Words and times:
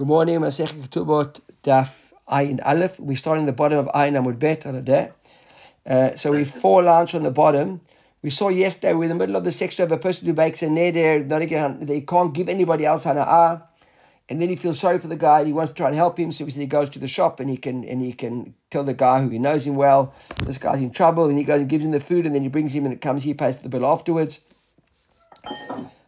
Good 0.00 0.08
morning, 0.08 0.40
Masech 0.40 0.72
Ketubot 0.72 1.42
Daf 1.62 2.14
Ayin 2.26 2.58
Aleph. 2.64 2.98
We're 2.98 3.18
starting 3.18 3.44
the 3.44 3.52
bottom 3.52 3.80
of 3.80 3.86
Ayin 3.88 4.16
Amud 4.16 4.38
Bet 4.38 4.64
on 4.64 4.74
a 4.74 4.80
day. 4.80 5.10
Uh, 5.86 6.16
so 6.16 6.32
we 6.32 6.46
four 6.46 6.82
lines 6.82 7.12
on 7.12 7.22
the 7.22 7.30
bottom. 7.30 7.82
We 8.22 8.30
saw 8.30 8.48
yesterday 8.48 8.94
we're 8.94 9.02
in 9.02 9.08
the 9.10 9.14
middle 9.14 9.36
of 9.36 9.44
the 9.44 9.52
section 9.52 9.84
of 9.84 9.92
a 9.92 9.98
person 9.98 10.26
who 10.26 10.32
makes 10.32 10.62
a 10.62 10.68
neder, 10.68 11.28
they 11.86 12.00
can't 12.00 12.32
give 12.32 12.48
anybody 12.48 12.86
else 12.86 13.04
hana'ah. 13.04 13.62
And 14.30 14.40
then 14.40 14.48
he 14.48 14.56
feels 14.56 14.80
sorry 14.80 14.98
for 14.98 15.08
the 15.08 15.16
guy 15.16 15.40
and 15.40 15.48
he 15.48 15.52
wants 15.52 15.72
to 15.72 15.76
try 15.76 15.88
and 15.88 15.96
help 15.96 16.18
him. 16.18 16.32
So 16.32 16.46
he 16.46 16.64
goes 16.64 16.88
to 16.88 16.98
the 16.98 17.06
shop 17.06 17.38
and 17.38 17.50
he 17.50 17.58
can 17.58 17.84
and 17.84 18.00
he 18.00 18.14
can 18.14 18.54
tell 18.70 18.84
the 18.84 18.94
guy 18.94 19.20
who 19.20 19.28
he 19.28 19.38
knows 19.38 19.66
him 19.66 19.74
well, 19.74 20.14
this 20.44 20.56
guy's 20.56 20.80
in 20.80 20.92
trouble, 20.92 21.28
and 21.28 21.36
he 21.36 21.44
goes 21.44 21.60
and 21.60 21.68
gives 21.68 21.84
him 21.84 21.90
the 21.90 22.00
food 22.00 22.24
and 22.24 22.34
then 22.34 22.40
he 22.40 22.48
brings 22.48 22.72
him 22.74 22.86
and 22.86 22.94
it 22.94 23.02
comes, 23.02 23.24
he 23.24 23.34
pays 23.34 23.58
the 23.58 23.68
bill 23.68 23.84
afterwards. 23.84 24.40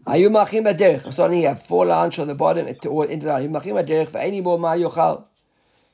So 0.04 1.42
have 1.42 1.62
four 1.62 1.86
lines 1.86 2.16
the 2.16 2.34
bottom 2.34 2.66
the. 2.66 2.80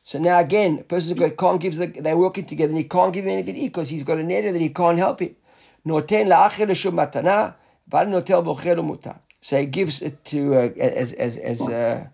So 0.03 0.19
now 0.19 0.39
again, 0.39 0.79
a 0.79 0.83
person 0.85 1.19
who 1.19 1.31
can't 1.31 1.61
give 1.61 1.77
the, 1.77 1.87
they're 1.89 2.17
working 2.17 2.47
together 2.47 2.71
and 2.71 2.79
he 2.79 2.85
can't 2.85 3.13
give 3.13 3.27
him 3.27 3.33
anything 3.33 3.57
to 3.57 3.61
eat 3.61 3.69
because 3.69 3.91
he's 3.91 4.03
got 4.03 4.19
a 4.19 4.23
neder 4.23 4.51
that 4.51 4.61
he 4.61 4.71
can't 4.71 4.97
help 4.97 5.21
him. 5.21 5.37
So 9.41 9.59
he 9.59 9.67
gives 9.67 10.03
it 10.03 10.25
to 10.25 10.55
uh, 10.55 10.71
as 10.79 11.13
as 11.13 11.37
as 11.37 11.61
uh, 11.61 12.07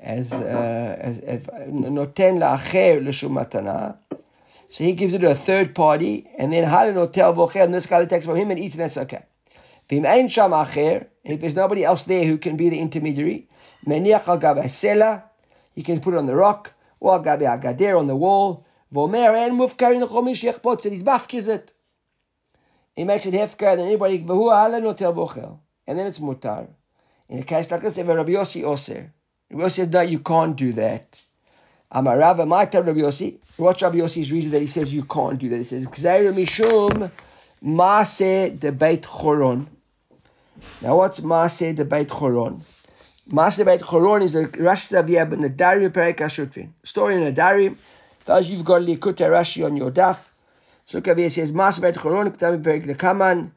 as 0.00 0.32
uh, 0.32 0.96
as 1.00 1.18
la'acher 2.38 3.02
l'shum 3.02 3.32
matana. 3.32 3.96
So 4.68 4.84
he 4.84 4.92
gives 4.92 5.14
it 5.14 5.20
to 5.20 5.30
a 5.30 5.34
third 5.34 5.74
party, 5.74 6.28
and 6.38 6.52
then 6.52 6.64
hal 6.64 6.92
notel 6.92 7.34
bocher, 7.34 7.64
and 7.64 7.72
this 7.72 7.86
guy 7.86 8.04
takes 8.04 8.26
from 8.26 8.36
him 8.36 8.50
and 8.50 8.58
eats, 8.58 8.74
and 8.74 8.82
that's 8.82 8.98
okay. 8.98 9.22
V'im 9.88 10.06
ein 10.06 10.28
sham 10.28 10.52
and 10.52 11.06
if 11.24 11.40
there's 11.40 11.54
nobody 11.54 11.84
else 11.84 12.02
there 12.02 12.24
who 12.24 12.38
can 12.38 12.56
be 12.56 12.68
the 12.68 12.78
intermediary, 12.78 13.48
meniach 13.86 14.28
al 14.28 14.38
sela, 14.68 15.24
he 15.74 15.82
can 15.82 16.00
put 16.00 16.14
it 16.14 16.18
on 16.18 16.26
the 16.26 16.36
rock, 16.36 16.72
or 17.00 17.16
on 17.16 18.06
the 18.06 18.16
wall. 18.16 18.66
Vomer 18.92 19.34
and 19.34 19.60
he's 19.60 21.02
mafkiz 21.02 21.48
it. 21.48 21.72
He 22.94 23.04
makes 23.04 23.26
it 23.26 23.34
hefkar, 23.34 23.76
then 23.76 23.86
anybody, 23.86 24.20
v'hu 24.20 24.44
ala 24.44 24.80
notel 24.80 25.14
bochel, 25.14 25.58
and 25.86 25.98
then 25.98 26.06
it's 26.06 26.20
mutar. 26.20 26.68
In 27.28 27.40
a 27.40 27.42
case 27.42 27.70
like 27.70 27.82
this, 27.82 27.98
if 27.98 28.06
Rabbi 28.06 28.30
Yossi 28.30 28.62
oser, 28.62 29.12
Rabbi 29.50 29.64
Yossi 29.64 29.70
says, 29.70 29.88
no, 29.88 30.00
you 30.02 30.20
can't 30.20 30.54
do 30.54 30.72
that. 30.74 31.18
Amar 31.90 32.18
Rava, 32.18 32.46
my 32.46 32.66
time 32.66 32.86
Rabbi 32.86 33.00
Yossi. 33.00 33.38
What's 33.56 33.82
Rabbi 33.82 33.98
Yossi's 33.98 34.30
reason 34.30 34.52
that 34.52 34.60
he 34.60 34.66
says 34.66 34.94
you 34.94 35.04
can't 35.04 35.38
do 35.38 35.48
that? 35.48 35.58
He 35.58 35.64
says, 35.64 35.86
Gzeir 35.86 36.32
mishum 36.32 37.10
maase 37.64 38.58
de 38.58 38.72
choron. 38.72 39.66
Now, 40.80 40.96
what's 40.96 41.20
Maaseh 41.20 41.74
de 41.74 41.84
Beit 41.84 42.08
Choron? 42.08 42.60
Maaseh 43.30 43.58
de 43.58 43.64
Beit 43.64 43.80
Choron 43.80 44.22
is 44.22 44.34
a 44.34 44.46
Rashi 44.46 44.92
Zaviyah 44.92 45.28
ben 45.30 45.40
Nadari 45.40 45.88
Perek 45.90 46.18
HaShutfin. 46.18 46.70
Story 46.84 47.16
in 47.16 47.34
Nadari. 47.34 47.76
Those 48.24 48.50
you've 48.50 48.64
got 48.64 48.82
Likutei 48.82 49.28
Rashi 49.28 49.64
on 49.64 49.76
your 49.76 49.90
daf. 49.90 50.28
So 50.86 50.98
it 50.98 51.32
says, 51.32 51.52
Maaseh 51.52 51.80
Beit 51.80 51.94
Choron, 51.94 52.36
K'tam 52.36 52.62
Perek 52.62 52.86
Lekaman, 52.86 53.50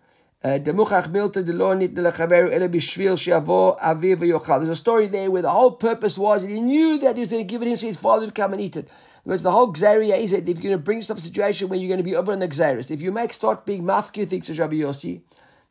uh, 0.43 0.59
Demuchach 0.59 1.11
Milta 1.11 1.45
de 1.45 1.53
Lo 1.53 1.73
Nit 1.73 1.93
Lechaveru 1.95 2.51
Ele 2.51 2.69
Bishvil 2.69 3.17
Sheavo 3.17 3.79
Aviv 3.79 4.17
Yochal. 4.17 4.59
There's 4.59 4.69
a 4.69 4.75
story 4.75 5.07
there 5.07 5.29
where 5.29 5.41
the 5.41 5.49
whole 5.49 5.71
purpose 5.71 6.17
was 6.17 6.43
that 6.43 6.51
he 6.51 6.61
knew 6.61 6.97
that 6.99 7.15
he 7.15 7.21
was 7.21 7.29
going 7.29 7.45
to 7.45 7.47
give 7.47 7.61
it 7.61 7.67
him 7.67 7.77
so 7.77 7.87
his 7.87 7.97
father 7.97 8.25
would 8.25 8.35
come 8.35 8.53
and 8.53 8.61
eat 8.61 8.75
it. 8.75 8.87
Words, 9.25 9.43
the 9.43 9.51
whole 9.51 9.73
Gzaria 9.73 10.17
is 10.17 10.31
that 10.31 10.47
if 10.47 10.47
you're 10.47 10.55
going 10.55 10.71
to 10.71 10.77
bring 10.77 11.01
to 11.01 11.13
a 11.13 11.17
situation 11.17 11.67
where 11.67 11.77
you're 11.77 11.89
going 11.89 11.97
to 11.97 12.03
be 12.03 12.15
over 12.15 12.31
in 12.31 12.39
the 12.39 12.85
if 12.89 13.01
you 13.01 13.11
make 13.11 13.33
start 13.33 13.65
being 13.65 13.83
mafkir 13.83 14.25
things, 14.25 14.47
says 14.47 14.57
Rabbi 14.57 14.75
Yossi, 14.75 15.19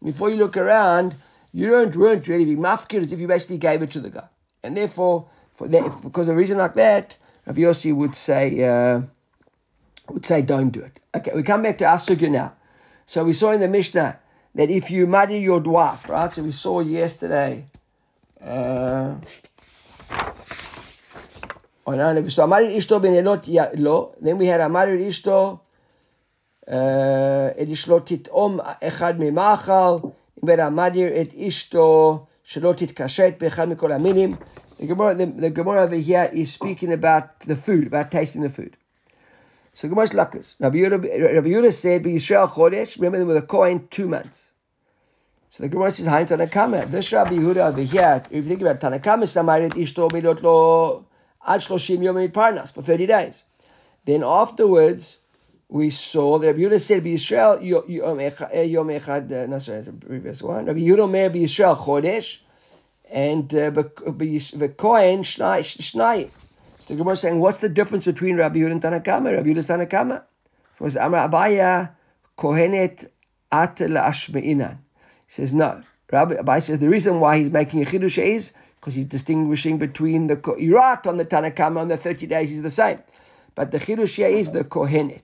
before 0.06 0.30
you 0.30 0.36
look 0.36 0.56
around, 0.56 1.16
you 1.52 1.68
don't 1.68 1.94
weren't 1.96 2.28
really 2.28 2.44
be 2.44 2.54
mafkir 2.54 3.00
as 3.00 3.12
if 3.12 3.18
you 3.18 3.26
basically 3.26 3.58
gave 3.58 3.82
it 3.82 3.90
to 3.90 3.98
the 3.98 4.10
guy. 4.10 4.28
And 4.62 4.76
therefore, 4.76 5.28
for 5.52 5.66
that, 5.66 5.82
because 6.04 6.28
of 6.28 6.36
a 6.36 6.38
reason 6.38 6.58
like 6.58 6.74
that, 6.76 7.16
Rabbi 7.44 7.62
Yossi 7.62 7.92
would 7.92 8.14
say, 8.14 8.62
uh, 8.62 9.00
would 10.08 10.24
say, 10.24 10.42
don't 10.42 10.70
do 10.70 10.80
it. 10.80 11.00
Okay, 11.16 11.32
we 11.34 11.42
come 11.42 11.62
back 11.62 11.78
to 11.78 11.86
our 11.86 12.00
now. 12.28 12.52
So 13.06 13.24
we 13.24 13.32
saw 13.32 13.50
in 13.50 13.60
the 13.60 13.66
Mishnah 13.66 14.20
that 14.54 14.70
if 14.70 14.92
you 14.92 15.08
muddy 15.08 15.41
your 15.41 15.60
dwarf, 15.60 16.08
right? 16.08 16.32
So 16.32 16.44
we 16.44 16.52
saw 16.52 16.81
yesterday. 16.81 17.64
Uh. 18.41 19.16
Then 21.86 21.98
we 24.38 24.47
had 24.47 24.60
Amarir 24.60 25.00
Ishto. 25.00 25.60
את 27.62 27.67
אשתו 27.73 28.00
תטעום 28.00 28.59
אחד 28.84 29.13
ממאכל, 29.19 29.97
המדיר 30.47 31.22
את 31.22 31.34
אשתו 31.47 32.25
שלא 32.44 32.73
תתקשט 32.78 33.34
באחד 33.39 33.69
מכל 33.69 33.91
המינים. 33.91 34.35
The 34.79 34.88
Gemara, 34.88 35.13
the, 35.13 35.25
the 35.28 35.50
Gemara 35.51 35.84
over 35.84 35.95
here 35.95 36.28
is 36.34 36.51
speaking 36.53 36.91
about 36.91 37.41
the 37.41 37.56
food, 37.56 37.85
about 37.85 38.09
tasting 38.09 38.41
the 38.41 38.50
food. 38.50 38.78
So 39.75 39.88
Gemara's 39.88 40.09
lakas. 40.09 40.56
Rabbi 40.59 40.78
Yehuda 40.78 41.72
said, 41.72 42.01
"Be 42.01 42.13
Yisrael 42.13 42.47
Chodesh." 42.47 42.95
Remember, 42.95 43.19
them 43.19 43.28
with 43.28 43.38
a 43.38 43.44
coin 43.44 43.88
two 43.91 44.07
months. 44.07 44.50
So 45.51 45.62
the 45.62 45.69
Gemara 45.69 45.91
says, 45.91 46.07
"Hain 46.07 46.25
Tanakama." 46.25 46.89
This 46.89 47.13
Rabbi 47.13 47.34
Yehuda 47.34 47.69
over 47.69 47.81
here, 47.81 48.23
if 48.31 48.44
you 48.44 48.50
think 48.50 48.62
about 48.62 48.79
Tanakama, 48.79 49.25
Samarit 49.25 49.73
Ishto 49.73 50.09
Milot 50.12 50.41
Lo 50.41 51.06
Ad 51.45 51.62
Shloshim 51.62 52.03
Yom 52.03 52.16
Parnas 52.29 52.72
for 52.72 52.81
thirty 52.81 53.06
days. 53.06 53.44
Then 54.06 54.23
afterwards, 54.23 55.17
we 55.69 55.91
saw 55.91 56.38
that 56.38 56.47
Rabbi 56.49 56.60
Yehuda 56.60 56.81
said, 56.81 57.03
"Be 57.03 57.15
Yisrael 57.15 57.59
eh, 58.53 58.62
Yom 58.62 58.88
Echad." 58.88 59.32
Uh, 59.32 59.47
no, 59.47 59.59
sorry, 59.59 59.82
the 59.82 59.93
previous 59.93 60.43
one. 60.43 60.66
Rabbi 60.66 60.81
Yehuda 60.81 61.10
Mer 61.10 61.31
Be 61.31 61.41
Yisrael 61.41 61.77
Chodesh, 61.77 62.38
and 63.10 63.53
uh, 63.54 63.71
the 63.71 64.75
coin 64.76 65.22
Shnai. 65.22 66.31
So 66.81 66.94
the 66.94 66.97
Gemara 66.97 67.15
is 67.15 67.21
saying, 67.21 67.41
what's 67.41 67.59
the 67.59 67.69
difference 67.69 68.05
between 68.05 68.37
Rabbi 68.37 68.59
Yehuda 68.59 68.72
and 68.72 68.82
Tanakama? 68.82 69.34
Rabbi 69.34 69.49
Yehuda 69.49 69.56
is 69.56 69.69
Tanakama. 69.69 70.22
It's 70.81 70.97
Amar 70.97 71.28
Abaye 71.28 71.91
Kohenet 72.38 73.09
At 73.50 73.76
Ashmeinan. 73.76 74.78
He 75.26 75.32
says 75.32 75.53
no. 75.53 75.82
Rabbi 76.12 76.34
Abaye 76.34 76.62
says 76.62 76.78
the 76.78 76.88
reason 76.88 77.19
why 77.19 77.38
he's 77.38 77.50
making 77.50 77.82
a 77.82 77.87
chidush 77.87 78.22
is 78.22 78.53
because 78.78 78.94
he's 78.94 79.06
distinguishing 79.06 79.78
between 79.78 80.28
the 80.28 80.37
Irat 80.37 81.06
on 81.06 81.16
the 81.16 81.25
Tanakama 81.25 81.78
on 81.78 81.88
the 81.88 81.97
thirty 81.97 82.26
days 82.26 82.53
is 82.53 82.62
the 82.62 82.71
same, 82.71 83.00
but 83.56 83.72
the 83.72 83.78
chidush 83.78 84.25
is 84.25 84.53
the 84.53 84.62
Kohenet. 84.65 85.22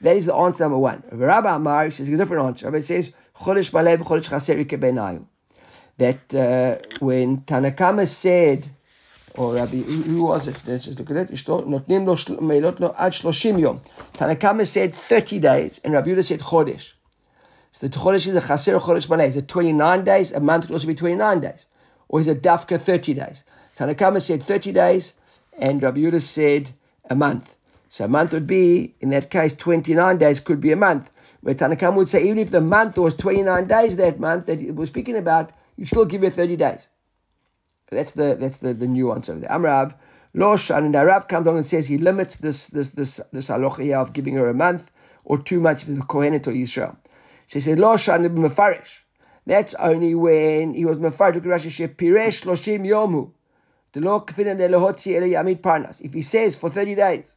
That 0.00 0.16
is 0.16 0.26
the 0.26 0.34
answer 0.34 0.64
number 0.64 0.78
one. 0.78 1.02
Rabbi 1.10 1.56
Amar 1.56 1.90
says 1.90 2.08
a 2.08 2.16
different 2.16 2.44
answer. 2.44 2.66
Rabbi 2.66 2.80
says 2.80 3.12
Chodesh 3.36 3.70
Malev 3.70 3.98
Chodesh 3.98 4.30
Chaser 4.30 4.54
Kebenayu. 4.64 5.26
That 5.98 6.34
uh, 6.34 7.04
when 7.04 7.38
Tanakama 7.38 8.06
said 8.06 8.68
or 9.38 9.54
Rabbi, 9.54 9.76
who 9.78 10.24
was 10.24 10.48
it? 10.48 10.56
Let's 10.66 10.86
just 10.86 10.98
look 10.98 11.10
at 11.10 11.16
it. 11.16 11.30
Notnim 11.30 12.06
lo 12.06 12.16
meilot 12.40 12.80
lo 12.80 12.94
ad 12.98 13.12
shloshim 13.12 13.60
yom. 13.60 13.80
Tanakama 14.14 14.66
said 14.66 14.94
30 14.94 15.38
days, 15.38 15.80
and 15.84 15.92
Rabbi 15.92 16.10
Yehuda 16.10 16.24
said 16.24 16.40
chodesh. 16.40 16.94
So 17.72 17.86
the 17.86 17.96
chodesh 17.96 18.26
is 18.26 18.36
a 18.36 18.46
chaser 18.46 18.74
or 18.74 18.80
chodesh. 18.80 19.26
Is 19.26 19.36
it 19.36 19.48
29 19.48 20.04
days? 20.04 20.32
A 20.32 20.40
month 20.40 20.66
could 20.66 20.74
also 20.74 20.86
be 20.86 20.94
29 20.94 21.40
days. 21.40 21.66
Or 22.08 22.20
is 22.20 22.26
it 22.26 22.42
dafka 22.42 22.80
30 22.80 23.14
days? 23.14 23.44
Tanakama 23.76 24.20
said 24.20 24.42
30 24.42 24.72
days, 24.72 25.14
and 25.58 25.82
Rabbi 25.82 26.00
Yehuda 26.00 26.20
said 26.20 26.70
a 27.08 27.14
month. 27.14 27.56
So 27.88 28.04
a 28.04 28.08
month 28.08 28.32
would 28.32 28.46
be, 28.46 28.94
in 29.00 29.10
that 29.10 29.30
case, 29.30 29.52
29 29.54 30.18
days 30.18 30.40
could 30.40 30.60
be 30.60 30.72
a 30.72 30.76
month. 30.76 31.10
Where 31.40 31.54
Tanakama 31.54 31.96
would 31.96 32.08
say, 32.08 32.22
even 32.24 32.38
if 32.38 32.50
the 32.50 32.60
month 32.60 32.98
was 32.98 33.14
29 33.14 33.66
days 33.66 33.96
that 33.96 34.20
month 34.20 34.46
that 34.46 34.60
he 34.60 34.70
was 34.70 34.88
speaking 34.88 35.16
about, 35.16 35.52
you 35.76 35.86
still 35.86 36.04
give 36.04 36.24
it 36.24 36.34
30 36.34 36.56
days. 36.56 36.88
That's 37.90 38.12
the 38.12 38.36
that's 38.38 38.58
the, 38.58 38.74
the 38.74 38.86
nuance 38.86 39.30
over 39.30 39.40
there. 39.40 39.48
Amrav 39.48 39.94
Loshan 40.34 40.84
and 40.84 40.94
Arav 40.94 41.26
comes 41.28 41.46
along 41.46 41.58
and 41.58 41.66
says 41.66 41.86
he 41.86 41.96
limits 41.96 42.36
this 42.36 42.66
this 42.66 42.90
this 42.90 43.18
this 43.32 43.48
halacha 43.48 43.94
of 43.94 44.12
giving 44.12 44.34
her 44.34 44.48
a 44.48 44.54
month 44.54 44.90
or 45.24 45.38
two 45.38 45.58
months 45.58 45.84
for 45.84 45.92
the 45.92 46.02
Kohenet 46.02 46.46
or 46.46 46.52
Yisrael. 46.52 46.96
She 47.46 47.60
says 47.60 47.78
Loshan 47.78 48.22
be 48.22 48.42
Mefarish. 48.42 49.04
That's 49.46 49.72
only 49.74 50.14
when 50.14 50.74
he 50.74 50.84
was 50.84 50.98
Mefarish. 50.98 51.36
Look 51.36 51.46
at 51.46 51.60
Rashi. 51.60 51.88
Piresh 51.88 52.44
Loshim 52.44 52.86
Yomu. 52.86 53.32
If 53.94 54.36
he 56.14 56.22
says 56.22 56.56
for 56.56 56.68
30 56.68 56.94
days, 56.94 57.36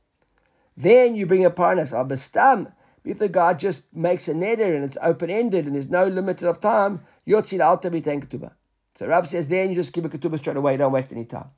then 0.81 1.15
you 1.15 1.25
bring 1.25 1.45
a 1.45 1.51
parnas. 1.51 1.93
Abastam. 1.93 2.71
If 3.03 3.17
the 3.17 3.29
God 3.29 3.57
just 3.57 3.83
makes 3.95 4.27
a 4.27 4.33
neder 4.33 4.75
and 4.75 4.83
it's 4.83 4.97
open 5.01 5.29
ended 5.31 5.65
and 5.65 5.73
there's 5.75 5.89
no 5.89 6.05
limit 6.05 6.43
of 6.43 6.59
time, 6.59 7.01
yotzil 7.27 7.59
alta 7.59 7.89
b'ten 7.89 8.23
ketubah. 8.23 8.51
So 8.93 9.07
Rav 9.07 9.27
says, 9.27 9.47
then 9.47 9.69
you 9.69 9.75
just 9.75 9.93
give 9.93 10.05
a 10.05 10.09
ketubah 10.09 10.37
straight 10.37 10.57
away, 10.57 10.77
don't 10.77 10.91
waste 10.91 11.11
any 11.11 11.25
time. 11.25 11.49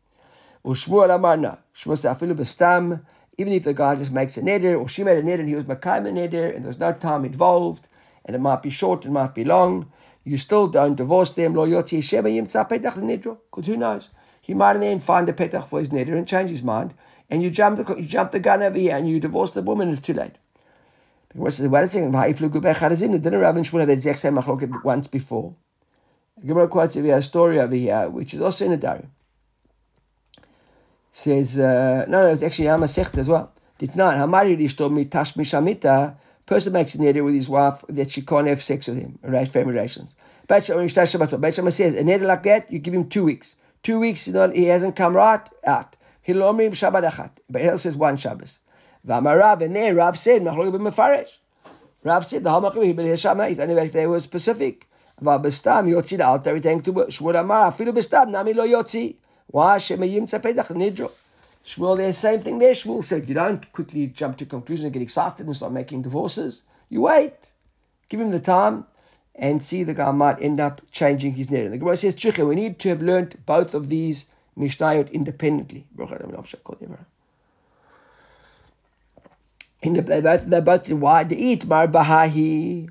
Ushmuel 0.64 1.14
amarna. 1.14 1.60
Shmuel 1.76 1.98
says, 1.98 2.16
afilu 2.16 2.34
bestam. 2.34 3.04
Even 3.38 3.52
if 3.52 3.64
the 3.64 3.74
guy 3.74 3.96
just 3.96 4.12
makes 4.12 4.38
a 4.38 4.42
neder, 4.42 4.80
or 4.80 4.88
she 4.88 5.04
made 5.04 5.18
a 5.18 5.24
neder 5.24 5.40
and 5.40 5.50
he 5.50 5.56
was 5.56 5.66
makayim 5.66 6.08
a 6.08 6.12
neder, 6.12 6.56
and 6.56 6.64
there 6.64 6.70
was 6.70 6.80
no 6.80 6.94
time 6.94 7.26
involved, 7.26 7.88
and 8.24 8.36
it 8.36 8.40
might 8.40 8.62
be 8.62 8.70
short, 8.70 9.06
it 9.06 9.12
might 9.12 9.34
be 9.36 9.44
long, 9.44 9.92
you 10.24 10.38
still 10.38 10.68
don't 10.68 10.96
divorce 10.96 11.32
them. 11.32 11.54
Lo 11.56 11.68
yotzi 11.68 12.02
sheba 12.02 12.30
yimtza 12.30 12.70
petach 12.70 12.96
l'nidro. 12.96 13.40
Because 13.52 13.66
who 13.66 13.76
knows? 13.76 14.10
He 14.44 14.54
might 14.54 14.78
then 14.78 15.00
find 15.00 15.30
a 15.30 15.34
petach 15.34 15.70
for 15.70 15.80
his 15.80 15.88
neder 15.88 16.18
and 16.18 16.28
change 16.28 16.50
his 16.50 16.62
mind, 16.62 16.94
and 17.30 17.42
you 17.42 17.50
jump 17.50 17.78
the 17.78 17.96
you 17.96 18.06
jump 18.06 18.32
the 18.32 18.42
gun 18.42 18.62
over 18.62 18.78
here 18.78 18.94
and 18.94 19.10
you 19.10 19.18
divorce 19.22 19.52
the 19.52 19.62
woman. 19.62 19.90
It's 19.90 20.02
too 20.02 20.12
late. 20.12 20.34
The 21.30 21.36
Gemara 21.36 21.52
says, 21.52 21.70
"What 21.70 21.84
is 21.84 21.96
it? 21.96 22.12
Didn't 22.12 23.40
Rav 23.40 23.56
and 23.56 23.66
Shmuel 23.66 23.80
have 23.80 23.88
the 23.88 23.94
exact 23.94 24.20
same 24.20 24.36
machloket 24.36 24.84
once 24.84 25.08
before?" 25.08 25.56
The 26.42 26.48
Gemara 26.48 26.68
quotes 26.68 26.98
a 26.98 27.22
story 27.22 27.58
over 27.58 27.74
here, 27.74 28.10
which 28.10 28.34
is 28.34 28.42
also 28.42 28.66
in 28.66 28.74
a 28.74 28.78
diary. 28.78 29.08
says, 31.14 31.58
uh, 31.58 32.06
no, 32.10 32.26
no, 32.26 32.34
it's 32.34 32.44
actually 32.44 32.66
Hamasech 32.66 33.18
as 33.18 33.30
well. 33.30 33.54
Did 33.78 33.96
not. 33.96 34.18
Hamari 34.18 34.58
Rishto 34.58 34.90
mitash 34.92 35.38
mishamita. 35.38 36.18
Person 36.46 36.74
makes 36.74 36.96
an 36.96 37.06
neder 37.06 37.24
with 37.24 37.36
his 37.36 37.48
wife 37.48 37.82
that 37.88 38.12
she 38.12 38.22
can't 38.24 38.48
have 38.48 38.62
sex 38.62 38.88
with 38.88 38.98
him, 38.98 39.18
right? 39.22 39.48
Family 39.48 39.72
relations. 39.72 40.18
Beit 40.50 40.66
Shammai 40.66 40.88
says, 40.88 41.94
a 41.94 42.04
neder 42.04 42.24
like 42.24 42.44
that, 42.44 42.70
you 42.70 42.80
give 42.80 42.94
him 42.94 43.08
two 43.08 43.24
weeks. 43.24 43.56
Two 43.84 44.00
weeks 44.00 44.28
you 44.28 44.34
know, 44.34 44.50
he 44.50 44.66
hasn't 44.66 44.96
come 44.96 45.14
right 45.14 45.48
out. 45.66 45.98
Hilomrim 46.26 46.72
Shabbat 46.72 47.10
Achat. 47.10 47.32
But 47.50 47.62
he 47.62 47.78
says 47.78 47.98
one 47.98 48.16
Shabbos. 48.16 48.60
Vamarav 49.06 49.62
and 49.62 49.76
there 49.76 49.94
Rav 49.94 50.18
said 50.18 50.42
Machlok 50.42 50.74
B'Mefarish. 50.74 51.38
Rav 52.04 52.26
said 52.26 52.46
the 52.46 52.50
whole 52.50 52.62
Machlok 52.62 52.96
B'Heshamait. 52.96 53.86
if 53.86 53.92
they 53.92 54.08
were 54.08 54.22
specific. 54.22 54.88
Vabestam 55.22 55.92
Yotzi 55.92 56.18
the 56.18 56.26
altar 56.26 56.54
retain 56.54 56.82
to 56.82 56.94
Shmuel 56.94 57.42
Amar. 57.42 57.72
Afilu 57.72 57.90
Bestam 57.90 58.30
Nami 58.30 58.54
Lo 58.54 58.66
Yotzi. 58.66 59.16
Why 59.48 59.78
Shemayim 59.78 60.24
Tzapedach 60.24 60.70
Nidro. 60.70 61.12
Shmuel, 61.66 61.98
the 61.98 62.14
same 62.14 62.40
thing 62.40 62.60
there. 62.60 62.74
Shmuel 62.74 63.04
said 63.04 63.28
you 63.28 63.36
don't 63.36 63.70
quickly 63.74 64.08
jump 64.08 64.38
to 64.38 64.46
conclusion 64.46 64.86
and 64.86 64.94
get 64.94 65.02
excited 65.02 65.46
and 65.46 65.56
start 65.56 65.74
making 65.74 66.04
divorces. 66.04 66.62
You 66.90 67.02
wait. 67.02 67.34
Give 68.08 68.22
him 68.22 68.32
the 68.32 68.40
time 68.40 68.86
and 69.36 69.64
see 69.64 69.84
the 69.84 69.94
guy 69.94 70.12
might 70.12 70.42
end 70.42 70.60
up 70.60 70.82
changing 70.92 71.34
his 71.34 71.50
net. 71.50 71.64
And 71.64 71.74
the 71.74 71.78
Gemara 71.78 71.98
says, 71.98 72.16
Chicha, 72.16 72.46
we 72.46 72.56
need 72.56 72.80
to 72.80 72.90
have 72.90 73.02
learned 73.02 73.38
both 73.46 73.74
of 73.74 73.90
these 73.90 74.28
Mishnayot 74.58 75.12
independently. 75.12 75.88
In 79.82 79.94
the, 79.96 80.02
they 80.02 80.22
both, 80.22 80.46
they 80.46 80.62
both 80.62 80.92
why 80.92 81.24
to 81.24 81.36
eat 81.36 81.66
mar 81.66 81.88
bahahi. 81.88 82.90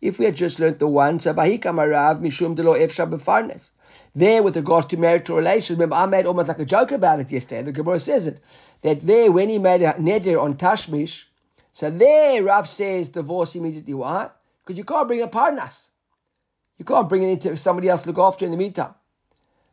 If 0.00 0.18
we 0.18 0.24
had 0.24 0.36
just 0.36 0.58
learned 0.58 0.78
the 0.78 0.88
one, 0.88 1.18
sabahi 1.18 1.60
kamarav 1.60 2.20
mishum 2.20 2.54
delo 2.56 2.74
efsha. 2.74 3.70
There, 4.14 4.42
with 4.42 4.56
regards 4.56 4.86
to 4.86 4.96
marital 4.96 5.36
relations, 5.36 5.76
remember 5.78 5.96
I 5.96 6.06
made 6.06 6.24
almost 6.24 6.48
like 6.48 6.58
a 6.58 6.64
joke 6.64 6.92
about 6.92 7.20
it 7.20 7.30
yesterday. 7.30 7.62
The 7.62 7.72
Gemara 7.72 8.00
says 8.00 8.26
it 8.26 8.40
that 8.80 9.02
there, 9.02 9.30
when 9.30 9.50
he 9.50 9.58
made 9.58 9.82
a 9.82 9.92
neder 9.94 10.42
on 10.42 10.54
Tashmish, 10.54 11.24
so 11.72 11.90
there 11.90 12.42
Rav 12.42 12.68
says 12.68 13.08
divorce 13.08 13.54
immediately. 13.54 13.94
Why? 13.94 14.30
Because 14.64 14.78
you 14.78 14.84
can't 14.84 15.08
bring 15.08 15.22
a 15.22 15.28
parnas. 15.28 15.90
You 16.78 16.84
can't 16.84 17.08
bring 17.08 17.22
it 17.22 17.30
into 17.30 17.56
somebody 17.56 17.88
else 17.88 18.02
to 18.02 18.08
look 18.08 18.18
after 18.18 18.44
in 18.44 18.50
the 18.50 18.56
meantime. 18.56 18.94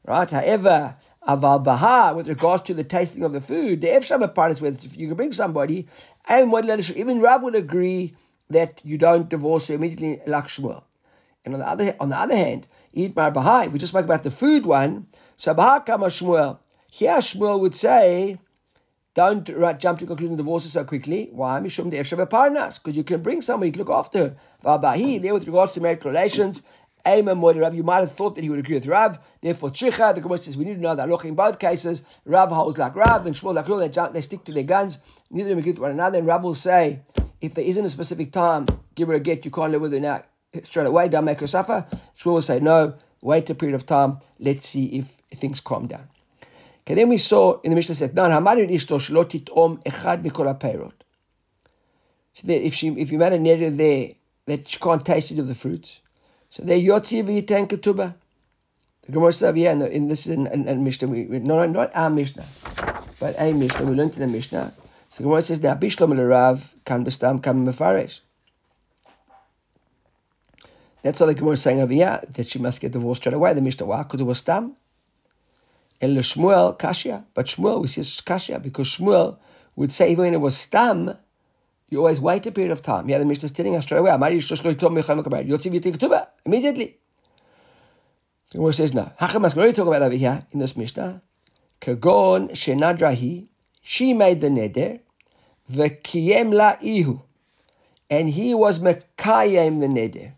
Right? 0.06 0.30
However, 0.30 0.96
aval 1.28 1.64
baha, 1.64 2.16
with 2.16 2.28
regards 2.28 2.64
to 2.64 2.74
the 2.74 2.84
tasting 2.84 3.24
of 3.24 3.34
the 3.34 3.42
food, 3.42 3.82
the 3.82 3.88
efsham 3.88 4.22
parnas 4.34 4.62
where 4.62 4.72
you 4.96 5.08
can 5.08 5.16
bring 5.16 5.32
somebody, 5.32 5.88
and 6.28 6.52
even 6.96 7.22
Rav 7.22 7.44
would 7.44 7.56
agree 7.56 8.16
that 8.50 8.82
you 8.84 8.98
don't 8.98 9.30
divorce 9.30 9.70
immediately 9.70 10.22
like 10.26 10.46
Shmuel. 10.46 10.84
And 11.46 11.54
on 11.54 11.60
the 11.60 11.68
other 11.68 11.96
on 12.00 12.10
the 12.10 12.18
other 12.18 12.36
hand, 12.36 12.68
eat 12.94 13.16
mar 13.16 13.32
bahai. 13.32 13.72
We 13.72 13.80
just 13.80 13.92
spoke 13.92 14.06
about 14.06 14.24
the 14.24 14.32
food 14.32 14.66
one. 14.66 15.08
So 15.38 15.54
bahai 15.54 15.86
kama 15.86 16.08
Shmuel. 16.08 16.60
Here 16.90 17.18
Shmuel 17.18 17.60
would 17.60 17.76
say, 17.76 18.40
don't 19.16 19.46
jump 19.80 20.00
to 20.00 20.06
conclusion 20.06 20.38
divorces 20.38 20.74
so 20.74 20.84
quickly. 20.84 21.30
Why? 21.32 21.60
Parnas. 21.60 22.76
Because 22.82 22.96
you 22.96 23.04
can 23.04 23.22
bring 23.22 23.42
somebody 23.42 23.72
to 23.72 23.80
look 23.80 23.90
after 23.90 24.36
her. 24.64 24.78
There 25.20 25.34
with 25.34 25.46
regards 25.48 25.74
to 25.74 25.82
marital 25.82 26.12
relations. 26.12 26.62
Rav, 27.06 27.74
you 27.74 27.84
might 27.84 28.02
have 28.02 28.12
thought 28.12 28.36
that 28.36 28.44
he 28.44 28.50
would 28.50 28.60
agree 28.60 28.76
with 28.76 28.86
Rav. 28.86 29.20
Therefore, 29.42 29.72
Tricha, 29.72 30.14
the 30.14 30.22
Gemara 30.22 30.38
says 30.38 30.56
we 30.56 30.66
need 30.66 30.76
to 30.76 30.82
know 30.82 30.96
that 30.96 31.10
look 31.10 31.26
in 31.26 31.34
both 31.34 31.58
cases, 31.58 32.04
Rav 32.26 32.50
holds 32.50 32.78
like 32.78 32.96
Rav 32.96 33.26
and 33.26 33.36
Shmuel 33.36 33.56
like 33.56 33.66
Shmuel. 33.66 33.80
They, 33.80 33.90
jump, 33.90 34.14
they 34.14 34.22
stick 34.22 34.44
to 34.46 34.52
their 34.52 34.64
guns. 34.64 35.00
Neither 35.32 35.48
of 35.48 35.50
them 35.50 35.60
agree 35.60 35.72
with 35.72 35.80
one 35.80 35.92
another. 35.92 36.20
And 36.20 36.28
Rav 36.28 36.44
will 36.44 36.54
say, 36.54 37.00
if 37.42 37.56
there 37.56 37.66
isn't 37.66 37.86
a 37.86 37.90
specific 37.90 38.32
time, 38.32 38.68
give 38.96 39.08
her 39.08 39.16
a 39.16 39.20
get. 39.20 39.44
You 39.44 39.52
can't 39.52 39.72
live 39.72 39.82
with 39.82 39.94
her 39.94 40.00
now 40.00 40.22
straight 40.64 40.88
away. 40.88 41.10
Don't 41.10 41.26
make 41.26 41.40
her 41.40 41.48
suffer. 41.48 41.88
Shmuel 42.18 42.34
will 42.34 42.42
say 42.42 42.60
no. 42.60 42.96
Wait 43.22 43.50
a 43.50 43.56
period 43.56 43.76
of 43.76 43.86
time. 43.86 44.20
Let's 44.38 44.68
see 44.68 44.86
if 44.88 45.20
things 45.34 45.62
calm 45.62 45.88
down. 45.88 46.10
Okay, 46.82 46.96
then 46.96 47.10
we 47.10 47.18
saw 47.18 47.60
in 47.62 47.72
the 47.72 47.76
Mishnah 47.76 47.96
said, 47.96 48.16
"Dan 48.16 48.32
hamarin 48.32 48.70
ishto 48.70 48.98
shelo 49.00 49.26
titom 49.26 49.84
echad 49.84 50.24
mikol 50.24 50.48
haperot." 50.48 50.94
So 52.34 52.48
that 52.48 52.66
if 52.66 52.74
she, 52.74 52.88
if 52.90 53.12
you 53.12 53.18
made 53.18 53.34
a 53.34 53.40
neder 53.40 53.76
there 53.76 54.14
that 54.46 54.68
she 54.68 54.80
can't 54.80 55.06
taste 55.06 55.32
it 55.32 55.40
of 55.40 55.48
the 55.48 55.56
fruits, 55.56 56.02
so 56.50 56.64
there 56.64 56.78
yotzi 56.78 57.24
v'yitan 57.24 57.68
ketubah. 57.68 58.16
The 59.04 59.14
Gemara 59.14 59.34
says, 59.34 59.56
yeah, 59.56 59.74
the, 59.74 59.92
in 59.92 60.08
this 60.08 60.28
in, 60.28 60.46
in, 60.48 60.68
in 60.68 60.84
Mishnah, 60.84 61.08
we, 61.08 61.26
we, 61.26 61.40
no, 61.40 61.66
not 61.66 61.90
our 61.96 62.12
Mishnah, 62.12 62.46
but 63.20 63.34
a 63.40 63.54
Mishnah. 63.54 63.84
We 63.84 63.96
learned 63.96 64.14
in 64.14 64.20
the 64.20 64.28
Mishnah. 64.28 64.72
So 65.10 65.18
the 65.18 65.24
Gemara 65.24 65.42
says, 65.42 65.60
"Da 65.60 65.74
bishlam 65.74 66.16
l'rav 66.16 66.76
kan 66.86 67.04
bestam 67.04 67.42
kan 67.42 67.66
mefaresh." 67.66 68.20
That's 71.02 71.20
all 71.22 71.28
the 71.28 71.34
Gemara 71.34 71.54
is 71.54 71.62
saying 71.62 71.82
over 71.82 71.94
here, 71.94 72.22
that 72.34 72.48
she 72.48 72.60
must 72.60 72.80
get 72.82 72.92
divorced 72.92 73.22
straight 73.22 73.34
away. 73.34 73.54
The 73.54 73.62
Mishnah, 73.62 73.88
why? 73.88 74.04
Because 74.04 74.22
it 74.22 74.26
was 74.26 74.38
stam. 74.38 74.76
El 76.02 76.12
Shmuel, 76.12 76.78
Kashya. 76.80 77.26
But 77.34 77.48
Shmuel, 77.48 77.82
we 77.82 77.88
see 77.88 78.02
it's 78.02 78.22
Kashya, 78.22 78.62
because 78.62 78.88
Shmuel 78.88 79.38
would 79.76 79.92
say 79.92 80.12
even 80.12 80.26
when 80.26 80.34
it 80.34 80.42
was 80.42 80.58
stam, 80.58 81.18
you 81.90 82.00
always 82.00 82.20
wait 82.20 82.46
a 82.46 82.52
period 82.52 82.72
of 82.72 82.82
time. 82.82 83.10
Yeah, 83.10 83.18
the 83.18 83.26
Mishnah 83.26 83.46
is 83.46 83.52
telling 83.52 83.76
us 83.76 83.84
straight 83.84 83.98
away, 83.98 84.12
immediately. 86.46 86.98
The 88.52 88.58
Gemara 88.58 88.74
says 88.74 88.94
no. 88.94 89.12
Hachamas, 89.20 89.56
we're 89.56 89.72
talking 89.72 89.88
about 89.88 90.02
over 90.02 90.16
here 90.16 90.44
in 90.52 90.60
this 90.60 90.76
Mishnah. 90.76 91.22
Kagon 91.82 92.52
shenadrahi, 92.52 93.48
she 93.82 94.14
made 94.14 94.42
the 94.42 94.50
neder, 94.50 95.00
v'kiyem 95.72 96.54
la 96.54 96.76
ihu, 96.82 97.22
and 98.10 98.30
he 98.30 98.54
was 98.54 98.80
mekayem 98.80 99.80
the 99.80 99.88
neder. 99.88 100.34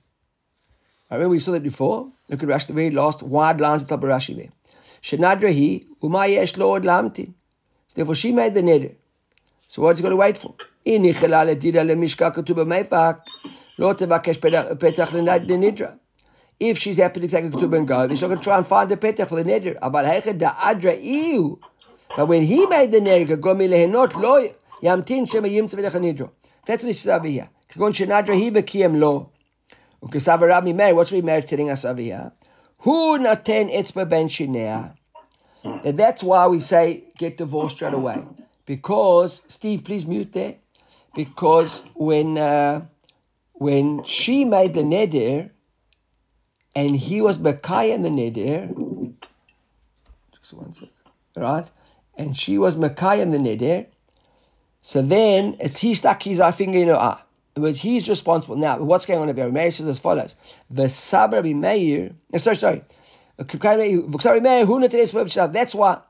I 1.10 1.16
remember 1.16 1.32
we 1.32 1.40
saw 1.40 1.52
that 1.52 1.64
before. 1.64 2.12
Look 2.30 2.44
at 2.44 2.50
Rashi, 2.50 2.68
the 2.68 2.74
very 2.74 2.92
last 2.92 3.24
wide 3.24 3.60
lines 3.60 3.82
at 3.82 3.90
the 3.90 3.96
top 3.96 4.04
of 4.04 4.10
Rashi 4.10 4.36
there. 4.36 4.50
Shenadra 5.03 5.51
he, 5.51 5.87
uma 6.03 6.27
yesh 6.27 6.57
lo 6.57 6.75
od 6.75 6.85
lamtin. 6.85 7.35
So 7.89 7.95
therefore 7.97 8.15
she 8.15 8.33
made 8.33 8.55
the 8.55 8.63
neder. 8.63 8.95
So 9.69 9.83
what's 9.83 9.99
he 9.99 10.03
got 10.03 10.11
to 10.11 10.17
wait 10.17 10.39
for? 10.39 10.55
אם 10.87 11.03
נכלה 11.09 11.45
לדידה 11.45 11.83
למשקל 11.83 12.31
כתוב 12.35 12.61
במפק, 12.61 13.17
לא 13.79 13.93
תבקש 13.93 14.39
פתח 14.79 15.15
לנדרה. 15.15 15.89
If 16.61 16.79
she's 16.79 16.97
happy 16.97 17.21
to 17.21 17.29
take 17.29 17.45
a 17.45 17.51
ketubah 17.51 17.79
and 17.79 17.89
go, 17.89 18.09
she's 18.09 18.23
not 18.23 18.29
going 18.29 18.39
to 18.39 18.45
try 18.45 18.57
and 18.57 18.67
find 18.67 18.91
a 18.93 18.97
petach 18.97 19.29
for 19.29 19.43
the 19.43 19.45
neder. 19.45 19.79
אבל 19.83 20.05
היכד 20.05 20.39
דאדרה 20.39 20.93
איהו. 20.93 21.59
But 22.17 22.29
when 22.29 22.43
he 22.43 22.67
made 22.67 22.93
the 22.93 23.01
neder, 23.01 23.29
כגון 23.29 23.59
מלהנות 23.59 24.15
לא 24.15 24.39
ימתין 24.83 25.27
שמא 25.27 25.47
ימצא 25.47 25.77
בדרך 25.77 25.95
הנדרו. 25.95 26.27
That's 26.67 26.83
what 26.83 26.89
he 26.89 26.93
says 26.93 27.09
over 27.09 27.27
here. 27.27 27.47
כגון 27.69 27.93
שנדרה 27.93 28.35
היא 28.35 28.53
וקיים 28.55 28.95
לו. 28.95 29.27
Ukesava 30.03 30.47
Rabbi 30.47 30.73
Meir, 30.73 30.95
what's 30.95 31.11
Rabbi 31.11 31.25
Meir 31.25 31.43
telling 31.43 31.71
us 31.71 31.85
over 31.85 32.01
here? 32.01 32.31
Who 32.82 33.20
naten 33.20 33.72
etzba 33.72 34.10
ben 34.10 34.28
shinea? 34.28 34.96
And 35.64 35.98
that's 35.98 36.24
why 36.24 36.48
we 36.48 36.60
say 36.60 37.04
get 37.18 37.38
divorced 37.38 37.76
straight 37.76 37.94
away. 37.94 38.24
Because, 38.66 39.44
Steve, 39.48 39.84
please 39.84 40.06
mute 40.06 40.34
there. 40.34 40.56
Because 41.14 41.84
when 41.94 42.38
uh, 42.38 42.86
when 43.54 44.04
she 44.04 44.46
made 44.46 44.74
the 44.74 44.82
neder 44.82 45.52
and 46.76 46.96
he 46.96 47.22
was 47.22 47.38
Makai 47.38 47.94
in 47.94 48.02
the 48.02 48.10
neder, 48.10 49.14
just 50.40 50.54
one 50.54 50.74
second, 50.74 50.96
right? 51.36 51.68
And 52.18 52.36
she 52.36 52.58
was 52.58 52.76
Makai 52.76 53.20
in 53.22 53.30
the 53.30 53.38
neder, 53.38 53.88
so 54.82 55.02
then 55.02 55.56
it's 55.60 55.80
he 55.80 55.94
stuck 55.94 56.24
his 56.24 56.40
eye 56.40 56.52
finger 56.52 56.80
in 56.80 56.88
her 56.88 56.96
eye 56.96 57.22
but 57.54 57.78
he's 57.78 58.08
responsible. 58.08 58.56
Now, 58.56 58.78
what's 58.82 59.06
going 59.06 59.20
on 59.20 59.30
over 59.30 59.42
here? 59.42 59.52
Meir 59.52 59.72
says 59.72 59.88
as 59.88 60.00
follows: 60.00 60.36
The 60.70 60.90
Sabra 60.90 61.44
Meir. 61.44 62.12
Sorry, 62.38 62.56
sorry. 62.56 62.84
That's 63.38 63.56
why. 65.76 66.02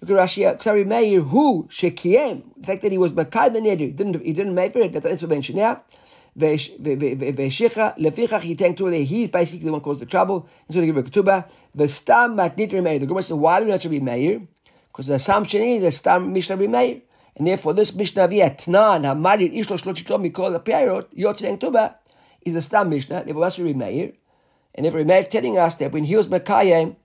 Look 0.00 0.10
at 0.10 0.16
Rashi. 0.16 0.58
Ksari 0.58 0.84
Meir, 0.86 1.20
who 1.20 1.68
shekiem, 1.68 2.42
the 2.56 2.66
fact 2.66 2.82
that 2.82 2.90
he 2.90 2.98
was 2.98 3.12
Makai 3.12 3.54
Neder, 3.54 3.94
didn't 3.94 4.20
he 4.24 4.32
didn't 4.32 4.54
make 4.54 4.72
for 4.72 4.80
it. 4.80 4.92
That's 4.92 5.04
the 5.04 5.10
explanation. 5.10 5.56
Yeah. 5.56 5.78
Veshicha 6.36 7.94
lefichach 7.98 8.40
he 8.40 8.54
tanked 8.54 8.78
to 8.78 8.90
there. 8.90 9.04
He's 9.04 9.28
basically 9.28 9.66
the 9.66 9.72
one 9.72 9.82
caused 9.82 10.00
the 10.00 10.06
trouble. 10.06 10.48
And 10.66 10.74
so 10.74 10.80
they 10.80 10.86
give 10.86 10.96
a 10.96 11.02
ketubah. 11.02 11.46
The 11.74 11.88
stam 11.88 12.36
matnit 12.36 12.72
Meir. 12.72 12.98
The 12.98 13.06
Gemara 13.06 13.22
says, 13.22 13.36
why 13.36 13.60
do 13.60 13.66
have 13.66 13.82
to 13.82 13.88
be 13.88 14.00
Meir? 14.00 14.40
Because 14.88 15.08
the 15.08 15.14
assumption 15.14 15.62
is 15.62 15.82
the 15.82 15.92
stam 15.92 16.32
mishnah 16.32 16.56
be 16.56 16.66
Meir. 16.66 17.02
And 17.36 17.46
therefore, 17.46 17.72
this 17.72 17.94
Mishnah 17.94 18.28
via 18.28 18.50
Tnan, 18.50 19.02
Hamarir 19.02 19.52
Ishlo 19.54 19.78
Shlochitom 19.80 20.30
Mikol 20.30 20.58
Apirot, 20.58 21.06
Yotzeng 21.16 21.58
Tuba, 21.58 21.96
is 22.42 22.54
a 22.54 22.62
Stam 22.62 22.90
Mishnah. 22.90 23.24
Therefore, 23.24 23.42
that's 23.44 23.58
Rabbi 23.58 23.72
Meir. 23.72 24.12
And 24.74 24.86
if 24.86 24.94
Meir 24.94 25.24
telling 25.24 25.58
us 25.58 25.74
that 25.76 25.92
when 25.92 26.04
he 26.04 26.16
was 26.16 26.28
Mekayim, 26.28 26.96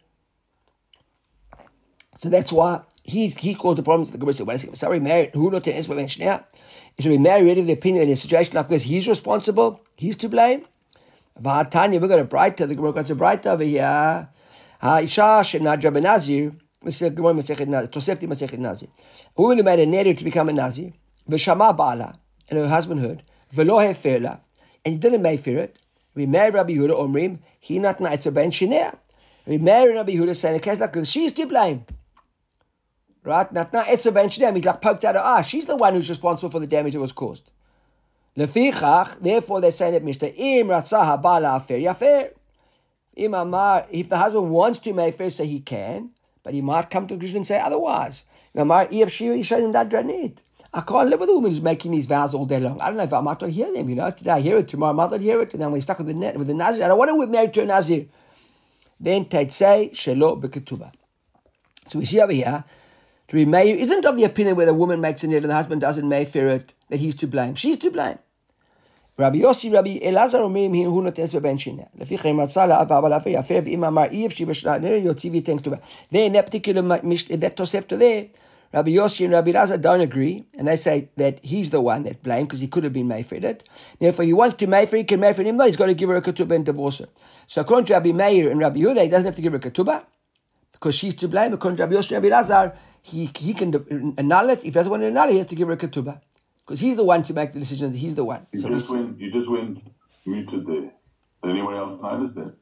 so 2.20 2.30
that's 2.30 2.52
why 2.52 2.82
he 3.04 3.28
he 3.28 3.54
caused 3.54 3.78
the 3.78 3.84
problems. 3.84 4.12
The 4.12 4.18
Gemara 4.18 4.34
said, 4.34 4.48
"Well, 4.48 4.58
sorry, 4.76 5.00
Meir, 5.00 5.30
who 5.34 5.52
not 5.52 5.64
to? 5.66 5.74
Is 5.74 5.88
Rabbi 5.88 7.18
Meir 7.18 7.44
really 7.44 7.62
the 7.62 7.74
opinion 7.74 8.08
in 8.08 8.14
a 8.14 8.16
situation 8.16 8.54
like 8.56 8.70
this? 8.70 8.84
He's 8.84 9.08
responsible. 9.08 9.82
He's 9.96 10.16
to 10.18 10.30
blame." 10.30 10.66
Tanya, 11.44 12.00
we're 12.00 12.08
going 12.08 12.28
to 12.28 12.36
braita. 12.36 12.68
The 12.68 12.76
Gemara 12.76 12.94
got 12.94 13.10
a 13.10 13.16
braita 13.16 13.48
over 13.48 13.64
here. 13.64 14.28
Ha 14.82 14.98
Isha 14.98 15.44
Shenadra 15.44 15.92
Benazir. 15.92 16.56
Tosefti 16.88 18.28
Masechet 18.28 18.58
Nazir. 18.58 18.90
A 19.38 19.42
woman 19.42 19.58
who 19.58 19.64
made 19.64 19.80
a 19.80 19.86
neder 19.86 20.18
to 20.18 20.24
become 20.24 20.50
a 20.50 20.54
Nazir, 20.54 20.94
v'shama 21.30 21.76
ba'ala, 21.78 22.18
and 22.50 22.60
her 22.60 22.68
husband 22.68 23.02
heard, 23.02 23.24
v'lo 23.54 23.80
heferla, 23.80 24.40
and 24.86 24.94
he 24.94 24.98
didn't 24.98 25.22
make 25.22 25.42
for 25.42 25.52
it. 25.52 25.78
We 26.16 26.26
married 26.26 26.54
Rabbi 26.56 26.74
Yehuda 26.74 26.92
Omrim, 26.92 27.40
he 27.60 27.80
not 27.80 28.00
ben 28.00 28.12
shinea. 28.12 28.96
We 29.46 29.58
married 29.58 29.96
Rabbi 29.96 30.14
Yehuda 30.14 30.36
saying, 30.36 30.60
because 30.60 31.10
she's 31.10 31.32
to 31.34 31.46
blame. 31.46 31.86
Right? 33.24 33.54
Natna 33.54 33.84
etzva 33.84 34.14
ben 34.14 34.30
shnei. 34.30 34.56
He's 34.56 34.66
like 34.66 34.82
poked 34.82 35.04
out 35.04 35.16
her 35.16 35.22
eye. 35.22 35.42
She's 35.42 35.66
the 35.66 35.76
one 35.76 35.94
who's 35.94 36.10
responsible 36.10 36.50
for 36.50 36.60
the 36.60 36.68
damage 36.68 36.94
that 36.94 37.00
was 37.00 37.12
caused. 37.12 37.52
Lefichach, 38.38 39.20
therefore 39.22 39.62
they 39.62 39.72
say 39.72 39.92
that 39.92 40.04
Mishnah, 40.04 40.30
im 40.30 40.68
ratzaha 40.68 41.22
bala 41.22 41.58
afer 41.58 41.76
yafer. 41.76 42.32
If 43.20 44.10
the 44.10 44.18
husband 44.18 44.50
wants 44.52 44.80
to 44.80 44.94
make 44.94 45.18
fair, 45.18 45.32
say 45.32 45.48
he 45.48 45.60
can, 45.60 46.12
but 46.48 46.54
he 46.54 46.62
might 46.62 46.90
come 46.90 47.06
to 47.06 47.14
a 47.14 47.18
conclusion 47.18 47.40
and 47.40 47.48
say 47.48 47.60
otherwise. 47.60 48.24
Amar, 48.56 48.88
if 48.90 49.12
she 49.12 49.26
yishayim 49.26 49.74
that 49.74 49.90
dranit. 49.90 50.38
I 50.74 50.80
can't 50.80 51.10
live 51.10 51.20
with 51.20 51.28
a 51.28 51.34
woman 51.34 51.52
who's 51.52 51.60
making 51.60 51.92
these 51.92 52.06
vows 52.06 52.34
all 52.34 52.46
day 52.46 52.62
long. 52.62 52.80
I 52.80 52.88
don't 52.88 52.96
know 52.96 53.04
if 53.04 53.12
I 53.12 53.20
might 53.20 53.42
not 53.42 53.50
hear 53.50 53.70
them, 53.74 53.90
you 53.90 53.96
know. 53.96 54.10
Today 54.12 54.32
I 54.32 54.40
hear 54.40 54.60
it, 54.60 54.70
tomorrow 54.70 54.94
I 54.94 54.96
might 54.96 55.12
not 55.12 55.20
hear 55.20 55.42
it, 55.42 55.52
and 55.52 55.62
then 55.62 55.74
we're 55.74 55.82
stuck 55.82 55.98
with 55.98 56.08
the 56.08 56.14
net 56.14 56.38
with 56.38 56.48
the 56.48 56.54
Nazir. 56.54 56.86
I 56.86 56.88
don't 56.88 56.98
want 56.98 57.12
to 57.12 57.26
be 57.26 57.30
married 57.30 57.54
to 57.56 57.64
a 57.64 57.66
Nazir. 57.66 58.06
Then 58.98 59.30
say, 59.50 59.92
Shelo 59.94 60.42
Beketuba. 60.42 60.94
So 61.90 62.00
we 62.00 62.06
see 62.06 62.22
over 62.22 62.32
here, 62.32 62.64
to 63.28 63.36
be 63.36 63.44
Meir 63.44 63.76
isn't 63.76 64.06
of 64.06 64.16
the 64.16 64.24
opinion 64.24 64.56
where 64.56 64.68
the 64.68 64.74
woman 64.74 65.02
makes 65.02 65.26
a 65.26 65.28
net 65.28 65.42
and 65.42 65.50
the 65.50 65.54
husband 65.54 65.82
doesn't 65.82 66.08
Mayfair 66.08 66.48
it, 66.48 66.74
that 66.88 67.02
he's 67.02 67.16
to 67.16 67.28
blame. 67.28 67.56
She's 67.56 67.78
to 67.80 67.92
blame. 67.92 68.20
רבי 69.19 69.39
יוסי, 69.39 69.71
רבי 69.71 70.01
אלעזר 70.03 70.43
אומרים, 70.43 70.75
הנה 70.75 70.89
הוא 70.89 71.03
נותן 71.03 71.23
בבן 71.35 71.59
שלה. 71.59 71.83
לפי 71.99 72.19
כן 72.19 72.41
רצה 72.41 72.67
לאבא 72.67 72.99
אבל 72.99 73.13
אף 73.13 73.27
יפה, 73.27 73.55
ואם 73.65 73.85
אמר 73.85 74.05
אי 74.11 74.27
אפשר 74.27 74.45
בשנת 74.45 74.81
נר, 74.81 74.93
יוציא 74.93 75.31
וייתן 75.31 75.59
כתובה. 75.59 75.77
Then 76.13 76.33
that 76.33 76.47
particular, 76.47 76.83
that 76.83 77.57
Tosefta 77.57 77.99
there, 77.99 78.25
Rabbi 78.73 78.93
Yossi 78.93 79.25
and 79.25 79.35
Rabbi 79.35 79.53
Elazar 79.53 79.81
don't 79.81 80.01
agree, 80.01 80.45
and 80.57 80.67
they 80.67 80.77
say 80.77 81.09
that 81.19 81.41
he's 81.43 81.69
the 81.69 81.81
one 81.83 82.05
that 82.05 82.23
blamed 82.23 82.49
because 82.49 82.61
he 82.61 82.69
could 82.69 82.85
have 82.85 82.95
been 82.95 83.07
Mayfred. 83.07 83.61
Therefore, 84.01 84.25
he 84.25 84.33
wants 84.33 84.55
to 84.57 84.67
Mayfred, 84.67 84.97
he 84.97 85.05
can 85.05 85.21
Mayfred 85.21 85.45
him, 85.45 85.59
no, 85.59 85.67
he's 85.67 85.77
got 85.77 85.87
to 85.87 85.95
give 85.95 86.09
her 86.09 86.17
a 86.17 86.23
ketubah 86.23 86.57
and 86.57 86.65
divorce 86.65 86.99
her. 86.99 87.09
So 87.47 87.61
according 87.61 87.87
to 87.87 87.93
Rabbi 87.93 88.13
Meir 88.13 88.51
and 88.51 88.59
Rabbi 88.59 88.81
Yehuda, 88.81 89.03
he 89.03 89.09
doesn't 89.09 89.27
have 89.27 89.37
to 89.37 89.43
give 89.43 89.53
her 89.53 89.59
a 89.59 89.61
ketubah 89.61 90.05
because 90.73 90.95
she's 90.95 91.15
to 91.17 91.29
blame. 91.29 91.53
According 91.53 91.77
to 91.77 91.83
Rabbi 91.83 91.97
Yossi 91.97 92.17
and 92.17 92.25
Rabbi 92.25 92.35
Elazar, 92.35 92.75
he, 93.03 93.31
he 93.37 93.53
can 93.53 94.15
annul 94.17 94.49
it. 94.49 94.61
If 94.61 94.65
he 94.65 94.71
doesn't 94.71 94.91
want 94.91 95.03
to 95.03 95.09
annul 95.09 95.29
it, 95.29 95.33
he 95.33 95.39
has 95.39 95.49
to 95.49 95.55
give 95.55 95.69
her 95.69 95.75
a 95.75 95.77
ketubah 95.77 96.19
because 96.68 96.82
he's 96.82 96.98
the 96.98 97.04
one 97.04 97.24
to 97.24 97.34
make 97.34 97.54
the 97.54 97.60
decisions. 97.62 97.96
He's 97.96 98.16
the 98.16 98.26
one. 98.26 98.46
You 98.52 98.60
So 98.60 98.68
just 98.70 98.90
we- 98.90 98.98
went. 99.00 99.20
You 99.20 99.32
just 99.32 99.50
went 99.50 99.80
muted 100.26 100.66
there. 100.68 100.92
Did 101.44 101.52
anyone 101.52 101.76
else 101.76 102.00
notice 102.02 102.34
that? 102.34 102.54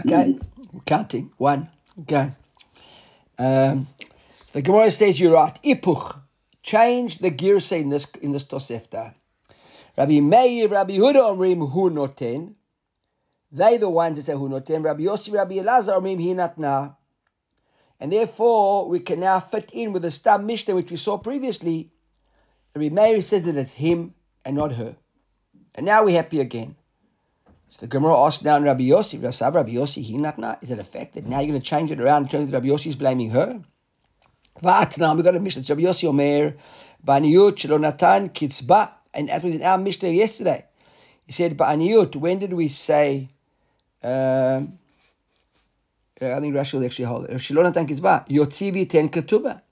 Okay, 0.00 0.38
counting 0.86 1.30
one. 1.36 1.68
Okay. 2.00 2.32
Um, 3.38 3.86
the 4.52 4.62
Gemara 4.62 4.90
says 4.90 5.20
you're 5.20 5.34
right. 5.34 5.56
Ipuch, 5.62 6.20
change 6.62 7.18
the 7.18 7.30
gear 7.30 7.60
say 7.60 7.80
in 7.80 7.90
this 7.90 8.06
in 8.22 8.32
this 8.32 8.44
Tosefta. 8.44 9.14
Rabbi 9.96 10.20
Meir, 10.20 10.68
Rabbi 10.68 10.94
Huda 10.94 11.22
Omrim 11.22 11.70
Hu 11.70 11.90
Noten. 11.90 12.54
They 13.52 13.76
the 13.76 13.88
ones 13.90 14.16
that 14.16 14.22
say 14.22 14.32
Hu 14.32 14.48
Noten. 14.48 14.82
Rabbi 14.84 15.02
Yossi, 15.02 15.32
Rabbi 15.32 15.56
Elazar 15.56 16.00
Omrim 16.00 16.18
Hi 16.18 16.48
Natna. 16.48 16.96
And 18.00 18.12
therefore, 18.12 18.88
we 18.88 19.00
can 19.00 19.20
now 19.20 19.40
fit 19.40 19.70
in 19.72 19.92
with 19.92 20.02
the 20.02 20.10
Stam 20.10 20.46
Mishnah 20.46 20.74
which 20.74 20.90
we 20.90 20.96
saw 20.96 21.18
previously. 21.18 21.90
Rabbi 22.74 22.88
Meir 22.88 23.22
says 23.22 23.46
that 23.46 23.56
it's 23.56 23.74
him 23.74 24.14
and 24.44 24.56
not 24.56 24.72
her. 24.72 24.96
And 25.74 25.86
now 25.86 26.04
we're 26.04 26.16
happy 26.16 26.40
again. 26.40 26.76
So 27.70 27.78
the 27.80 27.86
Gemara 27.86 28.16
asks 28.16 28.42
down 28.42 28.62
Rabbi 28.62 28.84
Yossi, 28.84 29.18
Rasav 29.20 29.54
Rabbi 29.54 29.72
Yossi, 29.72 30.02
he 30.02 30.16
not. 30.16 30.62
Is 30.62 30.70
it 30.70 30.78
a 30.78 30.84
fact 30.84 31.14
that 31.14 31.26
now 31.26 31.40
you're 31.40 31.48
going 31.48 31.60
to 31.60 31.66
change 31.66 31.90
it 31.90 32.00
around 32.00 32.22
and 32.22 32.30
turn 32.30 32.46
to 32.46 32.52
Rabbi 32.52 32.68
Yossi 32.68 32.88
is 32.88 32.96
blaming 32.96 33.30
her? 33.30 33.60
But 34.62 34.96
now 34.98 35.14
we 35.14 35.22
got 35.22 35.34
a 35.34 35.40
Mishnah. 35.40 35.64
Rabbi 35.68 35.82
Yossi 35.82 36.08
Omer, 36.08 36.54
Ba'aniyut 37.04 37.54
shelo 37.56 37.80
natan 37.80 38.28
kitzba. 38.30 38.90
And 39.12 39.28
that 39.28 39.42
was 39.42 39.56
in 39.56 39.62
our 39.62 39.78
Mishnah 39.78 40.08
yesterday. 40.10 40.64
He 41.26 41.32
said, 41.32 41.56
Ba'aniyut, 41.56 42.14
when 42.16 42.38
did 42.38 42.52
we 42.52 42.68
say, 42.68 43.28
um, 44.02 44.78
I 46.20 46.40
think 46.40 46.54
Rashi 46.54 46.74
will 46.74 46.84
actually 46.84 47.06
hold 47.06 47.24
it. 47.24 47.32
Shelo 47.32 47.62
natan 47.62 47.86
kitzba, 47.86 48.26
yotzivi 48.28 48.88
ten 48.88 49.08
ketuba. 49.08 49.62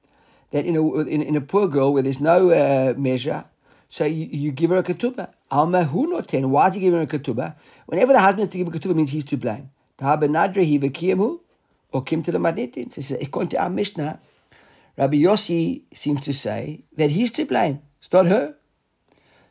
That 0.50 0.66
in 0.66 0.76
a, 0.76 0.98
in, 1.00 1.22
in 1.22 1.36
a 1.36 1.40
poor 1.40 1.66
girl 1.66 1.94
where 1.94 2.02
there's 2.02 2.20
no 2.20 2.50
uh, 2.50 2.92
measure, 2.96 3.44
so 3.88 4.04
you, 4.04 4.26
you 4.30 4.52
give 4.52 4.70
her 4.70 4.76
a 4.76 4.82
ketubah. 4.82 5.32
Alma 5.50 5.84
hu 5.84 6.06
noten. 6.06 6.50
Why 6.50 6.68
is 6.68 6.74
he 6.74 6.80
giving 6.80 6.98
her 6.98 7.04
a 7.04 7.06
ketubah? 7.06 7.54
Whenever 7.86 8.12
the 8.12 8.20
husband 8.20 8.40
has 8.40 8.48
to 8.50 8.58
give 8.58 8.68
a 8.68 8.70
ketubah, 8.70 8.94
means 8.94 9.10
he's 9.10 9.24
to 9.26 9.36
blame. 9.38 9.70
Tahaba 9.98 10.24
nadra 10.24 10.56
hi 10.56 10.78
v'kiyemu, 10.78 11.40
or 11.92 12.02
kim 12.02 12.22
to 12.22 12.32
the 12.32 12.38
madnitin. 12.38 12.92
So 12.92 12.96
he 12.96 13.02
says, 13.02 13.18
according 13.22 13.50
to 13.50 13.62
our 13.62 13.70
Mishnah, 13.70 14.18
Rabbi 14.98 15.16
Yossi 15.16 15.84
seems 15.94 16.20
to 16.22 16.34
say 16.34 16.84
that 16.96 17.10
he's 17.10 17.30
to 17.30 17.46
blame. 17.46 17.80
It's 17.98 18.12
not 18.12 18.26
her. 18.26 18.54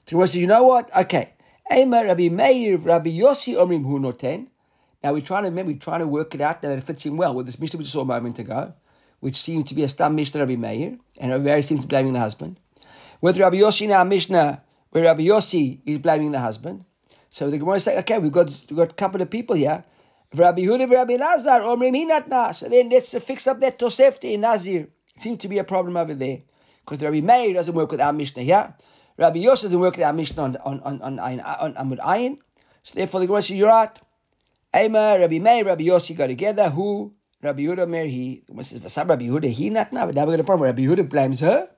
So 0.05 0.19
he 0.19 0.27
says, 0.27 0.35
you 0.35 0.45
know 0.45 0.63
what? 0.63 0.95
Okay. 0.95 1.33
Ema 1.73 2.03
Rabbi 2.03 2.29
Meir, 2.29 2.77
Rabbi 2.77 3.09
Yossi 3.09 3.55
omrim 3.55 3.85
hu 3.85 3.99
noten. 3.99 4.49
Now 5.03 5.13
we're 5.13 5.21
trying 5.21 5.43
to 5.43 5.49
remember, 5.49 5.71
we're 5.71 5.79
trying 5.79 5.99
to 5.99 6.07
work 6.07 6.35
it 6.35 6.41
out 6.41 6.61
now 6.61 6.69
that 6.69 6.77
it 6.77 6.83
fits 6.83 7.05
in 7.05 7.17
well 7.17 7.33
with 7.33 7.47
this 7.47 7.59
Mishnah 7.59 7.77
we 7.77 7.83
just 7.83 7.93
saw 7.93 8.01
a 8.01 8.05
moment 8.05 8.37
ago, 8.37 8.73
which 9.19 9.41
seems 9.41 9.65
to 9.69 9.75
be 9.75 9.83
a 9.83 9.89
stam 9.89 10.15
Mishnah 10.15 10.39
Rabbi 10.39 10.55
Meir, 10.55 10.97
and 11.17 11.31
Rabbi 11.31 11.43
Meir 11.43 11.63
seems 11.63 11.81
to 11.81 11.87
be 11.87 11.91
blaming 11.91 12.13
the 12.13 12.19
husband. 12.19 12.59
With 13.19 13.37
Rabbi 13.37 13.57
Yossi 13.57 13.81
in 13.81 13.91
our 13.91 14.05
Mishnah, 14.05 14.61
where 14.91 15.03
Rabbi 15.03 15.23
Yossi 15.23 15.79
is 15.85 15.97
blaming 15.99 16.31
the 16.31 16.39
husband. 16.39 16.85
So 17.29 17.49
the 17.49 17.57
Gemara 17.57 17.75
is 17.75 17.85
saying, 17.85 17.99
okay, 17.99 18.19
we've 18.19 18.31
got, 18.31 18.47
we've 18.69 18.77
got 18.77 18.91
a 18.91 18.93
couple 18.93 19.21
of 19.21 19.29
people 19.29 19.55
here. 19.55 19.83
Rabbi 20.35 20.61
Huda, 20.61 20.89
Rabbi 20.89 21.15
Lazar, 21.15 21.61
Omrim 21.61 21.95
Hinatna. 21.95 22.53
So 22.53 22.67
then 22.67 22.89
let's 22.89 23.11
fix 23.23 23.47
up 23.47 23.59
that 23.61 23.79
Tosefta 23.79 24.25
in 24.25 24.41
Nazir. 24.41 24.87
Seems 25.17 25.39
to 25.39 25.47
be 25.47 25.57
a 25.57 25.63
problem 25.63 25.97
over 25.97 26.13
there. 26.13 26.39
Because 26.85 27.01
Rabbi 27.01 27.21
Meir 27.21 27.53
doesn't 27.53 27.73
work 27.73 27.91
with 27.91 28.01
our 28.01 28.11
Mishnah 28.11 28.43
here. 28.43 28.73
Rabbi 29.17 29.39
Yossi 29.39 29.63
doesn't 29.63 29.79
work 29.79 29.95
with 29.95 30.05
our 30.05 30.13
Mishnah 30.13 30.43
on, 30.43 30.57
on, 30.57 30.81
on, 30.81 31.01
on, 31.01 31.19
on, 31.19 31.77
on, 31.77 31.99
on. 31.99 32.37
So 32.83 32.95
therefore 32.95 33.21
the 33.21 33.27
Gemara 33.27 33.43
says, 33.43 33.57
you're 33.57 33.69
right. 33.69 33.97
Ema, 34.75 35.17
Rabbi 35.19 35.39
Meir, 35.39 35.65
Rabbi 35.65 35.83
Yossi 35.83 36.15
go 36.15 36.27
together. 36.27 36.69
Who? 36.69 37.13
Rabbi 37.41 37.63
Yehuda, 37.63 38.45
Gemara 38.47 38.63
says, 38.63 38.79
"Vasab 38.79 39.09
Rabbi 39.09 39.25
Yehuda, 39.25 39.49
he 39.51 39.69
not 39.69 39.91
now. 39.91 40.05
But 40.05 40.15
now 40.15 40.25
we 40.25 40.33
got 40.33 40.39
a 40.39 40.43
problem. 40.43 40.67
Rabbi 40.67 40.83
Yehuda 40.83 41.09
blames 41.09 41.39
her. 41.39 41.69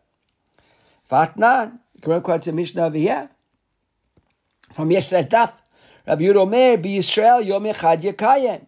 Vatnan. 1.09 1.79
Gemara 2.01 2.21
quotes 2.21 2.47
a 2.47 2.51
Mishnah 2.51 2.83
over 2.83 2.97
here. 2.97 3.29
From 4.71 4.91
yesterday's 4.91 5.27
daf. 5.27 5.53
Rabbi 6.05 6.23
Yehuda 6.23 6.35
Omer, 6.35 6.77
be 6.77 6.99
Yisrael, 6.99 7.45
Yom 7.45 7.63
Echad 7.63 8.01
Yekayem. 8.01 8.67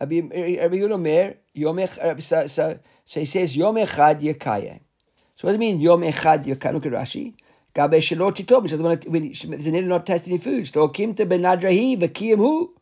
Rabbi 0.00 0.14
Yehuda 0.20 0.92
Omer, 0.92 1.34
Yom 1.54 1.76
Echad, 1.76 2.18
uh, 2.18 2.20
so, 2.20 2.46
so, 2.46 2.78
so 3.06 3.20
he 3.20 3.26
says, 3.26 3.56
Yom 3.56 3.76
Echad 3.76 4.20
Yekayem. 4.20 4.80
So 5.36 5.46
what 5.46 5.50
does 5.50 5.54
it 5.54 5.58
mean, 5.58 5.80
Yom 5.80 6.02
Echad 6.02 6.44
Yekayem? 6.44 6.74
Look 6.74 6.86
at 6.86 6.92
Rashi. 6.92 7.34
Gabe 7.74 7.92
Titov, 7.92 8.62
which 8.62 8.72
doesn't 8.72 9.08
when 9.08 9.22
there's 9.22 9.66
an 9.66 9.88
not 9.88 10.08
any 10.10 10.38
food. 10.38 10.66
Te 10.66 10.72
benadrahi, 10.72 11.98
v'kiyim 11.98 12.36
hu. 12.36 12.74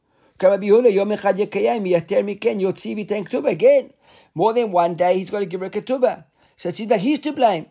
Rabbi 0.43 0.67
Yehuda, 0.67 0.93
Yom 0.93 1.09
Echad 1.11 1.39
Yekayem, 1.39 1.91
Yater 1.91 2.23
Miken, 2.23 2.61
Yotzi 2.61 2.95
V'ten 2.95 3.27
Ketubah. 3.27 3.51
Again, 3.51 3.91
more 4.35 4.53
than 4.53 4.71
one 4.71 4.95
day 4.95 5.19
he's 5.19 5.31
got 5.31 5.39
to 5.41 5.47
give 5.47 5.61
her 5.61 5.67
a 5.67 5.71
ketubah. 5.71 6.25
So 6.57 6.69
it 6.69 6.77
seems 6.77 6.91
like 6.91 7.01
he's 7.01 7.19
to 7.21 7.33
blame. 7.33 7.67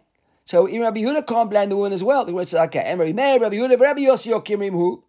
So 0.45 0.67
even 0.67 0.81
Rabbi 0.81 1.01
Yehuda 1.01 1.27
can't 1.27 1.49
blame 1.49 1.69
the 1.69 1.77
woman 1.77 1.93
as 1.93 2.03
well. 2.03 2.25
The 2.25 2.33
woman 2.33 2.47
says, 2.47 2.59
okay, 2.67 2.95
Rabbi 2.95 3.11
Meir, 3.11 3.39
Rabbi 3.39 3.55
Yehuda, 3.55 3.79
Rabbi 3.79 4.01
Yossi, 4.01 4.31
Yokim 4.31 4.59
Rimhu. 4.59 5.01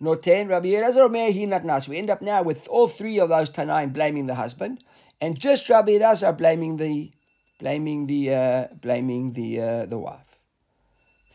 Noten, 0.00 0.48
Rabbi 0.48 0.68
Elazar, 0.68 1.06
Omer, 1.06 1.30
he 1.30 1.46
not 1.46 1.64
nas. 1.64 1.88
We 1.88 1.98
end 1.98 2.10
up 2.10 2.22
now 2.22 2.42
with 2.42 2.68
all 2.68 2.86
three 2.86 3.18
of 3.18 3.30
those 3.30 3.50
Tanaim 3.50 3.92
blaming 3.92 4.26
the 4.26 4.36
husband, 4.36 4.84
and 5.20 5.36
just 5.36 5.68
Rabbi 5.68 5.92
Elazar 5.92 6.36
blaming 6.36 6.76
the, 6.76 7.10
blaming 7.58 8.06
the, 8.06 8.32
uh, 8.32 8.66
blaming 8.80 9.32
the, 9.32 9.60
uh, 9.60 9.86
the 9.86 9.98
wife. 9.98 10.27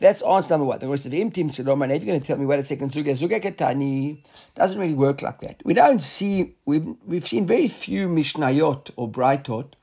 That's 0.04 0.22
answer 0.22 0.50
number 0.50 0.66
one. 0.66 0.80
The 0.80 0.90
rest 0.90 1.06
of 1.06 1.12
the 1.12 1.22
Imtim 1.22 1.46
Salom, 1.46 1.80
oh, 1.80 1.84
and 1.84 1.94
if 1.94 2.04
you're 2.04 2.12
going 2.12 2.20
to 2.20 2.28
tell 2.28 2.36
me, 2.36 2.46
wait 2.46 2.60
a 2.60 2.64
second, 2.66 2.92
Zuga, 2.92 3.16
Zuga 3.16 3.42
Ketani, 3.42 4.22
doesn't 4.54 4.78
really 4.78 4.96
work 4.96 5.22
like 5.22 5.40
that. 5.40 5.62
We 5.64 5.74
don't 5.74 6.02
see, 6.02 6.56
we've, 6.66 6.86
we've 7.06 7.24
seen 7.24 7.48
very 7.48 7.70
few 7.70 8.10
Mishnayot 8.10 8.92
or 8.98 9.10
Braitot 9.10 9.76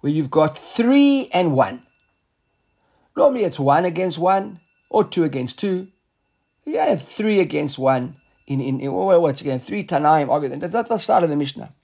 where 0.00 0.10
you've 0.10 0.30
got 0.30 0.56
three 0.56 1.28
and 1.34 1.52
one. 1.52 1.82
Normally 3.14 3.44
it's 3.44 3.60
one 3.60 3.84
against 3.84 4.18
one 4.18 4.60
or 4.88 5.04
two 5.04 5.22
against 5.22 5.58
two. 5.58 5.88
You 6.64 6.78
have 6.78 7.02
three 7.02 7.38
against 7.38 7.78
one 7.78 8.16
in, 8.46 8.58
in, 8.62 8.80
in 8.80 8.88
oh, 8.88 9.20
what's 9.20 9.42
again, 9.42 9.58
three 9.58 9.84
Tanaim 9.84 10.30
arguing. 10.30 10.60
That's 10.60 10.72
not 10.72 10.88
the 10.88 10.96
start 10.96 11.24
of 11.24 11.28
the 11.28 11.36
Mishnah. 11.36 11.74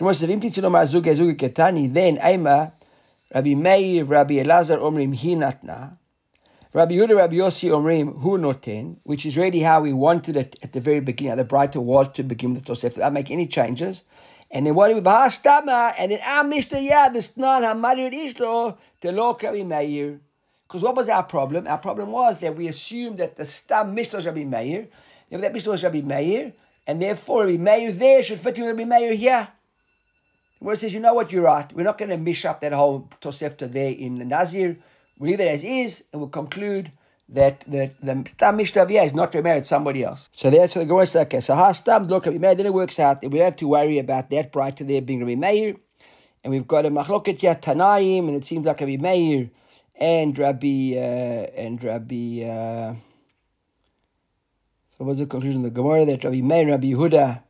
Oh, 0.00 0.06
Katani, 0.06 1.94
then 1.94 2.18
Ema, 2.26 2.72
Rabbi 3.32 3.54
Meir, 3.54 4.04
Rabbi 4.04 4.34
Elazar, 4.42 4.80
Omrim, 4.80 5.16
Hinatna. 5.16 5.98
Rabbi 6.76 6.92
Yehuda, 6.92 7.16
Rabbi 7.16 7.36
Yossi, 7.36 7.70
Omrim, 7.70 8.20
Hu 8.20 8.36
Noten, 8.36 8.98
which 9.04 9.24
is 9.24 9.34
really 9.38 9.60
how 9.60 9.80
we 9.80 9.94
wanted 9.94 10.36
it 10.36 10.56
at 10.62 10.74
the 10.74 10.80
very 10.82 11.00
beginning. 11.00 11.30
How 11.30 11.36
the 11.36 11.44
braita 11.46 11.76
was 11.82 12.10
to 12.10 12.22
begin 12.22 12.52
with 12.52 12.66
Tosef. 12.66 12.96
Without 12.96 13.14
make 13.14 13.30
any 13.30 13.46
changes. 13.46 14.02
And 14.50 14.66
then 14.66 14.74
what 14.74 14.92
we 14.92 15.00
Bahastama, 15.00 15.94
and 15.98 16.12
then 16.12 16.18
our 16.22 16.44
Mishnah, 16.44 16.80
yeah, 16.80 17.08
the 17.08 17.20
Snan, 17.20 17.62
Hamadir 17.62 18.12
Ishlo, 18.12 18.76
the 19.00 19.10
Lo 19.10 19.38
Rabbi 19.42 19.62
Meir. 19.62 20.20
Because 20.68 20.82
what 20.82 20.96
was 20.96 21.08
our 21.08 21.22
problem? 21.22 21.66
Our 21.66 21.78
problem 21.78 22.12
was 22.12 22.40
that 22.40 22.54
we 22.54 22.68
assumed 22.68 23.16
that 23.20 23.36
the 23.36 23.46
Stam 23.46 23.94
Mishnah 23.94 24.18
was 24.18 24.26
Rabbi 24.26 24.44
Meir, 24.44 24.88
and 25.30 25.42
that 25.42 25.54
Mishnah 25.54 25.72
was 25.72 25.82
Rabbi 25.82 26.02
Meir, 26.02 26.52
and 26.86 27.00
therefore 27.00 27.46
Rabbi 27.46 27.56
Meir 27.56 27.90
there 27.90 28.22
should 28.22 28.38
fit 28.38 28.58
in 28.58 28.66
Rabbi 28.66 28.84
Meir 28.84 29.14
here. 29.14 29.48
Where 30.58 30.74
it 30.74 30.76
says, 30.76 30.92
you 30.92 31.00
know 31.00 31.14
what, 31.14 31.32
you're 31.32 31.44
right. 31.44 31.72
We're 31.72 31.84
not 31.84 31.96
going 31.96 32.10
to 32.10 32.18
mish 32.18 32.44
up 32.44 32.60
that 32.60 32.74
whole 32.74 33.08
Tosefta 33.22 33.72
there 33.72 33.92
in 33.92 34.18
the 34.18 34.26
Nazir. 34.26 34.76
We'll 35.18 35.30
leave 35.30 35.40
it 35.40 35.48
as 35.48 35.64
is, 35.64 36.04
and 36.12 36.20
we'll 36.20 36.28
conclude 36.30 36.92
that 37.28 37.60
the 37.62 37.92
the 38.02 38.24
Stam 38.28 38.56
Mishnah 38.56 38.84
is 38.84 39.14
not 39.14 39.34
remarried 39.34 39.66
somebody 39.66 40.04
else. 40.04 40.28
So 40.32 40.50
that's 40.50 40.74
the 40.74 40.84
Gemara 40.84 41.06
says, 41.06 41.26
okay, 41.26 41.40
so 41.40 41.54
how 41.54 41.72
Stam 41.72 42.04
look 42.04 42.26
Rabbi 42.26 42.38
married, 42.38 42.58
then 42.58 42.66
it 42.66 42.74
works 42.74 43.00
out 43.00 43.22
we 43.22 43.28
don't 43.28 43.40
have 43.40 43.56
to 43.56 43.68
worry 43.68 43.98
about 43.98 44.30
that 44.30 44.52
bright 44.52 44.76
to 44.76 44.84
there 44.84 45.02
being 45.02 45.20
Rabbi 45.20 45.34
Meir. 45.34 45.76
And 46.44 46.52
we've 46.52 46.66
got 46.66 46.86
a 46.86 46.90
Machloket 46.90 47.60
Tanaim, 47.60 48.28
and 48.28 48.36
it 48.36 48.46
seems 48.46 48.66
like 48.66 48.80
Rabbi 48.80 48.96
Meir 48.96 49.50
and 49.98 50.38
Rabbi, 50.38 50.92
uh, 50.94 51.50
and 51.56 51.82
Rabbi, 51.82 52.44
uh, 52.44 52.94
so 54.96 55.04
what's 55.04 55.18
the 55.18 55.26
conclusion 55.26 55.64
of 55.64 55.64
the 55.64 55.70
Gemara? 55.70 56.04
That 56.04 56.22
Rabbi 56.22 56.42
Meir 56.42 56.68
Rabbi 56.68 56.92
Yehuda, 56.92 57.42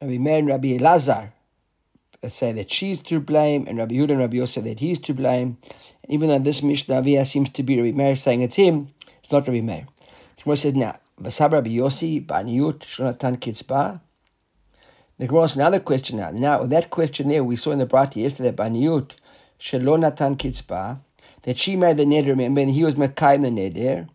Rabbi 0.00 0.18
Meir 0.18 0.44
Rabbi 0.44 0.78
Elazar, 0.78 1.32
say 2.26 2.52
that 2.52 2.70
she's 2.70 3.00
to 3.02 3.20
blame, 3.20 3.66
and 3.68 3.78
Rabbi 3.78 3.94
Yehuda 3.94 4.10
and 4.10 4.18
Rabbi 4.18 4.38
Yosef 4.38 4.64
that 4.64 4.80
he's 4.80 4.98
to 5.00 5.14
blame. 5.14 5.58
And 6.02 6.12
even 6.12 6.28
though 6.28 6.38
this 6.38 6.62
Mishnah 6.62 7.02
Aviyah 7.02 7.26
seems 7.26 7.50
to 7.50 7.62
be 7.62 7.80
Rabbi 7.80 7.96
Meir 7.96 8.16
saying 8.16 8.42
it's 8.42 8.56
him, 8.56 8.88
it's 9.22 9.30
not 9.30 9.46
Rabbi 9.46 9.60
Meir. 9.60 9.86
The 10.36 10.42
Gemara 10.42 10.56
says 10.56 10.74
now, 10.74 10.98
Vasab 11.20 11.52
Rabbi 11.52 11.70
Yossi, 11.70 12.24
Ba'niyut, 12.26 12.80
Shonatan 12.80 13.38
Kitzba. 13.38 14.00
The 15.18 15.26
Gemara 15.26 15.44
asks 15.44 15.56
another 15.56 15.80
question 15.80 16.16
now. 16.16 16.30
Now, 16.30 16.64
that 16.64 16.90
question 16.90 17.28
there, 17.28 17.44
we 17.44 17.56
saw 17.56 17.70
in 17.70 17.78
the 17.78 17.86
Brati 17.86 18.22
yesterday, 18.22 18.52
Ba'niyut, 18.52 19.12
Shalonatan 19.60 20.36
Kitzba, 20.36 20.98
that 21.42 21.58
she 21.58 21.76
made 21.76 21.98
the 21.98 22.04
neder, 22.04 22.28
remember, 22.28 22.60
and 22.60 22.70
he 22.70 22.84
was 22.84 22.96
Makai 22.96 23.40
the 23.40 23.48
neder. 23.48 24.08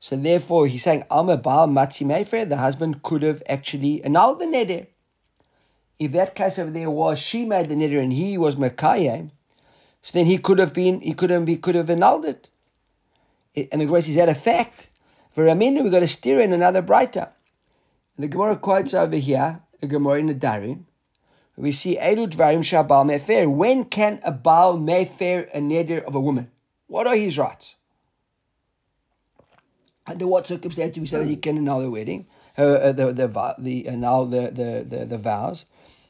So 0.00 0.16
therefore, 0.16 0.66
he's 0.66 0.82
saying, 0.82 1.04
Alma 1.08 1.36
Baal 1.36 1.68
Matzi 1.68 2.04
Mefer, 2.04 2.48
the 2.48 2.58
husband 2.58 3.02
could 3.02 3.22
have 3.22 3.42
actually 3.48 4.04
annulled 4.04 4.40
the 4.40 4.46
neder 4.46 4.86
if 5.98 6.12
that 6.12 6.34
case 6.34 6.58
over 6.58 6.70
there 6.70 6.90
was 6.90 7.18
she 7.18 7.44
made 7.44 7.68
the 7.68 7.74
neder 7.74 8.02
and 8.02 8.12
he 8.12 8.36
was 8.36 8.56
Mekayim, 8.56 9.30
so 10.02 10.10
then 10.12 10.26
he 10.26 10.38
could 10.38 10.58
have 10.58 10.74
been, 10.74 11.00
he 11.00 11.14
could 11.14 11.30
have, 11.30 11.46
he 11.46 11.56
could 11.56 11.74
have 11.74 11.88
annulled 11.88 12.24
it. 12.26 12.48
and 13.72 13.80
the 13.80 13.86
grace 13.86 14.08
is 14.08 14.16
that 14.16 14.28
a 14.28 14.34
fact? 14.34 14.88
For 15.30 15.44
Ramina, 15.44 15.82
we've 15.82 15.92
got 15.92 16.00
to 16.00 16.08
steer 16.08 16.40
in 16.40 16.52
another 16.52 16.82
braita. 16.82 17.30
The 18.18 18.28
Gemara 18.28 18.56
quotes 18.56 18.94
over 18.94 19.16
here, 19.16 19.60
the 19.80 19.86
Gemara 19.86 20.20
in 20.20 20.26
the 20.26 20.34
Darim, 20.34 20.84
we 21.56 21.72
see 21.72 21.96
Elu 21.96 22.28
Dvarim 22.28 22.60
Shabal 22.60 23.06
Mefer. 23.06 23.52
When 23.52 23.84
can 23.84 24.20
a 24.24 24.32
Baal 24.32 24.78
Mefer 24.78 25.48
a 25.54 25.58
neder 25.58 26.02
of 26.04 26.14
a 26.14 26.20
woman? 26.20 26.50
What 26.86 27.06
are 27.06 27.16
his 27.16 27.38
rights? 27.38 27.76
Under 30.06 30.26
what 30.26 30.46
circumstances 30.46 31.00
we 31.00 31.06
say 31.06 31.18
that 31.18 31.26
he 31.26 31.36
can 31.36 31.56
annul 31.56 31.80
the 31.80 31.90
wedding, 31.90 32.26
uh, 32.58 32.92
the 32.92 33.12
the 33.12 33.54
the 33.58 33.88
annul 33.88 34.26
the 34.26 34.50
the 34.50 34.84
the, 34.86 35.06
the 35.06 35.18
vows? 35.18 35.64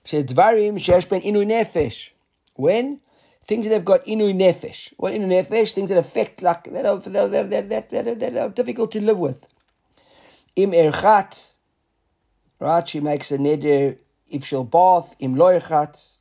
Dvarim 0.05 0.79
shesh 0.79 1.09
ben 1.09 1.21
inu 1.23 1.45
nefesh. 1.45 2.11
When? 2.55 3.01
Things 3.47 3.67
that 3.67 3.75
have 3.75 3.85
got 3.85 4.05
inu 4.05 4.35
nefesh. 4.35 4.93
What 4.97 5.15
inu 5.15 5.27
nefesh? 5.27 5.73
Things 5.73 5.89
that 5.89 5.99
affect, 5.99 6.43
like, 6.43 6.65
that 6.65 6.87
are, 6.87 6.99
that, 6.99 7.17
are, 7.17 7.29
that, 7.29 7.69
that, 7.69 7.91
that, 7.91 8.21
that 8.21 8.37
are 8.37 8.49
difficult 8.51 8.93
to 8.93 9.01
live 9.01 9.19
with. 9.19 9.47
Im 10.57 10.73
erchat. 10.73 11.55
Right, 12.61 12.89
she 12.89 13.01
makes 13.01 13.33
a 13.33 13.39
neder 13.39 13.99
if 14.31 14.45
she'll 14.45 14.65
bath. 14.65 15.15
Im 15.19 15.35
lo 15.35 15.59
erchat. 15.59 16.19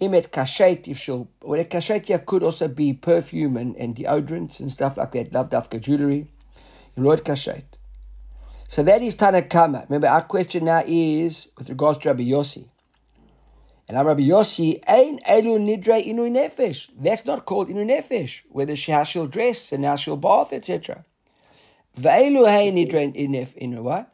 Im 0.00 0.14
et 0.14 0.32
kashet, 0.32 0.88
if 0.88 0.98
she'll, 0.98 1.28
well, 1.42 1.60
a 1.60 1.64
kashet 1.64 2.26
could 2.26 2.42
also 2.42 2.66
be 2.66 2.92
perfume 2.92 3.56
and, 3.56 3.76
and 3.76 3.94
deodorants 3.94 4.58
and 4.58 4.72
stuff 4.72 4.96
like 4.96 5.12
that, 5.12 5.32
love 5.32 5.50
dafka 5.50 5.80
jewelry. 5.80 6.26
Im 6.96 7.04
lo 7.04 7.16
kashet. 7.16 7.62
So 8.68 8.82
that 8.82 9.02
is 9.02 9.14
Tanakama. 9.14 9.88
Remember, 9.88 10.08
our 10.08 10.22
question 10.22 10.64
now 10.64 10.82
is 10.84 11.48
with 11.56 11.68
regards 11.68 11.98
to 11.98 12.08
Rabbi 12.08 12.24
Yossi. 12.24 12.68
And 13.86 13.98
I'm 13.98 14.06
Rabbi 14.06 14.22
Yossi, 14.22 14.80
Ein 14.86 15.18
Elu 15.28 15.58
Nidre 15.58 16.02
Inu 16.02 16.30
Nefesh. 16.30 16.88
That's 16.98 17.26
not 17.26 17.44
called 17.44 17.68
Inu 17.68 17.84
Nefesh, 17.84 18.42
whether 18.48 18.76
she, 18.76 18.92
how 18.92 19.04
she'll 19.04 19.26
dress 19.26 19.72
and 19.72 19.84
how 19.84 19.96
she'll 19.96 20.16
bath, 20.16 20.52
etc. 20.54 21.04
Ve'elu 21.98 22.48
Hey 22.48 22.72
Nidre 22.72 23.12
Inu 23.14 23.82
what? 23.82 24.10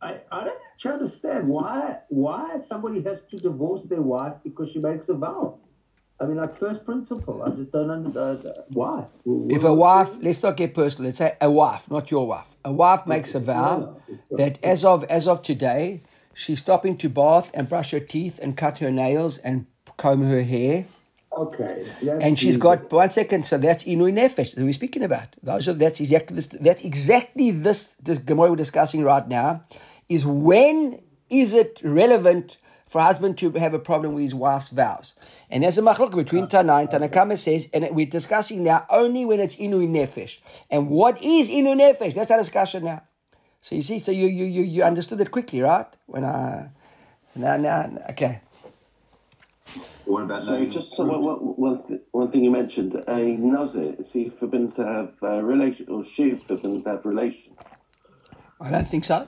I, 0.00 0.20
I 0.30 0.44
don't 0.44 0.60
actually 0.72 0.92
understand 0.92 1.48
why 1.48 1.98
why 2.08 2.58
somebody 2.58 3.02
has 3.02 3.22
to 3.26 3.38
divorce 3.38 3.84
their 3.84 4.02
wife 4.02 4.34
because 4.44 4.70
she 4.70 4.78
makes 4.78 5.08
a 5.08 5.14
vow. 5.14 5.58
I 6.20 6.24
mean, 6.24 6.36
like 6.36 6.54
first 6.54 6.84
principle. 6.84 7.42
I 7.42 7.50
just 7.50 7.72
don't 7.72 7.90
understand 7.90 8.46
uh, 8.46 8.62
why. 8.68 9.06
If 9.24 9.64
a 9.64 9.74
wife, 9.74 10.10
let's 10.20 10.42
not 10.42 10.56
get 10.56 10.74
personal. 10.74 11.08
Let's 11.08 11.18
say 11.18 11.36
a 11.40 11.50
wife, 11.50 11.90
not 11.90 12.10
your 12.10 12.26
wife. 12.26 12.56
A 12.64 12.72
wife 12.72 13.06
makes 13.06 13.34
a 13.34 13.40
vow 13.40 14.00
that 14.30 14.62
as 14.62 14.84
of 14.84 15.04
as 15.04 15.28
of 15.28 15.42
today, 15.42 16.02
she's 16.36 16.58
stopping 16.58 16.96
to 16.98 17.08
bath 17.08 17.50
and 17.54 17.68
brush 17.68 17.90
her 17.90 18.00
teeth 18.00 18.38
and 18.40 18.56
cut 18.56 18.78
her 18.78 18.90
nails 18.90 19.38
and 19.38 19.66
comb 19.96 20.22
her 20.22 20.42
hair. 20.42 20.86
Okay. 21.32 21.86
And 22.02 22.38
she's 22.38 22.50
easy. 22.50 22.58
got 22.58 22.90
one 22.92 23.10
second. 23.10 23.46
So 23.46 23.58
that's 23.58 23.84
inui 23.84 24.12
nefesh 24.12 24.54
that 24.54 24.62
we're 24.62 24.72
speaking 24.72 25.02
about. 25.02 25.34
Those 25.42 25.68
are 25.68 25.74
that's 25.74 26.00
exactly 26.00 26.36
this, 26.36 26.46
that's 26.46 26.82
exactly 26.82 27.50
this 27.50 27.96
the 28.02 28.16
Gemara 28.16 28.50
we're 28.50 28.56
discussing 28.56 29.02
right 29.02 29.26
now. 29.26 29.64
Is 30.08 30.24
when 30.24 31.02
is 31.28 31.54
it 31.54 31.80
relevant 31.82 32.58
for 32.86 33.00
a 33.00 33.04
husband 33.04 33.36
to 33.38 33.50
have 33.52 33.74
a 33.74 33.78
problem 33.78 34.14
with 34.14 34.24
his 34.24 34.34
wife's 34.34 34.68
vows? 34.68 35.14
And 35.50 35.64
there's 35.64 35.78
a 35.78 35.82
machlok 35.82 36.14
between 36.14 36.44
uh, 36.44 36.48
Tana 36.48 36.74
and 36.76 36.88
Tanakama 36.88 37.38
says, 37.38 37.68
and 37.74 37.88
we're 37.90 38.06
discussing 38.06 38.62
now 38.64 38.86
only 38.88 39.24
when 39.24 39.40
it's 39.40 39.56
inui 39.56 39.88
nefesh. 39.88 40.38
And 40.70 40.88
what 40.88 41.20
is 41.22 41.50
inui 41.50 41.76
nefesh? 41.80 42.14
That's 42.14 42.30
our 42.30 42.38
discussion 42.38 42.84
now. 42.84 43.02
So 43.66 43.74
you 43.74 43.82
see, 43.82 43.98
so 43.98 44.12
you 44.12 44.28
you 44.28 44.44
you, 44.44 44.62
you 44.62 44.82
understood 44.84 45.20
it 45.20 45.32
quickly, 45.32 45.60
right? 45.60 45.88
When 46.06 46.22
I 46.24 46.70
now 47.34 47.56
now 47.56 47.98
okay. 48.10 48.40
What 50.04 50.22
about 50.22 50.44
so 50.44 50.64
just 50.66 50.94
so 50.94 51.04
one, 51.04 51.38
one, 51.56 51.82
th- 51.84 52.00
one 52.12 52.30
thing 52.30 52.44
you 52.44 52.52
mentioned, 52.52 52.94
a 52.94 53.18
nazir, 53.18 53.96
is 53.98 54.12
he 54.12 54.28
forbidden 54.28 54.70
to 54.76 54.84
have 54.86 55.14
a 55.20 55.42
relation, 55.42 55.86
or 55.88 56.04
she 56.04 56.36
forbidden 56.36 56.84
to 56.84 56.90
have 56.90 57.04
relation? 57.04 57.56
I 58.60 58.70
don't 58.70 58.86
think 58.86 59.04
so. 59.04 59.26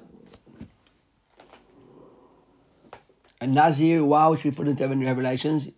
A 3.40 3.46
nazir, 3.48 4.04
why 4.04 4.28
would 4.28 4.38
she 4.38 4.50
be 4.50 4.54
forbidden 4.54 4.76
to 4.76 5.04
have 5.08 5.18
relations? 5.18 5.68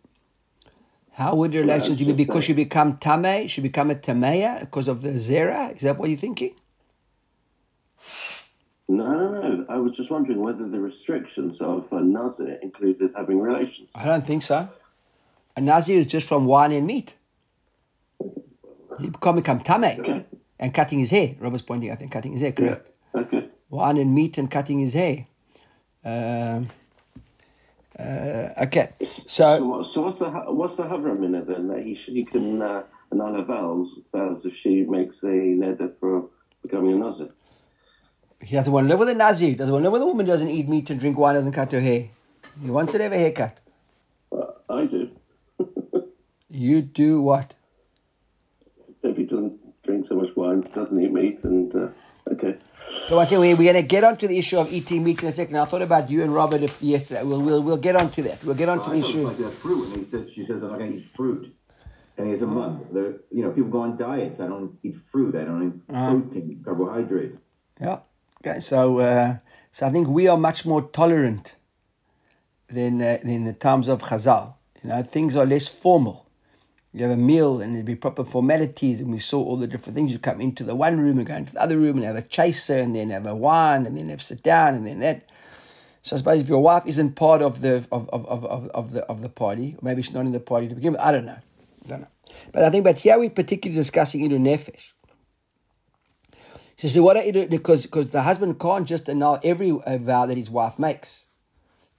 How 1.12 1.34
would 1.34 1.52
the 1.52 1.60
relations 1.60 1.98
be? 1.98 2.12
Because 2.12 2.44
she 2.44 2.52
become 2.52 2.98
tame, 2.98 3.48
she 3.48 3.62
become 3.62 3.90
a 3.90 3.94
tameya 3.94 4.60
because 4.60 4.86
of 4.86 5.00
the 5.00 5.12
zera? 5.12 5.74
Is 5.74 5.80
that 5.80 5.96
what 5.96 6.10
you're 6.10 6.18
thinking? 6.18 6.56
No, 8.90 9.06
no, 9.06 9.40
no. 9.40 9.66
I 9.68 9.76
was 9.76 9.96
just 9.96 10.10
wondering 10.10 10.40
whether 10.40 10.68
the 10.68 10.80
restrictions 10.80 11.60
of 11.60 11.92
a 11.92 12.00
Nazir 12.00 12.58
included 12.60 13.12
having 13.16 13.38
relations. 13.38 13.88
I 13.94 14.04
don't 14.04 14.26
think 14.26 14.42
so. 14.42 14.68
A 15.56 15.60
Nazir 15.60 15.96
is 15.96 16.08
just 16.08 16.26
from 16.26 16.44
wine 16.44 16.72
and 16.72 16.88
meat. 16.88 17.14
He 18.98 19.10
can't 19.22 19.36
become 19.36 19.60
tame. 19.60 19.84
Okay. 19.84 20.24
And 20.58 20.74
cutting 20.74 20.98
his 20.98 21.12
hair. 21.12 21.36
Robert's 21.38 21.62
pointing, 21.62 21.92
I 21.92 21.94
think, 21.94 22.10
cutting 22.10 22.32
his 22.32 22.42
hair, 22.42 22.50
correct. 22.50 22.90
Yeah. 23.14 23.20
Okay. 23.20 23.48
Wine 23.70 23.96
and 23.96 24.12
meat 24.12 24.36
and 24.38 24.50
cutting 24.50 24.80
his 24.80 24.94
hair. 24.94 25.26
Um, 26.04 26.68
uh, 27.96 28.48
okay. 28.64 28.90
So, 29.28 29.56
so, 29.56 29.82
so, 29.84 30.02
what's 30.02 30.18
the 30.18 30.30
what's 30.30 30.74
the 30.74 30.82
Havram 30.82 31.24
in 31.24 31.36
it 31.36 31.46
then? 31.46 31.68
That 31.68 31.84
he, 31.84 31.94
he 31.94 32.24
can 32.24 32.60
uh, 32.60 32.82
annul 33.12 33.34
her 33.34 33.44
vows, 33.44 34.00
vows 34.12 34.44
if 34.44 34.56
she 34.56 34.82
makes 34.82 35.22
a 35.22 35.28
neder 35.28 35.96
for 36.00 36.28
becoming 36.62 36.94
a 36.94 36.96
Nazir? 36.96 37.30
He 38.42 38.56
doesn't 38.56 38.72
want 38.72 38.86
to 38.86 38.88
live 38.88 38.98
with 38.98 39.08
a 39.08 39.14
Nazi. 39.14 39.50
He 39.50 39.54
Doesn't 39.54 39.72
want 39.72 39.82
to 39.84 39.90
live 39.90 39.92
with 39.92 40.02
a 40.02 40.06
woman 40.06 40.26
who 40.26 40.32
doesn't 40.32 40.48
eat 40.48 40.68
meat 40.68 40.88
and 40.90 40.98
drink 40.98 41.18
wine, 41.18 41.34
doesn't 41.34 41.52
cut 41.52 41.72
her 41.72 41.80
hair. 41.80 42.08
He 42.62 42.70
wants 42.70 42.92
to 42.92 43.02
have 43.02 43.12
a 43.12 43.16
haircut. 43.16 43.60
Uh, 44.32 44.46
I 44.68 44.86
do. 44.86 45.10
you 46.50 46.82
do 46.82 47.20
what? 47.20 47.54
If 49.02 49.16
he 49.16 49.24
doesn't 49.24 49.82
drink 49.82 50.06
so 50.06 50.16
much 50.16 50.34
wine, 50.36 50.62
doesn't 50.74 51.00
eat 51.00 51.12
meat, 51.12 51.40
and 51.44 51.74
uh, 51.74 51.88
okay. 52.30 52.56
So 53.08 53.18
I 53.18 53.24
say 53.24 53.38
we, 53.38 53.54
we're 53.54 53.72
going 53.72 53.82
to 53.82 53.88
get 53.88 54.04
onto 54.04 54.26
the 54.26 54.38
issue 54.38 54.58
of 54.58 54.72
eating 54.72 55.04
meat 55.04 55.22
in 55.22 55.28
a 55.28 55.32
second. 55.32 55.56
I 55.56 55.64
thought 55.64 55.82
about 55.82 56.10
you 56.10 56.22
and 56.22 56.34
Robert 56.34 56.62
if, 56.62 56.82
yesterday. 56.82 57.22
We'll, 57.22 57.40
we'll, 57.40 57.62
we'll 57.62 57.76
get 57.76 57.94
onto 57.94 58.22
that. 58.22 58.42
We'll 58.44 58.56
get 58.56 58.68
onto 58.68 58.90
well, 58.90 59.00
the 59.00 59.08
issue. 59.08 59.26
Like 59.26 59.36
that 59.36 59.50
fruit, 59.50 59.88
and 59.88 59.96
he 59.98 60.04
said, 60.04 60.30
she 60.30 60.44
says, 60.44 60.62
I'm 60.62 60.70
not 60.70 60.78
going 60.78 60.92
to 60.92 60.98
eat 60.98 61.06
fruit. 61.06 61.54
And 62.16 62.26
he 62.26 62.32
has 62.32 62.42
a 62.42 62.46
month. 62.46 62.88
you 62.92 63.42
know, 63.42 63.50
people 63.50 63.70
go 63.70 63.80
on 63.80 63.96
diets. 63.96 64.40
I 64.40 64.46
don't 64.46 64.78
eat 64.82 64.96
fruit. 64.96 65.36
I 65.36 65.44
don't 65.44 65.68
eat 65.68 65.94
uh-huh. 65.94 66.10
protein, 66.10 66.62
carbohydrates. 66.64 67.38
Yeah. 67.80 68.00
Okay, 68.42 68.60
so 68.60 68.98
uh, 69.00 69.36
so 69.70 69.86
I 69.86 69.90
think 69.90 70.08
we 70.08 70.26
are 70.26 70.36
much 70.38 70.64
more 70.64 70.80
tolerant 70.80 71.56
than 72.70 73.02
uh, 73.02 73.18
than 73.22 73.44
the 73.44 73.52
times 73.52 73.86
of 73.88 74.00
Chazal. 74.00 74.54
You 74.82 74.88
know, 74.88 75.02
things 75.02 75.36
are 75.36 75.44
less 75.44 75.68
formal. 75.68 76.26
You 76.94 77.02
have 77.04 77.12
a 77.12 77.20
meal 77.20 77.60
and 77.60 77.74
there'd 77.74 77.84
be 77.84 77.94
proper 77.94 78.24
formalities, 78.24 79.00
and 79.00 79.12
we 79.12 79.18
saw 79.18 79.44
all 79.44 79.58
the 79.58 79.66
different 79.66 79.94
things. 79.94 80.10
You 80.10 80.18
come 80.18 80.40
into 80.40 80.64
the 80.64 80.74
one 80.74 80.98
room 80.98 81.18
and 81.18 81.26
go 81.26 81.34
into 81.36 81.52
the 81.52 81.60
other 81.60 81.76
room 81.76 81.98
and 81.98 82.06
have 82.06 82.16
a 82.16 82.22
chaser, 82.22 82.78
and 82.78 82.96
then 82.96 83.10
have 83.10 83.26
a 83.26 83.34
wine, 83.34 83.84
and 83.84 83.94
then 83.94 84.08
have 84.08 84.22
sit 84.22 84.42
down, 84.42 84.74
and 84.74 84.86
then 84.86 85.00
that. 85.00 85.28
So 86.02 86.16
I 86.16 86.18
suppose 86.18 86.40
if 86.40 86.48
your 86.48 86.62
wife 86.62 86.84
isn't 86.86 87.16
part 87.16 87.42
of 87.42 87.60
the 87.60 87.86
of, 87.92 88.08
of, 88.08 88.24
of, 88.24 88.44
of, 88.70 88.92
the 88.92 89.02
of 89.02 89.20
the 89.20 89.28
party, 89.28 89.74
or 89.76 89.80
maybe 89.82 90.00
she's 90.00 90.14
not 90.14 90.24
in 90.24 90.32
the 90.32 90.40
party 90.40 90.66
to 90.66 90.74
begin 90.74 90.92
with, 90.92 91.02
I 91.02 91.12
don't 91.12 91.26
know. 91.26 91.38
I 91.84 91.88
don't 91.88 92.00
know. 92.00 92.08
But 92.52 92.64
I 92.64 92.70
think 92.70 92.84
but 92.84 93.00
here 93.00 93.18
we're 93.18 93.28
particularly 93.28 93.78
discussing 93.78 94.22
Idu 94.22 94.40
Nefesh. 94.40 94.92
She 96.80 96.88
said, 96.88 97.02
why 97.02 97.12
don't 97.12 97.26
you 97.26 97.32
do 97.32 97.40
it? 97.40 97.50
Because 97.50 97.82
because 97.82 98.08
the 98.08 98.22
husband 98.22 98.58
can't 98.58 98.88
just 98.88 99.06
annul 99.10 99.38
every 99.44 99.70
uh, 99.70 99.98
vow 99.98 100.24
that 100.24 100.38
his 100.38 100.48
wife 100.48 100.78
makes, 100.78 101.26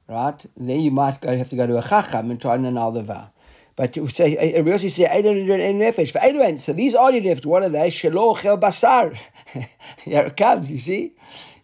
right? 0.07 0.43
And 0.55 0.71
then 0.71 0.79
you 0.79 0.89
might 0.89 1.21
go, 1.21 1.37
have 1.37 1.49
to 1.49 1.55
go 1.55 1.67
to 1.67 1.77
a 1.77 1.83
chacham 1.83 2.31
and 2.31 2.41
try 2.41 2.55
and 2.55 2.65
annul 2.65 2.91
the 2.91 3.03
vow. 3.03 3.29
But 3.75 3.95
it 3.95 4.15
say, 4.15 4.31
it 4.31 4.67
also 4.67 4.87
say, 4.87 5.05
nefesh. 5.05 6.11
For 6.11 6.57
so 6.57 6.73
these 6.73 6.95
are 6.95 7.11
your 7.11 7.23
left. 7.23 7.45
What 7.45 7.61
are 7.61 7.69
they? 7.69 7.89
Shelo 7.91 8.35
chel 8.41 8.57
basar. 8.57 9.15
Here 10.03 10.21
it 10.21 10.35
comes, 10.35 10.71
you 10.71 10.79
see? 10.79 11.13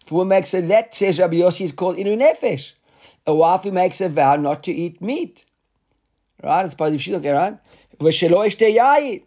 If 0.06 0.12
one 0.12 0.28
makes 0.28 0.54
a 0.54 0.60
that 0.60 0.94
says 0.94 1.18
Rabbi 1.18 1.38
Yossi, 1.38 1.62
is 1.62 1.72
called 1.72 1.96
inu 1.96 2.16
nefesh. 2.16 2.74
A 3.26 3.34
wife 3.34 3.64
who 3.64 3.72
makes 3.72 4.00
a 4.00 4.08
vow 4.08 4.36
not 4.36 4.62
to 4.62 4.72
eat 4.72 5.02
meat. 5.02 5.44
Right? 6.40 6.64
It's 6.64 6.76
positive. 6.76 7.02
She's 7.02 7.14
okay, 7.14 7.32
right? 7.32 7.58
V'shelo 7.98 8.46
eshteyayit. 8.46 9.24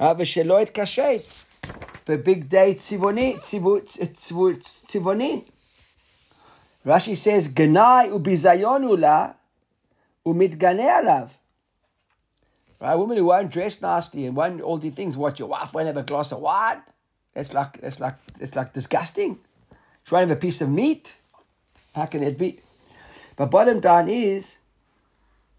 Right? 0.00 0.16
V'shelo 0.16 0.62
it 0.62 0.72
kashet 0.72 1.43
big 2.04 2.48
day 2.48 2.74
tzivoni, 2.74 3.38
tivoni. 4.86 5.44
Rashi 6.84 7.16
says, 7.16 7.48
Ganai 7.48 8.10
ubizayonu 8.10 8.98
la 8.98 9.32
umidgane 10.26 10.84
alav. 10.84 11.30
Right, 12.80 12.94
women 12.96 13.16
who 13.16 13.26
won't 13.26 13.50
dress 13.50 13.80
nasty 13.80 14.26
and 14.26 14.36
won't 14.36 14.60
all 14.60 14.76
these 14.76 14.94
things. 14.94 15.16
What 15.16 15.38
your 15.38 15.48
wife 15.48 15.72
won't 15.72 15.86
have 15.86 15.96
a 15.96 16.02
glass 16.02 16.32
of 16.32 16.40
wine? 16.40 16.82
That's 17.32 17.54
like 17.54 17.80
that's 17.80 17.98
like 18.00 18.16
that's 18.38 18.54
like 18.54 18.74
disgusting. 18.74 19.38
She 20.04 20.14
won't 20.14 20.28
have 20.28 20.36
a 20.36 20.40
piece 20.40 20.60
of 20.60 20.68
meat. 20.68 21.16
How 21.94 22.06
can 22.06 22.20
that 22.20 22.36
be? 22.36 22.60
But 23.36 23.50
bottom 23.50 23.80
line 23.80 24.08
is, 24.08 24.58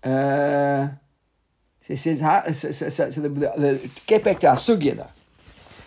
uh, 0.03 0.89
she 1.87 1.95
says. 1.95 2.21
How, 2.21 2.43
so, 2.51 2.71
so, 2.71 2.89
so, 2.89 3.09
so 3.09 3.21
the, 3.21 3.29
the, 3.29 3.51
the, 3.57 4.01
get 4.05 4.23
back 4.23 4.39
to 4.41 4.49
our 4.49 4.57
sugya 4.57 4.95
though. 4.95 5.14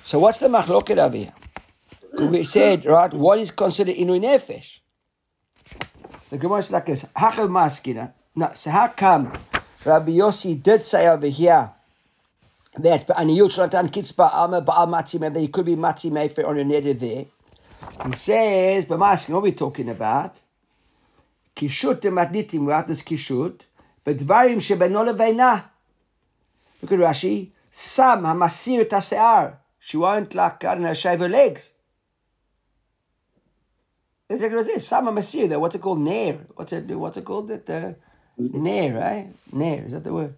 So 0.08 0.18
what's 0.18 0.38
the 0.38 0.48
machloket 0.48 0.96
over 0.96 1.18
here? 1.18 1.34
We 2.18 2.44
said, 2.44 2.86
right, 2.86 3.12
what 3.12 3.40
is 3.40 3.50
considered 3.50 3.94
inu 3.94 4.18
nefesh? 4.18 4.78
The 6.30 6.38
Gemara 6.38 6.60
is 6.60 6.72
like 6.72 6.86
this, 6.86 7.04
maskina. 7.14 8.14
No, 8.34 8.50
so 8.54 8.70
how 8.70 8.88
come 8.88 9.30
Rabbi 9.84 10.12
Yossi 10.12 10.62
did 10.62 10.82
say 10.86 11.06
over 11.08 11.26
here 11.26 11.72
that 12.78 13.06
aniyut 13.06 13.50
shlatan 13.50 13.90
kitzba 13.90 14.32
alma 14.32 14.62
ba'al 14.62 14.88
matzi 14.88 15.20
mefer, 15.20 15.40
he 15.40 15.48
could 15.48 15.66
be 15.66 15.76
matzi 15.76 16.10
mefer 16.10 16.48
on 16.48 16.58
a 16.58 16.64
neder 16.64 16.98
there. 16.98 17.26
He 18.06 18.16
says, 18.16 18.86
but 18.86 18.98
masking, 18.98 19.34
what 19.34 19.42
are 19.42 19.42
we 19.42 19.52
talking 19.52 19.90
about? 19.90 20.40
Kishut 21.54 22.00
matnitim, 22.00 22.66
right, 22.66 22.86
this 22.86 23.02
kishut, 23.02 23.60
but 24.04 24.16
dvarim 24.16 24.56
shebeno 24.56 25.04
leveina. 25.06 25.64
Look 26.80 26.92
at 26.92 26.98
Rashi. 26.98 27.50
Sam 27.70 28.22
hamasir 28.22 28.80
et 28.80 28.88
hase'ar. 28.88 29.58
She 29.88 29.96
won't 29.96 30.34
like, 30.34 30.66
I 30.66 30.74
don't 30.74 30.82
know, 30.82 30.92
shave 30.92 31.20
her 31.20 31.30
legs. 31.30 31.72
That's 34.28 34.42
exactly 34.42 34.58
what 34.58 34.68
it 34.68 34.76
is. 34.76 34.86
Sam 34.86 35.06
hamasir. 35.06 35.58
What's 35.58 35.76
it 35.76 35.80
called? 35.80 36.00
Nair. 36.00 36.40
What's 36.56 36.74
it? 36.74 36.84
What's 36.94 37.16
it 37.16 37.24
called? 37.24 37.48
That 37.48 37.70
uh, 37.70 37.92
nair, 38.36 38.92
right? 38.92 39.28
Nair. 39.50 39.84
Is 39.86 39.94
that 39.94 40.04
the 40.04 40.12
word? 40.12 40.34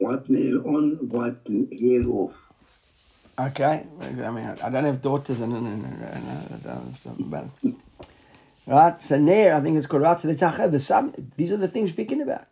Wipe 0.00 0.26
nail 0.30 0.66
on, 0.66 1.06
wipe 1.06 1.46
hair 1.46 2.08
off. 2.08 2.50
Okay. 3.38 3.84
I 4.00 4.30
mean, 4.30 4.56
I 4.62 4.70
don't 4.70 4.84
have 4.86 5.02
daughters 5.02 5.40
and, 5.40 5.54
and, 5.54 5.66
and, 5.66 5.84
and, 5.84 6.26
I 6.26 6.56
don't 6.56 6.86
have 6.86 6.96
some, 6.96 7.16
but 7.18 7.44
right. 8.66 9.02
So 9.02 9.18
nair, 9.18 9.54
I 9.54 9.60
think 9.60 9.76
it's 9.76 9.86
called. 9.86 10.18
So 10.22 10.28
the 10.28 10.34
tachav, 10.34 10.70
the 10.70 10.80
sam. 10.80 11.12
These 11.36 11.52
are 11.52 11.58
the 11.58 11.68
things 11.68 11.90
we're 11.90 11.96
speaking 11.96 12.22
about. 12.22 12.46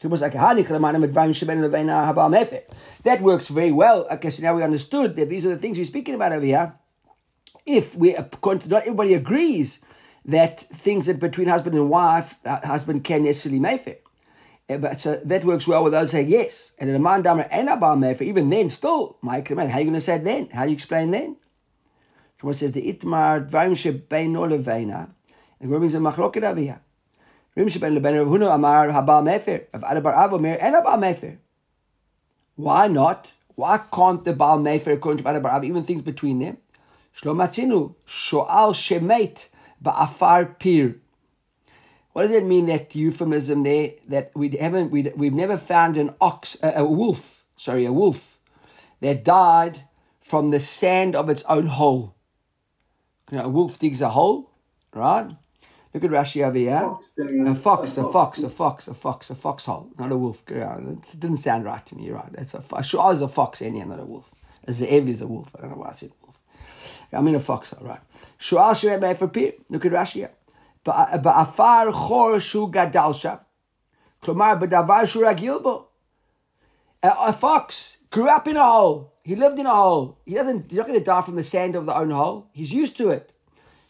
So 0.00 0.08
it 0.08 0.10
was 0.10 0.22
like 0.22 0.32
"Hani 0.32 0.64
chalamanam 0.64 1.06
advarim 1.06 1.34
sheben 1.34 1.58
leveina 1.58 2.10
haba 2.10 2.34
mefer." 2.34 2.62
That 3.02 3.20
works 3.20 3.48
very 3.48 3.70
well. 3.70 4.06
I 4.10 4.16
guess 4.16 4.40
now 4.40 4.56
we 4.56 4.62
understood 4.62 5.14
that 5.16 5.28
these 5.28 5.44
are 5.44 5.50
the 5.50 5.58
things 5.58 5.76
we're 5.76 5.84
speaking 5.84 6.14
about 6.14 6.32
over 6.32 6.44
here. 6.44 6.74
If 7.66 7.94
we, 7.94 8.14
not 8.14 8.72
everybody 8.72 9.12
agrees 9.12 9.80
that 10.24 10.60
things 10.60 11.04
that 11.04 11.20
between 11.20 11.48
husband 11.48 11.76
and 11.76 11.90
wife, 11.90 12.36
uh, 12.46 12.66
husband 12.66 13.04
can 13.04 13.24
necessarily 13.24 13.60
mefer. 13.60 13.98
Uh, 14.70 14.78
But 14.78 15.02
so 15.02 15.20
that 15.22 15.44
works 15.44 15.68
well 15.68 15.84
with 15.84 15.92
those 15.92 16.12
saying 16.12 16.28
yes. 16.30 16.72
And 16.78 16.88
in 16.88 16.96
a 16.96 16.98
man 16.98 17.20
damer 17.20 17.46
and 17.50 17.68
a 17.68 17.76
bar 17.76 17.94
mefer, 17.96 18.22
even 18.22 18.48
then, 18.48 18.70
still, 18.70 19.18
Mike, 19.20 19.48
how 19.48 19.56
are 19.56 19.66
you 19.66 19.68
going 19.68 19.92
to 19.92 20.00
say 20.00 20.14
it 20.14 20.24
then? 20.24 20.48
How 20.48 20.62
do 20.62 20.70
you 20.70 20.74
explain 20.74 21.10
then? 21.10 21.36
So 22.40 22.46
one 22.46 22.54
says 22.54 22.72
the 22.72 22.90
itmar 22.90 23.50
dvarim 23.50 23.76
shebeino 23.76 24.48
leveina. 24.48 25.10
And 25.60 25.70
means 25.70 25.94
a 25.94 25.98
machloket 25.98 26.42
over 26.42 26.60
here? 26.60 26.80
Why 27.54 27.64
not? 32.88 33.32
Why 33.56 33.80
can't 33.92 34.24
the 34.24 34.32
Baal 34.32 34.58
Mefer, 34.58 34.92
according 34.92 35.24
to 35.24 35.30
Ada 35.30 35.40
bar 35.40 35.52
Avo, 35.52 35.64
even 35.64 35.82
things 35.82 36.02
between 36.02 36.38
them? 36.38 36.58
Shlomatzinu 37.16 37.94
shoal 38.06 38.72
shemet 38.72 39.48
ba'afar 39.82 40.58
pir. 40.58 40.96
What 42.12 42.22
does 42.22 42.30
it 42.30 42.44
mean 42.44 42.66
that 42.66 42.94
euphemism 42.94 43.64
there? 43.64 43.92
That 44.08 44.30
we 44.34 44.50
haven't, 44.50 44.90
we, 44.90 45.10
we've 45.16 45.34
never 45.34 45.56
found 45.56 45.96
an 45.96 46.14
ox, 46.20 46.56
a, 46.62 46.72
a 46.76 46.84
wolf, 46.84 47.44
sorry, 47.56 47.84
a 47.84 47.92
wolf 47.92 48.38
that 49.00 49.24
died 49.24 49.82
from 50.20 50.50
the 50.50 50.60
sand 50.60 51.16
of 51.16 51.28
its 51.28 51.42
own 51.48 51.66
hole. 51.66 52.14
You 53.30 53.38
know, 53.38 53.44
a 53.44 53.48
wolf 53.48 53.78
digs 53.78 54.00
a 54.00 54.10
hole, 54.10 54.50
right? 54.94 55.30
Look 55.92 56.04
at 56.04 56.10
Rashi 56.10 56.44
over 56.46 56.56
here. 56.56 56.78
Fox, 56.78 57.10
A 57.16 57.54
fox, 57.54 57.96
a 57.98 58.04
fox, 58.04 58.42
a 58.42 58.48
fox, 58.48 58.88
a 58.88 58.94
fox, 58.94 59.30
a 59.30 59.34
foxhole, 59.34 59.90
not 59.98 60.12
a 60.12 60.16
wolf. 60.16 60.42
It 60.48 61.18
didn't 61.18 61.38
sound 61.38 61.64
right 61.64 61.84
to 61.86 61.96
me. 61.96 62.04
You're 62.04 62.16
right. 62.16 62.32
It's 62.38 62.54
a 62.54 62.82
sure 62.82 63.12
is 63.12 63.22
a 63.22 63.28
fox, 63.28 63.60
anyhow, 63.60 63.86
not 63.86 63.98
a 64.00 64.04
wolf. 64.04 64.30
A 64.68 64.70
ze'ev 64.70 65.08
is 65.08 65.20
a 65.20 65.26
wolf. 65.26 65.48
I 65.56 65.62
don't 65.62 65.70
know 65.70 65.78
why 65.78 65.88
I 65.88 65.92
said 65.92 66.12
wolf. 66.22 66.38
I 67.12 67.20
mean 67.20 67.34
a 67.34 67.40
foxhole, 67.40 67.84
right? 67.84 68.00
Shu'al 68.38 68.76
she'eh 68.78 69.14
for 69.14 69.28
pir. 69.28 69.52
Look 69.70 69.84
at 69.84 69.92
Rashi 69.92 70.12
here. 70.12 70.30
Ba'afar 70.84 71.92
chor 71.92 72.38
shu 72.40 72.68
gadal 72.70 73.18
sham. 73.18 73.40
Klomar 74.22 74.60
b'davar 74.60 75.08
shu 75.08 75.20
ragil 75.20 75.62
bo. 75.62 75.88
A, 77.02 77.12
a 77.18 77.32
fox 77.32 77.98
grew 78.10 78.28
up 78.28 78.46
in 78.46 78.56
a 78.56 78.64
hole. 78.64 79.14
He 79.24 79.34
lived 79.34 79.58
in 79.58 79.66
a 79.66 79.74
hole. 79.74 80.18
He 80.24 80.34
doesn't. 80.34 80.70
He's 80.70 80.78
not 80.78 80.86
going 80.86 80.98
to 80.98 81.04
die 81.04 81.22
from 81.22 81.36
the 81.36 81.42
sand 81.42 81.74
of 81.74 81.86
the 81.86 81.96
own 81.96 82.10
hole. 82.10 82.48
He's 82.52 82.72
used 82.72 82.96
to 82.98 83.10
it. 83.10 83.32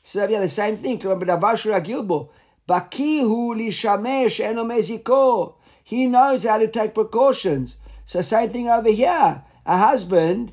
So 0.03 0.27
yeah, 0.27 0.41
the 0.41 0.49
same 0.49 0.77
thing. 0.77 0.99
Remember, 0.99 1.27
b'davar 1.27 1.57
shu 1.57 1.71
ragil 1.71 2.07
bo. 2.07 2.31
Baki 2.69 3.21
hu 3.21 3.55
lishamer 3.55 4.31
she'eno 4.31 4.65
meziko. 4.65 5.55
He 5.85 6.07
knows 6.07 6.45
how 6.45 6.59
to 6.59 6.69
take 6.69 6.95
precautions. 6.95 7.77
So 8.07 8.21
same 8.21 8.51
thing 8.51 8.69
over 8.69 8.91
here. 8.91 9.43
A 9.67 9.79
husband, 9.79 10.53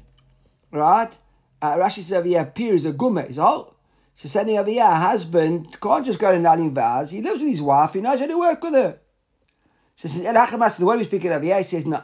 right? 0.72 1.16
Uh, 1.62 1.76
Rashi 1.76 1.96
says 1.96 2.14
over 2.14 2.28
here, 2.28 2.46
peer 2.46 2.74
is 2.76 2.86
a 2.86 2.92
gumma, 2.92 3.22
is 3.22 3.38
a 3.38 3.44
hole. 3.44 3.76
So 4.16 4.28
saying 4.28 4.58
over 4.58 4.70
here, 4.70 4.84
a 4.84 4.96
husband 4.96 5.80
can't 5.80 6.06
just 6.06 6.20
go 6.20 6.32
to 6.32 6.38
nulling 6.40 6.74
vows. 6.74 7.12
He 7.12 7.22
lives 7.22 7.40
with 7.40 7.50
his 7.50 7.62
wife. 7.62 7.94
He 7.94 8.02
knows 8.02 8.20
how 8.20 8.26
to 8.26 8.38
work 8.38 8.64
with 8.64 8.74
her. 8.74 9.00
So 9.96 10.08
says, 10.08 10.24
the 10.24 10.86
way 10.86 10.98
we 10.98 11.04
speak 11.04 11.26
over 11.26 11.44
here, 11.44 11.58
he 11.58 11.64
says, 11.64 11.86
no. 11.86 12.04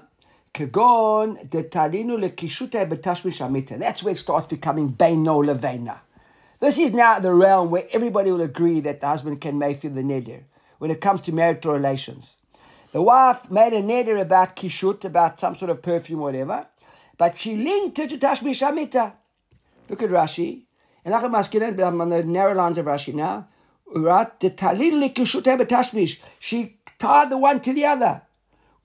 Kagon 0.54 1.50
de 1.50 1.64
talinu 1.64 2.18
betashmish 2.20 3.44
amita. 3.44 3.78
That's 3.78 4.04
where 4.04 4.14
it 4.14 4.18
starts 4.18 4.48
becoming 4.48 4.94
beino 4.94 5.44
levena. 5.44 6.00
This 6.64 6.78
is 6.78 6.94
now 6.94 7.20
the 7.20 7.34
realm 7.34 7.72
where 7.72 7.86
everybody 7.92 8.32
will 8.32 8.40
agree 8.40 8.80
that 8.80 9.02
the 9.02 9.08
husband 9.08 9.42
can 9.42 9.58
make 9.58 9.82
feel 9.82 9.92
the 9.92 10.02
neder 10.02 10.44
when 10.78 10.92
it 10.92 11.02
comes 11.02 11.22
to 11.24 11.34
marital 11.34 11.74
relations. 11.74 12.36
The 12.94 13.02
wife 13.02 13.52
made 13.52 13.74
a 13.74 13.82
neder 13.82 14.18
about 14.22 14.56
kishut, 14.56 15.04
about 15.04 15.42
some 15.42 15.56
sort 15.56 15.72
of 15.72 15.82
perfume 15.82 16.22
or 16.22 16.32
whatever, 16.32 16.66
but 17.18 17.36
she 17.36 17.58
linked 17.58 18.00
it 18.00 18.12
to 18.12 18.18
tashmish 18.18 18.66
amita. 18.66 19.12
Look 19.90 20.04
at 20.04 20.10
Rashi. 20.10 20.62
And 21.04 21.14
I'm 21.14 21.36
asking, 21.36 21.82
I'm 21.82 22.00
on 22.00 22.08
the 22.08 22.24
narrow 22.24 22.54
lines 22.54 22.78
of 22.78 22.86
Rashi 22.86 23.14
now. 23.14 23.50
Right? 23.94 24.40
The 24.40 24.52
talil 24.52 25.06
likishut 25.06 25.44
betashmish. 25.44 26.20
She 26.40 26.78
tied 26.98 27.30
the 27.30 27.38
one 27.38 27.60
to 27.60 27.74
the 27.74 27.88
other. 27.88 28.22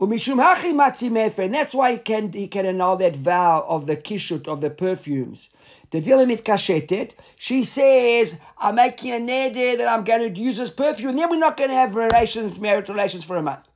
And 0.00 1.54
that's 1.54 1.74
why 1.74 1.92
he 1.92 1.98
can, 1.98 2.32
he 2.32 2.46
can 2.46 2.66
annul 2.66 2.96
that 2.96 3.16
vow 3.16 3.66
of 3.68 3.86
the 3.86 3.96
kishut, 3.96 4.46
of 4.46 4.60
the 4.60 4.70
perfumes. 4.70 5.50
The 5.90 6.00
with 6.00 6.44
kashetet, 6.44 7.12
she 7.36 7.64
says, 7.64 8.38
I'm 8.58 8.76
making 8.76 9.12
a 9.12 9.16
neder 9.16 9.76
that 9.78 9.88
I'm 9.88 10.04
going 10.04 10.32
to 10.32 10.40
use 10.40 10.58
this 10.58 10.70
perfume. 10.70 11.10
And 11.10 11.18
then 11.18 11.30
we're 11.30 11.38
not 11.38 11.56
going 11.56 11.70
to 11.70 11.76
have 11.76 11.94
relations, 11.94 12.60
marital 12.60 12.94
relations 12.94 13.24
for 13.24 13.36
a 13.36 13.42
month. 13.42 13.66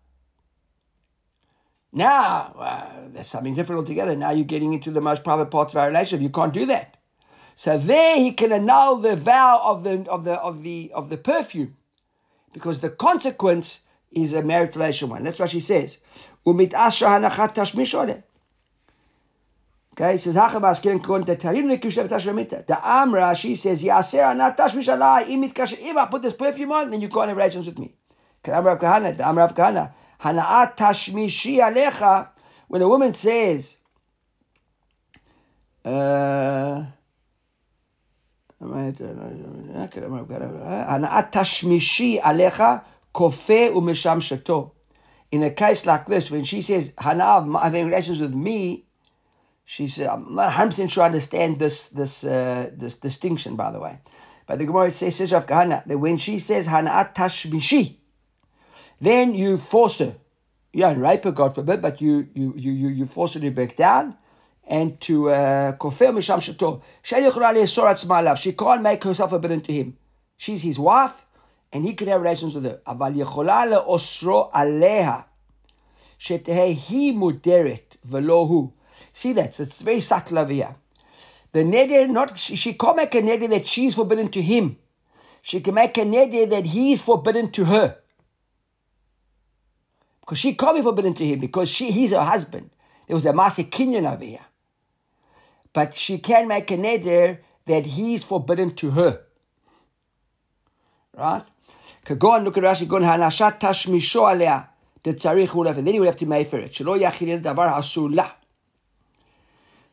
Now, 1.93 2.55
uh, 2.59 3.09
there's 3.13 3.27
something 3.27 3.55
different 3.55 3.81
altogether. 3.81 4.17
Now 4.17 4.31
you're 4.31 4.45
getting 4.45 4.73
into 4.73 4.91
the 4.91 5.01
most 5.01 5.25
private 5.25 5.51
parts 5.51 5.73
of 5.73 5.79
our 5.79 5.89
relationship. 5.89 6.23
You 6.23 6.31
can't 6.31 6.55
do 6.55 6.67
that. 6.67 6.97
So 7.55 7.77
there 7.77 8.17
he 8.17 8.33
can 8.33 8.53
annul 8.53 8.97
the 8.97 9.15
vow 9.15 9.61
of 9.63 9.85
the 9.85 10.09
of 10.11 10.25
the 10.25 10.41
of 10.41 10.63
the 10.63 10.91
of 10.95 11.11
the 11.11 11.19
perfume, 11.19 11.77
because 12.55 12.79
the 12.79 12.89
consequence 12.89 13.83
is 14.13 14.35
a 14.35 14.43
married 14.43 14.75
relation 14.77 15.09
one. 15.09 15.25
That's 15.25 15.39
what 15.39 15.51
she 15.51 15.61
says. 15.61 15.99
Okay, 19.95 20.13
he 20.13 20.19
says, 20.19 20.35
Hachabas 20.37 20.81
kiren 20.81 21.03
kon 21.03 21.23
tetarim 21.25 21.69
lekushev 21.71 22.09
tashvemita. 22.09 22.67
The 22.67 22.87
Amra, 22.87 23.35
she 23.35 23.57
says, 23.57 23.83
Yaser 23.83 24.31
anat 24.31 24.57
tashmishala 24.57 25.25
imit 25.25 25.53
If 25.79 25.97
I 25.97 26.07
Put 26.07 26.23
this 26.23 26.33
perfume 26.33 26.73
on, 26.73 26.91
then 26.91 27.01
you 27.01 27.09
go 27.09 27.21
on 27.21 27.29
relations 27.29 27.67
with 27.67 27.79
me. 27.79 27.95
Amra 28.47 28.79
Kahana, 28.79 29.17
the 29.17 29.27
Amra 29.27 29.49
Kahana, 29.49 29.93
hanaat 30.21 30.77
tashmishi 30.77 31.59
alecha. 31.59 32.29
When 32.69 32.81
a 32.81 32.89
woman 32.89 33.13
says, 33.13 33.77
uh, 35.85 36.85
hanaat 38.63 38.97
tashmishi 41.31 42.21
alecha 42.21 42.83
kofe 43.15 43.71
umisham 43.71 44.21
shato. 44.21 44.73
In 45.31 45.43
a 45.43 45.51
case 45.51 45.87
like 45.87 46.07
this, 46.07 46.31
when 46.31 46.45
she 46.45 46.61
says, 46.61 46.93
Hanav, 46.93 47.45
I'm 47.45 47.55
having 47.55 47.87
relations 47.87 48.21
with 48.21 48.35
me, 48.35 48.85
she 49.65 49.89
said, 49.89 50.09
I'm 50.09 50.35
not 50.35 50.53
100% 50.53 50.91
sure 50.91 51.05
I 51.05 51.07
understand 51.07 51.59
this 51.59 51.89
this 51.89 52.25
uh, 52.25 52.71
this 52.75 52.95
distinction, 52.95 53.57
by 53.57 53.71
the 53.71 53.81
way. 53.81 53.99
But 54.47 54.59
the 54.59 54.67
Gemara 54.67 54.93
says, 54.93 55.17
says 55.17 55.33
Rav 55.33 55.47
Kahana, 55.47 55.85
that 55.87 55.99
when 55.99 56.19
she 56.19 56.39
says, 56.39 56.67
Hana'at 56.67 57.15
tashmishi, 57.15 57.97
then 59.01 59.35
you 59.35 59.57
force 59.57 59.99
her. 59.99 60.17
You 60.73 60.83
don't 60.83 60.99
rape 60.99 61.25
her, 61.25 61.33
God 61.33 61.55
forbid, 61.55 61.81
but 61.81 62.01
you 62.01 62.29
you 62.35 62.55
you 62.57 62.73
you, 62.73 62.89
you 62.89 63.07
force 63.07 63.35
her 63.35 63.41
to 63.41 63.51
back 63.51 63.77
down 63.77 64.17
and 64.67 65.01
to 65.03 65.25
kofir 65.79 66.13
misham 66.13 66.41
shato. 66.41 66.83
She 68.39 68.53
can't 68.53 68.83
make 68.83 69.05
herself 69.05 69.33
a 69.33 69.39
burden 69.39 69.61
to 69.63 69.73
him. 69.73 69.97
She's 70.37 70.63
his 70.63 70.79
wife 70.79 71.25
and 71.72 71.84
he 71.84 71.94
can 71.94 72.08
have 72.08 72.22
relations 72.22 72.54
with 72.54 72.66
her. 72.66 72.80
אבל 72.88 73.14
יכולה 73.16 73.66
לאוסרו 73.66 74.50
עליה, 74.52 75.20
שתהא 76.20 76.74
היא 76.90 77.14
מודרת 77.14 77.96
ולא 78.06 78.46
הוא. 78.50 78.72
See 79.14 79.34
that? 79.34 79.60
It's 79.60 79.82
very 79.82 80.00
subtle 80.00 80.40
over 80.40 80.54
here. 80.54 80.76
The 81.54 81.64
neder, 81.64 82.10
not 82.10 82.38
she 82.38 82.74
can't 82.74 82.96
make 82.96 83.16
a 83.16 83.22
neder 83.22 83.50
that 83.50 83.68
she's 83.68 83.96
forbidden 83.96 84.28
to 84.30 84.42
him. 84.42 84.78
She 85.42 85.62
can 85.62 85.76
make 85.76 85.98
a 85.98 86.06
neder 86.06 86.50
that 86.50 86.66
he 86.66 86.92
is 86.92 87.02
forbidden 87.02 87.52
to 87.52 87.66
her. 87.66 87.98
Because 90.22 90.40
she 90.40 90.56
can't 90.56 90.76
be 90.76 90.82
forbidden 90.82 91.14
to 91.14 91.26
him 91.26 91.40
because 91.40 91.70
she, 91.70 91.90
he's 91.90 92.12
her 92.12 92.20
husband. 92.20 92.70
There 93.08 93.16
was 93.16 93.26
a 93.26 93.32
Masa 93.32 93.64
Kenyan 93.64 94.12
over 94.12 94.26
here. 94.26 94.46
But 95.72 95.96
she 95.96 96.18
can 96.18 96.48
make 96.48 96.70
a 96.70 96.78
neder 96.78 97.40
that 97.66 97.86
he's 97.86 98.24
forbidden 98.24 98.76
to 98.76 98.92
her. 98.92 99.22
Right? 101.16 101.46
Go 102.17 102.35
and 102.35 102.45
look 102.45 102.57
at 102.59 102.65
Rashi. 102.65 102.87
Gon 102.89 103.03
hanashat 103.03 103.61
tashmisho 103.61 104.33
alea. 104.33 104.69
The 105.03 105.15
tzarich 105.15 105.49
hulef, 105.49 105.79
and 105.79 105.87
then 105.87 105.95
you 105.95 106.01
would 106.01 106.07
have 106.07 106.17
to 106.17 106.27
make 106.27 106.49
mefer 106.49 106.63
it. 106.63 106.73
Shelo 106.73 106.97
yachilil 107.01 107.43
davar 107.43 107.75
hasulah. 107.75 108.31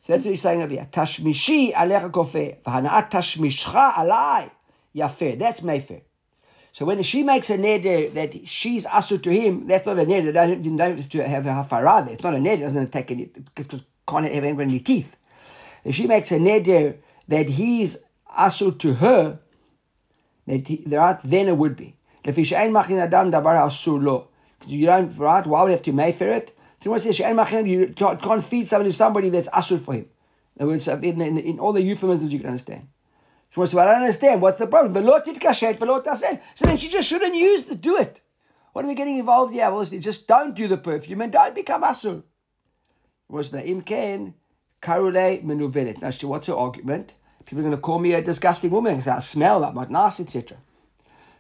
So 0.04 0.14
that's 0.14 0.26
what 0.26 0.32
he's 0.32 0.42
saying 0.42 0.62
over 0.62 0.72
here. 0.72 0.88
Tashmishi 0.92 1.74
alecha 1.74 2.12
kofe, 2.12 2.62
v'hana'at 2.62 3.10
tashmishcha 3.10 3.94
alai 3.94 4.52
yafe. 4.96 5.40
That's 5.40 5.62
Mayfair. 5.62 6.02
So 6.72 6.86
when 6.86 7.02
she 7.02 7.24
makes 7.24 7.50
a 7.50 7.58
neder 7.58 8.14
that 8.14 8.48
she's 8.48 8.86
asked 8.86 9.24
to 9.24 9.30
him, 9.32 9.66
that's 9.66 9.86
not 9.86 9.98
a 9.98 10.06
neder. 10.06 10.32
That 10.32 10.62
didn't 10.62 10.80
have 10.80 11.10
to 11.10 11.28
have 11.28 11.46
a 11.48 11.50
hafara 11.50 12.06
there. 12.06 12.14
It's 12.14 12.24
not 12.24 12.36
a 12.36 12.38
neder. 12.38 12.60
It 12.60 12.62
doesn't 12.62 12.84
attack 12.84 13.12
any, 13.12 13.32
can't 14.08 14.32
have 14.32 14.60
any 14.60 14.80
teeth. 14.80 15.18
If 15.84 15.96
she 15.96 16.06
makes 16.06 16.32
a 16.32 16.38
neder 16.38 16.98
that 17.28 17.50
he's 17.50 17.98
asked 18.36 18.80
to 18.80 18.94
her, 18.94 19.40
that 20.46 20.68
he, 20.68 20.84
there 20.86 21.02
are, 21.02 21.20
then 21.24 21.48
it 21.48 21.58
would 21.58 21.76
be. 21.76 21.96
לפי 22.29 22.45
שאין 22.45 22.73
מכין 22.73 22.99
אדם 22.99 23.31
דבר 23.31 23.67
אסור 23.67 23.99
לו. 23.99 24.25
You 24.67 24.87
don't, 24.87 25.19
right? 25.19 25.47
Why 25.47 25.63
would 25.63 25.71
you 25.71 25.77
have 25.77 25.83
to 25.83 25.93
make 25.93 26.17
for 26.17 26.29
it? 26.29 26.53
So 26.83 26.91
when 26.91 27.01
says 27.01 27.17
שאין 27.17 27.37
מכין, 27.37 27.67
you 27.67 27.95
can't 27.95 28.43
feed 28.43 28.69
somebody 28.69 28.91
to 28.91 28.97
somebody 28.97 29.29
that's 29.29 29.49
asur 29.49 29.79
for 29.79 29.95
him. 29.95 30.07
In, 30.57 30.63
other 30.63 30.73
words, 30.73 30.87
in, 30.89 31.21
in, 31.21 31.39
in 31.39 31.59
all 31.59 31.73
the 31.73 31.83
euphemisms 31.83 32.33
you 32.33 32.39
can 32.39 32.49
understand. 32.49 32.89
So 33.55 33.63
I 33.63 33.85
don't 33.85 33.97
understand. 33.97 34.43
What's 34.43 34.59
the 34.59 34.67
problem? 34.67 34.95
So 34.95 36.67
then 36.67 36.77
she 36.77 36.89
just 36.89 37.09
shouldn't 37.09 37.35
use 37.37 37.65
the, 37.65 37.77
do 37.77 37.97
it. 37.99 38.21
What 38.73 38.85
are 38.85 38.89
we 38.89 38.95
getting 38.95 39.19
involved 39.19 39.53
here? 39.53 39.71
Well, 39.71 39.85
just 39.85 40.27
don't 40.27 40.57
do 40.57 40.67
the 40.67 40.77
perfume 40.77 41.21
and 41.21 41.33
don't 41.33 41.55
become 41.55 41.83
asur. 41.83 42.25
Was 43.29 43.51
the 43.51 43.63
imken 43.63 44.35
karule 44.83 45.43
menuvelet. 45.45 46.03
Now, 46.03 46.29
what's 46.29 46.49
her 46.49 46.55
argument? 46.55 47.15
People 47.45 47.61
are 47.61 47.69
going 47.69 47.77
to 47.77 47.81
call 47.81 47.99
me 47.99 48.13
a 48.15 48.23
disgusting 48.23 48.71
woman 48.71 48.95
because 48.97 49.09
I 49.09 49.21
smell, 49.21 49.65
I'm 49.65 49.75
not 49.75 49.91
nice, 49.91 50.19
etc. 50.19 50.57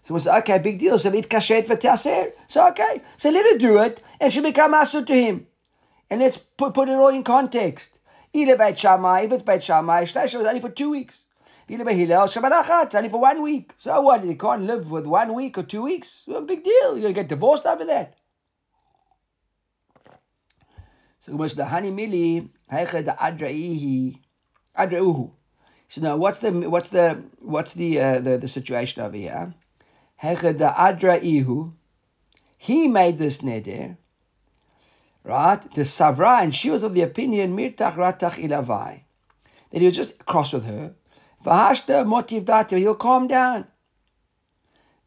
So 0.10 0.15
we 0.15 0.22
say, 0.22 0.36
okay, 0.39 0.58
big 0.58 0.80
deal. 0.80 0.98
So 0.98 1.13
it 1.13 1.30
kashet 1.30 1.67
v'taser. 1.67 2.32
So 2.48 2.67
okay, 2.69 3.04
so 3.17 3.30
let 3.30 3.45
her 3.45 3.60
do 3.60 3.78
it, 3.78 4.02
and 4.19 4.34
she 4.34 4.41
become 4.41 4.74
asur 4.74 5.06
to 5.06 5.13
him. 5.13 5.45
And 6.10 6.19
let's 6.19 6.39
put, 6.39 6.74
put 6.74 6.89
it 6.89 6.93
all 6.93 7.10
in 7.10 7.22
context. 7.22 7.91
Either 8.34 8.58
Beit 8.58 8.84
if 8.84 9.32
it's 9.32 9.43
Beit 9.43 9.63
Shammai, 9.63 10.06
Shtesha 10.06 10.39
was 10.39 10.48
only 10.48 10.62
for 10.62 10.69
two 10.69 10.89
weeks. 10.89 11.26
Either 11.67 11.86
Beit 11.86 11.98
Hillel, 11.98 12.28
only 12.95 13.10
for 13.10 13.22
one 13.22 13.43
week. 13.43 13.76
So 13.78 14.02
what? 14.02 14.24
They 14.24 14.34
can't 14.34 14.63
live 14.63 14.89
with 14.89 15.06
one 15.06 15.36
week 15.36 15.60
or 15.60 15.62
two 15.62 15.84
weeks? 15.84 16.24
Well, 16.26 16.41
big 16.41 16.63
deal. 16.63 16.93
You're 16.93 17.04
going 17.04 17.13
to 17.13 17.22
get 17.22 17.30
divorced 17.30 17.67
over 17.67 17.86
that. 17.86 18.15
So 21.19 21.34
it 21.34 21.36
was 21.36 21.54
the 21.54 21.65
Hani 21.65 21.93
Mili, 21.93 22.50
the 22.72 23.15
Adraihi. 23.22 24.17
So 25.88 26.02
now, 26.02 26.17
what's 26.17 26.39
the 26.39 26.52
what's 26.67 26.89
the 26.89 27.22
what's 27.38 27.74
the 27.74 28.00
uh, 28.00 28.19
the, 28.19 28.39
the 28.39 28.48
situation 28.48 29.04
over 29.04 29.15
here? 29.15 29.54
Heiche 30.24 30.58
the 30.58 30.74
Adraihu. 30.76 31.74
He 32.58 32.90
made 32.90 33.20
this 33.20 33.38
neder, 33.38 33.96
right? 35.24 35.62
The 35.76 35.84
Savra, 35.84 36.42
and 36.44 36.54
she 36.54 36.70
was 36.70 36.84
of 36.84 36.94
the 36.94 37.04
opinion 37.04 37.56
Mirtach 37.56 37.94
Ratach 37.94 38.34
Ilavai, 38.34 39.04
that 39.72 39.80
he 39.80 39.86
was 39.86 39.96
just 39.96 40.26
cross 40.26 40.52
with 40.52 40.66
her. 40.66 40.94
Vahashta 41.46 42.06
motiv 42.06 42.44
data, 42.44 42.78
he'll 42.78 42.96
calm 42.96 43.28
down. 43.28 43.68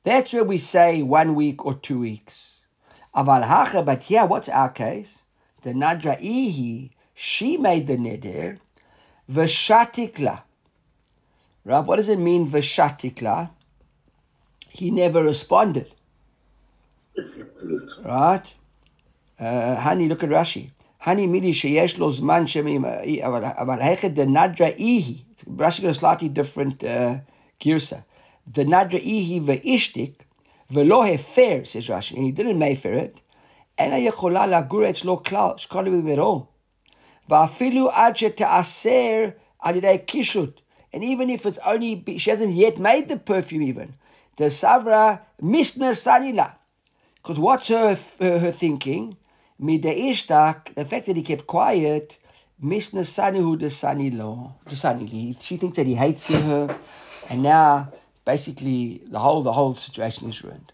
That's 0.03 0.33
where 0.33 0.44
we 0.44 0.57
say 0.57 1.03
one 1.03 1.35
week 1.35 1.66
or 1.66 1.75
two 1.75 2.01
weeks. 2.01 2.61
Aval 3.14 3.44
hacha, 3.44 3.83
but 3.83 4.05
here, 4.05 4.25
what's 4.25 4.48
our 4.48 4.70
case? 4.70 5.18
The 5.61 5.75
nadra 5.75 6.18
ihi, 6.20 6.92
she 7.12 7.59
made 7.59 7.87
the 7.87 7.98
neder, 7.98 8.59
v'shatikla. 9.31 10.42
Right, 11.66 11.85
what 11.85 11.96
does 11.96 12.09
it 12.09 12.18
mean, 12.18 12.51
v'shatikla? 12.51 13.51
He 14.71 14.91
never 14.91 15.23
responded. 15.23 15.91
Right? 18.03 18.53
Uh, 19.39 19.75
honey, 19.75 20.07
look 20.07 20.23
at 20.23 20.29
Rashi. 20.29 20.71
Hani 21.05 21.27
midi 21.29 21.53
sheyesh 21.53 21.97
lo 21.99 22.12
zman 22.12 22.45
shemim, 22.45 22.86
אבל 23.57 23.81
היכד 23.81 24.19
דנדרה 24.19 24.67
איהי, 24.67 25.17
Rashi 25.55 25.81
got 25.81 25.91
a 25.91 25.93
slightly 25.93 26.29
different 26.29 26.83
uh, 26.83 27.17
girsa. 27.60 28.03
The 28.45 28.65
nadra 28.65 28.99
ihi 28.99 29.41
ve'ishtik 29.41 30.13
ve'lo 30.71 31.07
hefer, 31.07 31.65
says 31.65 31.88
Rashi, 31.88 32.15
and 32.15 32.25
he 32.25 32.31
didn't 32.31 32.60
mayfair 32.60 32.93
it. 32.93 33.21
אין 33.77 33.93
היכולה 33.93 34.47
לגור 34.47 34.89
אצלו 34.89 35.23
כלל, 35.23 35.49
שקול 35.57 35.89
בבירו. 35.89 36.45
ואפילו 37.29 37.89
עד 37.91 38.17
שתעשר 38.17 39.29
על 39.60 39.75
ידי 39.75 39.97
קישוט. 40.05 40.62
And 40.93 41.03
even 41.03 41.29
if 41.29 41.45
it's 41.45 41.60
only, 41.65 42.03
she 42.17 42.31
hasn't 42.31 42.53
yet 42.53 42.79
made 42.79 43.07
the 43.10 43.17
perfume 43.17 43.62
even. 43.62 43.93
The 44.36 44.44
Savra 44.44 45.20
misna 45.40 45.92
sanila. 45.92 46.52
Because 47.16 47.38
what's 47.38 47.68
her, 47.68 47.96
her, 48.20 48.38
her 48.38 48.52
thinking? 48.52 49.16
Mida'ishtak, 49.60 50.74
the 50.74 50.84
fact 50.84 51.06
that 51.06 51.16
he 51.16 51.22
kept 51.22 51.46
quiet, 51.46 52.16
Misna 52.62 53.00
Sanihu 53.00 53.58
de 53.58 53.66
Sanilo. 53.66 54.54
De 54.68 54.74
Sanili. 54.74 55.40
She 55.40 55.56
thinks 55.56 55.76
that 55.76 55.86
he 55.86 55.94
hates 55.94 56.28
her, 56.28 56.76
and 57.28 57.42
now 57.42 57.92
basically 58.24 59.02
the 59.06 59.18
whole 59.18 59.42
the 59.42 59.52
whole 59.52 59.74
situation 59.74 60.28
is 60.28 60.42
ruined. 60.42 60.72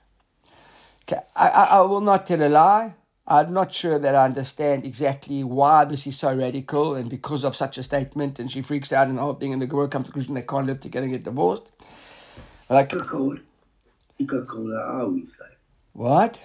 Okay, 1.02 1.20
I, 1.34 1.48
I, 1.48 1.64
I 1.64 1.80
will 1.82 2.02
not 2.02 2.26
tell 2.26 2.42
a 2.42 2.48
lie. 2.48 2.94
I'm 3.26 3.52
not 3.52 3.74
sure 3.74 3.98
that 3.98 4.14
I 4.14 4.24
understand 4.24 4.86
exactly 4.86 5.44
why 5.44 5.84
this 5.84 6.06
is 6.06 6.18
so 6.18 6.34
radical 6.34 6.94
and 6.94 7.10
because 7.10 7.44
of 7.44 7.56
such 7.56 7.76
a 7.76 7.82
statement, 7.82 8.38
and 8.38 8.50
she 8.50 8.62
freaks 8.62 8.92
out 8.92 9.08
and 9.08 9.18
the 9.18 9.22
whole 9.22 9.34
thing, 9.34 9.52
and 9.52 9.60
the 9.60 9.66
girl 9.66 9.86
comes 9.88 10.06
to 10.06 10.10
the 10.10 10.12
conclusion 10.12 10.34
they 10.34 10.42
can't 10.42 10.66
live 10.66 10.80
together 10.80 11.04
and 11.04 11.12
get 11.12 11.24
divorced. 11.24 11.70
Like, 12.70 12.92
what? 15.92 16.40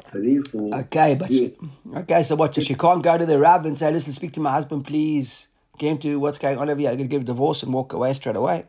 So 0.00 0.20
therefore, 0.20 0.74
okay, 0.80 1.14
but 1.14 1.30
yeah. 1.30 1.48
okay. 1.96 2.22
So 2.22 2.34
what? 2.36 2.54
So 2.54 2.62
she 2.62 2.74
can't 2.74 3.02
go 3.02 3.18
to 3.18 3.26
the 3.26 3.38
rav 3.38 3.66
and 3.66 3.78
say, 3.78 3.92
"Listen, 3.92 4.12
speak 4.12 4.32
to 4.32 4.40
my 4.40 4.52
husband, 4.52 4.86
please. 4.86 5.48
Came 5.78 5.98
to 5.98 6.18
what's 6.18 6.38
going 6.38 6.58
on 6.58 6.68
over 6.68 6.80
here. 6.80 6.90
I'm 6.90 6.96
going 6.96 7.08
to 7.08 7.12
give 7.12 7.22
a 7.22 7.24
divorce 7.24 7.62
and 7.62 7.72
walk 7.72 7.92
away 7.92 8.12
straight 8.14 8.36
away." 8.36 8.66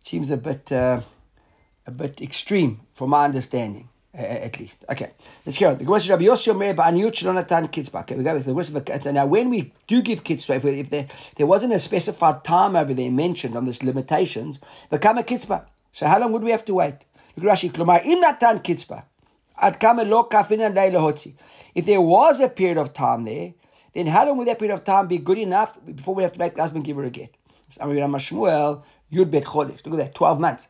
It 0.00 0.06
seems 0.06 0.30
a 0.30 0.36
bit, 0.36 0.70
uh, 0.70 1.00
a 1.86 1.90
bit 1.90 2.20
extreme 2.20 2.80
for 2.92 3.08
my 3.08 3.24
understanding, 3.24 3.88
at 4.14 4.60
least. 4.60 4.84
Okay, 4.88 5.10
let's 5.44 5.58
go. 5.58 5.74
The 5.74 5.84
question 5.84 6.14
of 6.14 6.20
Yossi 6.20 6.48
Omer 6.48 6.74
ba'aniyut 6.74 7.12
shelonatan 7.12 7.70
kitzba. 7.70 8.02
Okay, 8.02 8.14
we 8.14 8.22
go 8.22 8.34
with 8.34 8.44
the 8.44 8.52
of 8.52 8.84
the 8.84 9.08
uh, 9.08 9.12
Now, 9.12 9.26
when 9.26 9.50
we 9.50 9.72
do 9.86 10.02
give 10.02 10.22
kitzba, 10.22 10.56
if, 10.56 10.64
if 10.64 10.90
there, 10.90 11.06
there 11.36 11.46
wasn't 11.46 11.72
a 11.72 11.80
specified 11.80 12.44
time 12.44 12.76
over 12.76 12.94
there 12.94 13.10
mentioned 13.10 13.56
on 13.56 13.64
this 13.64 13.82
limitations, 13.82 14.58
become 14.90 15.18
a 15.18 15.22
kitzba. 15.22 15.66
So 15.92 16.06
how 16.06 16.20
long 16.20 16.32
would 16.32 16.42
we 16.42 16.50
have 16.50 16.64
to 16.66 16.74
wait? 16.74 16.94
Look 17.36 17.46
Rashi, 17.46 17.72
klomar 17.72 18.04
im 18.04 18.20
natan 18.20 18.60
kitzba. 18.60 19.04
If 19.56 19.78
there 21.86 22.00
was 22.00 22.40
a 22.40 22.48
period 22.48 22.78
of 22.78 22.92
time 22.92 23.24
there, 23.24 23.54
then 23.94 24.08
how 24.08 24.26
long 24.26 24.36
would 24.38 24.48
that 24.48 24.58
period 24.58 24.74
of 24.74 24.84
time 24.84 25.06
be 25.06 25.18
good 25.18 25.38
enough 25.38 25.78
before 25.94 26.16
we 26.16 26.24
have 26.24 26.32
to 26.32 26.40
make 26.40 26.56
the 26.56 26.62
husband 26.62 26.84
give 26.84 26.96
her 26.96 27.04
a 27.04 27.10
get? 27.10 27.32
Look 27.80 27.88
at 27.88 27.94
that, 29.14 30.10
12 30.14 30.40
months. 30.40 30.66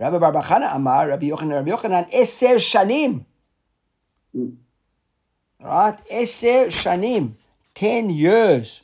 Rabbi 0.00 0.18
bar 0.18 0.32
bar 0.32 0.42
Chana 0.42 0.74
Amar, 0.74 1.08
Rabbi 1.08 1.28
Yochanan, 1.28 1.56
Rabbi 1.56 1.70
Yochanan, 1.70 2.10
Eser 2.10 2.56
Shanim. 2.56 3.24
Right? 5.62 5.98
Eser 6.10 6.68
Shanim. 6.68 7.34
10 7.74 8.08
years. 8.08 8.80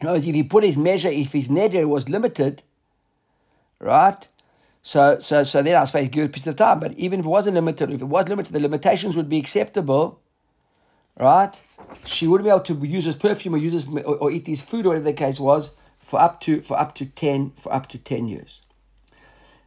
In 0.00 0.08
other 0.08 0.16
words, 0.16 0.26
if 0.26 0.34
he 0.34 0.42
put 0.42 0.64
his 0.64 0.78
measure, 0.78 1.10
if 1.10 1.32
his 1.32 1.48
neder 1.48 1.86
was 1.86 2.08
limited, 2.08 2.62
right? 3.78 4.26
So, 4.82 5.20
so, 5.20 5.44
so 5.44 5.62
then 5.62 5.76
I 5.76 5.84
suppose 5.84 6.08
give 6.08 6.24
a 6.24 6.28
piece 6.28 6.46
of 6.46 6.56
time. 6.56 6.80
But 6.80 6.94
even 6.94 7.20
if 7.20 7.26
it 7.26 7.28
wasn't 7.28 7.54
limited, 7.54 7.90
if 7.90 8.00
it 8.00 8.06
was 8.06 8.28
limited, 8.28 8.52
the 8.52 8.60
limitations 8.60 9.14
would 9.14 9.28
be 9.28 9.38
acceptable, 9.38 10.20
right? 11.20 11.52
She 12.06 12.26
wouldn't 12.26 12.46
be 12.46 12.50
able 12.50 12.60
to 12.60 12.86
use 12.86 13.04
this 13.04 13.14
perfume 13.14 13.54
or 13.54 13.58
use 13.58 13.84
this 13.84 14.04
or, 14.04 14.16
or 14.16 14.30
eat 14.30 14.46
this 14.46 14.62
food 14.62 14.86
or 14.86 14.90
whatever 14.90 15.04
the 15.04 15.12
case 15.12 15.38
was 15.38 15.70
for 16.02 16.20
up 16.20 16.40
to 16.42 16.60
for 16.60 16.78
up 16.78 16.94
to 16.96 17.06
ten 17.06 17.52
for 17.56 17.72
up 17.72 17.88
to 17.88 17.98
ten 17.98 18.28
years. 18.28 18.60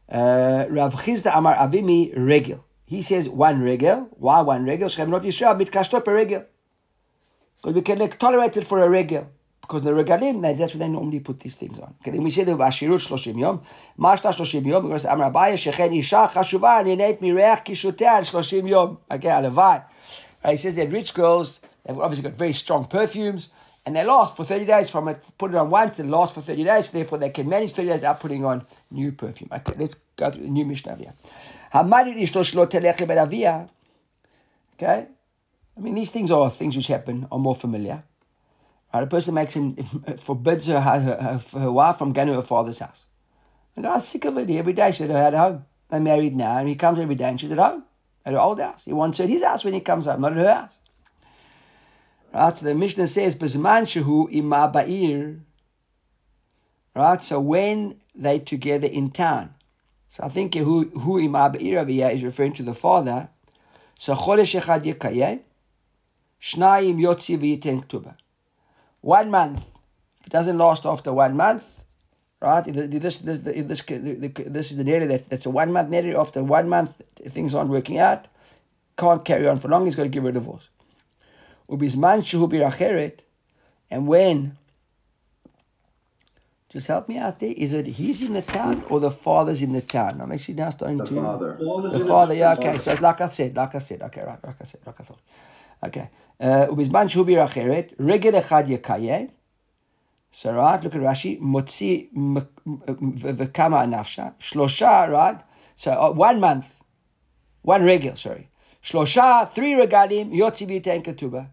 Uh, 0.10 0.65
Rav 0.69 0.93
Chisda 0.95 1.36
Amar 1.36 1.56
Avimi 1.56 2.13
regel. 2.15 2.63
He 2.86 3.02
says 3.02 3.28
one 3.28 3.62
regel. 3.62 4.10
Why 4.17 4.41
one 4.41 4.65
regel? 4.65 4.89
Shechem 4.89 5.10
not 5.10 5.24
Yisrael 5.24 5.60
mitkashtot 5.60 6.06
regel. 6.06 6.45
Because 7.58 7.74
we 7.74 7.82
can 7.82 7.98
like, 7.98 8.19
tolerate 8.19 8.58
it 8.58 8.67
for 8.67 8.80
a 8.80 8.89
regel. 8.89 9.32
Because 9.62 9.82
the 9.82 9.89
regalim, 9.89 10.43
that's 10.56 10.74
what 10.74 10.80
they 10.80 10.88
normally 10.88 11.19
put 11.19 11.39
these 11.39 11.56
things 11.56 11.80
on. 11.80 11.95
Okay, 12.02 12.12
then 12.12 12.21
we 12.21 12.30
say 12.30 12.43
the 12.43 12.52
Vashirut 12.52 13.08
30 13.08 13.32
yom. 13.39 13.63
Mashta 13.98 14.36
30 14.36 14.60
yom, 14.60 14.84
because 14.84 15.06
Amar 15.06 15.32
Abaye, 15.32 15.54
Shechen 15.54 15.98
Isha 15.98 16.30
Chashuva, 16.32 16.86
Nineit 16.86 17.19
Mireach 17.19 17.65
Kishutea 17.65 18.30
30 18.30 18.69
yom. 18.69 19.00
Okay, 19.10 19.28
Alavai. 19.30 19.84
Right, 20.43 20.52
he 20.52 20.58
says 20.58 20.76
that 20.76 20.91
rich 20.91 21.15
girls, 21.15 21.62
they've 21.84 21.98
obviously 21.98 22.30
got 22.30 22.38
very 22.38 22.54
strong 22.54 22.86
perfumes, 22.86 23.50
and 23.86 23.95
they 23.95 24.04
last 24.04 24.36
for 24.36 24.43
30 24.43 24.65
days 24.65 24.89
from 24.89 25.08
it. 25.08 25.24
Put 25.38 25.52
it 25.52 25.58
on 25.58 25.69
once, 25.69 26.00
it 26.00 26.06
last 26.08 26.34
for 26.34 26.41
30 26.41 26.63
days, 26.63 26.89
therefore 26.89 27.19
they 27.19 27.30
can 27.30 27.48
manage 27.48 27.71
30 27.71 27.88
days 27.88 27.95
without 27.98 28.19
putting 28.19 28.43
on 28.43 28.65
new 28.89 29.12
perfume. 29.12 29.50
Okay, 29.52 29.74
let's 29.78 29.95
go 30.15 30.32
through 30.32 30.43
the 30.43 30.50
new 30.50 30.65
Mishnah 30.65 30.95
here. 30.95 31.13
Okay? 34.76 35.08
I 35.78 35.80
mean, 35.80 35.95
these 35.95 36.10
things 36.10 36.32
are 36.32 36.50
things 36.50 36.76
which 36.76 36.88
happen, 36.88 37.28
are 37.32 37.39
more 37.39 37.56
familiar. 37.56 38.04
Right? 38.93 39.04
A 39.04 39.08
person 39.08 39.34
makes 39.34 39.56
an, 39.56 39.76
forbids 40.17 40.67
her, 40.67 40.80
her, 40.80 41.00
her, 41.00 41.60
her 41.60 41.71
wife 41.71 41.98
from 41.98 42.13
going 42.13 42.28
to 42.28 42.34
her 42.36 42.41
father's 42.41 42.80
house. 42.80 43.06
The 43.76 43.82
guy's 43.82 44.08
sick 44.08 44.26
of 44.26 44.38
it 44.38 44.50
every 44.50 44.74
day. 44.74 44.91
She's 44.91 45.10
oh, 45.10 45.15
at 45.15 45.34
home. 45.34 45.65
They're 45.89 46.00
married 46.00 46.36
now, 46.36 46.58
and 46.58 46.67
he 46.67 46.76
comes 46.76 46.98
every 46.98 47.15
day, 47.15 47.26
and 47.26 47.39
she's 47.39 47.52
at 47.52 47.58
home, 47.58 47.84
at 48.26 48.34
her 48.34 48.39
old 48.39 48.60
house. 48.60 48.86
He 48.86 48.93
wants 48.93 49.17
her 49.17 49.26
at 49.26 49.30
his 49.30 49.43
house 49.43 49.63
when 49.63 49.74
he 49.74 49.82
comes 49.82 50.06
home, 50.06 50.21
not 50.21 50.32
at 50.32 50.38
her 50.38 50.54
house. 50.54 50.80
Right? 52.36 52.58
So 52.58 52.65
the 52.65 52.76
Mishnah 52.76 53.08
says, 53.08 53.34
Bezman 53.34 53.84
shehu 53.84 54.30
ima 54.30 54.69
ba'ir. 54.74 55.39
Right? 56.93 57.24
So 57.24 57.39
when 57.39 58.02
they 58.13 58.39
together 58.39 58.88
in 58.88 59.12
town. 59.12 59.56
So 60.10 60.24
I 60.24 60.28
think 60.28 60.54
who 60.56 60.89
who 60.89 61.17
ima 61.17 61.50
ba'ir 61.50 62.21
referring 62.24 62.54
to 62.54 62.63
the 62.63 62.74
father. 62.74 63.30
So 64.00 64.13
chodesh 64.15 64.60
echad 64.60 64.84
yekayeh. 64.84 65.39
Shnayim 66.41 67.00
yotzi 67.00 67.38
v'yiten 67.39 67.86
ktuba. 67.86 68.15
One 69.00 69.32
month. 69.32 69.65
If 70.19 70.28
it 70.28 70.34
doesn't 70.34 70.58
last 70.58 70.86
after 70.86 71.13
one 71.13 71.38
month, 71.38 71.84
right? 72.41 72.67
If 72.67 72.76
this, 73.02 73.17
this, 73.19 73.48
if 73.48 73.67
this, 73.67 73.82
this 73.82 74.71
is 74.71 74.78
the 74.78 74.91
area 74.91 75.08
that, 75.08 75.30
that's 75.30 75.45
a 75.45 75.50
one 75.52 75.71
month 75.71 75.93
area. 75.93 76.19
After 76.19 76.43
one 76.43 76.67
month, 76.67 77.02
things 77.28 77.56
aren't 77.56 77.69
working 77.69 78.00
out, 78.00 78.28
can't 78.98 79.24
carry 79.24 79.48
on 79.48 79.60
for 79.60 79.67
long, 79.67 79.86
he's 79.86 79.95
got 79.95 80.04
to 80.04 80.10
give 80.10 80.24
her 80.24 80.30
a 80.30 80.34
divorce. 80.34 80.67
Ubizman 81.69 82.21
shehu 82.21 82.49
biracheret, 82.49 83.19
and 83.89 84.08
when, 84.08 84.58
just 86.69 86.88
help 86.88 87.08
me 87.10 87.17
out 87.17 87.39
there, 87.39 87.54
is 87.56 87.73
it 87.73 87.88
he's 87.88 88.21
in 88.21 88.34
the 88.34 88.41
town 88.41 88.84
or 88.89 88.99
the 88.99 89.10
father's 89.10 89.62
in 89.62 89.73
the 89.73 89.82
town? 89.82 90.21
I'm 90.21 90.32
actually 90.32 90.56
now 90.56 90.69
starting 90.69 90.97
the 90.97 91.06
to. 91.06 91.15
Father. 91.15 91.58
The 91.58 92.06
father. 92.06 92.34
Yeah, 92.36 92.54
okay. 92.54 92.78
Father. 92.78 92.78
So 92.78 92.93
like 93.01 93.21
I 93.21 93.28
said, 93.30 93.56
like 93.56 93.73
I 93.75 93.80
said, 93.80 94.01
okay, 94.04 94.21
right, 94.21 94.43
like 94.43 94.56
I 94.62 94.63
said, 94.63 94.82
like 94.86 94.99
I 94.99 95.04
thought. 95.04 95.19
Okay. 95.86 96.10
Uh, 96.39 96.67
Ubizman 96.67 97.10
shehu 97.10 97.25
biracheret, 97.25 97.93
regel 97.97 98.34
echad 98.34 98.67
yekayeh, 98.67 99.32
so 100.32 100.54
right, 100.54 100.84
look 100.84 100.93
at 100.93 101.01
Rashi. 101.01 101.39
Motzi 101.41 102.10
v'kama 102.13 103.86
anafsha. 103.86 104.34
Shlosha, 104.38 105.10
right? 105.10 105.41
So 105.78 105.91
uh, 105.93 106.12
one 106.12 106.41
month, 106.41 106.75
one 107.62 107.84
regal, 107.84 108.17
sorry. 108.17 108.49
Shlosha, 108.84 109.49
three 109.51 109.73
regalim, 109.73 110.32
yotzi 110.36 110.67
b'tein 110.67 111.04
ketubah. 111.06 111.47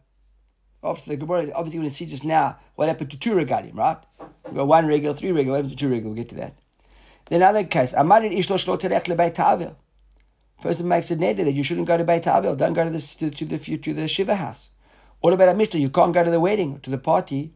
After 0.85 1.11
the 1.11 1.17
Gemara, 1.17 1.51
obviously, 1.55 1.79
we're 1.79 1.85
going 1.85 1.91
to 1.91 1.97
see 1.97 2.07
just 2.07 2.25
now 2.25 2.57
what 2.75 2.89
happened 2.89 3.11
to 3.11 3.17
two 3.17 3.35
regalim, 3.35 3.77
right? 3.77 3.99
We've 4.47 4.57
got 4.57 4.67
one 4.67 4.87
regal, 4.87 5.15
three 5.15 5.31
regal, 5.31 5.53
what 5.53 5.59
happened 5.59 5.73
to 5.73 5.77
two 5.77 5.89
regal? 5.89 6.11
We'll 6.11 6.17
get 6.17 6.29
to 6.31 6.35
that. 6.37 6.55
Then 7.27 7.41
another 7.41 7.65
case, 7.65 7.93
Amarin 7.93 8.37
Ishlo 8.37 8.57
Shlo 8.57 8.81
Terech 8.81 9.05
LeBeit 9.05 9.35
Ta'avil. 9.35 9.77
Person 10.61 10.89
makes 10.89 11.11
a 11.11 11.17
neder 11.17 11.45
that 11.45 11.55
you 11.55 11.63
shouldn't 11.63 11.87
go 11.87 11.97
to 11.97 12.05
Beit 12.05 12.25
Don't 12.25 12.73
go 12.73 12.85
to 12.85 12.91
the, 12.91 13.01
to, 13.01 13.31
to, 13.31 13.45
the, 13.45 13.79
to 13.79 13.95
the 13.95 14.09
Shiva 14.09 14.35
house. 14.35 14.71
What 15.21 15.33
about 15.33 15.49
a 15.49 15.55
Mishnah? 15.55 15.81
You 15.81 15.91
can't 15.91 16.13
go 16.13 16.23
to 16.25 16.31
the 16.31 16.41
wedding, 16.41 16.81
to 16.81 16.91
the 16.91 16.99
party. 16.99 17.53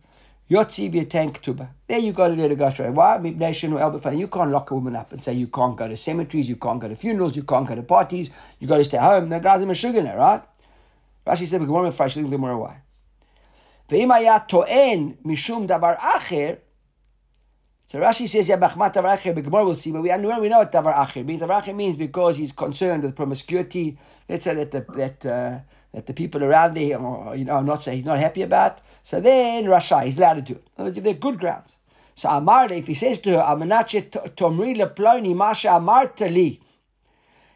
Yotzi 0.49 0.93
B'Etain 0.93 1.33
Ketuba. 1.33 1.69
There 1.89 1.99
you 1.99 2.12
got 2.12 2.29
to 2.29 2.35
let 2.35 2.53
it 2.53 2.59
go 2.59 2.71
straight. 2.71 2.93
Why? 2.93 3.19
You 3.19 4.29
can't 4.29 4.51
lock 4.51 4.71
a 4.71 4.75
woman 4.75 4.95
up 4.95 5.12
and 5.12 5.23
say 5.23 5.35
you 5.35 5.49
can't 5.49 5.77
go 5.77 5.89
to 5.89 5.97
cemeteries, 5.97 6.49
you 6.49 6.55
can't 6.57 6.81
go 6.81 6.89
to 6.89 6.95
funerals, 6.95 7.35
you 7.35 7.43
can't 7.43 7.67
go 7.67 7.75
to 7.75 7.83
parties, 7.83 8.31
you 8.61 8.69
got 8.69 8.79
to 8.79 8.85
stay 8.85 8.99
home. 8.99 9.29
The 9.29 9.41
guy's 9.41 9.62
a 9.62 9.67
Meshuggah, 9.67 10.17
right? 10.17 10.43
Rashi 11.27 11.47
said, 11.47 11.59
but 11.59 11.67
Gemara, 11.67 11.89
I 11.89 12.09
think 12.09 12.31
little 12.31 12.39
more 12.39 12.57
why? 12.57 12.83
ואם 13.89 14.12
היה 14.12 14.39
טוען 14.39 15.12
משום 15.26 15.67
דבר 15.67 15.93
אחר, 15.97 16.54
so 17.91 18.00
Rashi 18.00 18.26
says, 18.30 18.47
yeah, 18.47 18.56
Bachmat 18.56 18.93
Davar 18.93 19.17
Acher, 19.17 19.36
but 19.36 19.43
Gemara 19.43 19.65
will 19.65 19.76
see, 19.76 19.91
but 19.91 20.02
we, 20.02 20.10
we 20.13 20.47
know 20.47 20.60
what 20.60 20.71
Davar 20.71 20.95
Acher 20.95 21.26
means. 21.26 21.41
Davar 21.41 21.62
Acher 21.62 21.76
means 21.76 21.97
because 21.97 22.38
he's 22.38 22.54
concerned 22.54 23.04
with 23.04 23.17
promiscuity. 23.17 23.97
Let's 24.30 24.45
say 24.45 24.56
that 24.56 24.71
the, 24.71 24.86
that, 24.95 25.26
uh, 25.26 25.60
that 25.93 26.08
the 26.08 26.13
people 26.13 26.41
around 26.41 26.78
there 26.78 26.97
are, 26.97 27.36
you 27.36 27.43
know, 27.43 27.60
not 27.60 27.84
say 27.84 27.97
he's 27.97 28.06
not 28.06 28.17
happy 28.17 28.43
about. 28.43 28.80
So 29.04 29.19
then 29.19 29.65
Rasha, 29.65 30.06
he's 30.06 30.17
allowed 30.17 30.36
to 30.36 30.41
do 30.41 30.54
it. 30.54 30.63
In 30.78 30.86
other 30.86 30.91
words, 30.91 31.04
They're 31.04 31.13
good 31.15 31.38
grounds. 31.38 31.74
So 32.15 32.30
Amar, 32.30 32.71
if 32.71 32.88
he 32.88 32.93
says 32.93 33.17
to 33.19 33.32
her, 33.32 33.43
Amanache 33.43 34.10
Tomri 34.36 34.74
Leploni 34.74 35.36
Masha 35.36 35.67
Amarta 35.67 36.34
Li, 36.34 36.62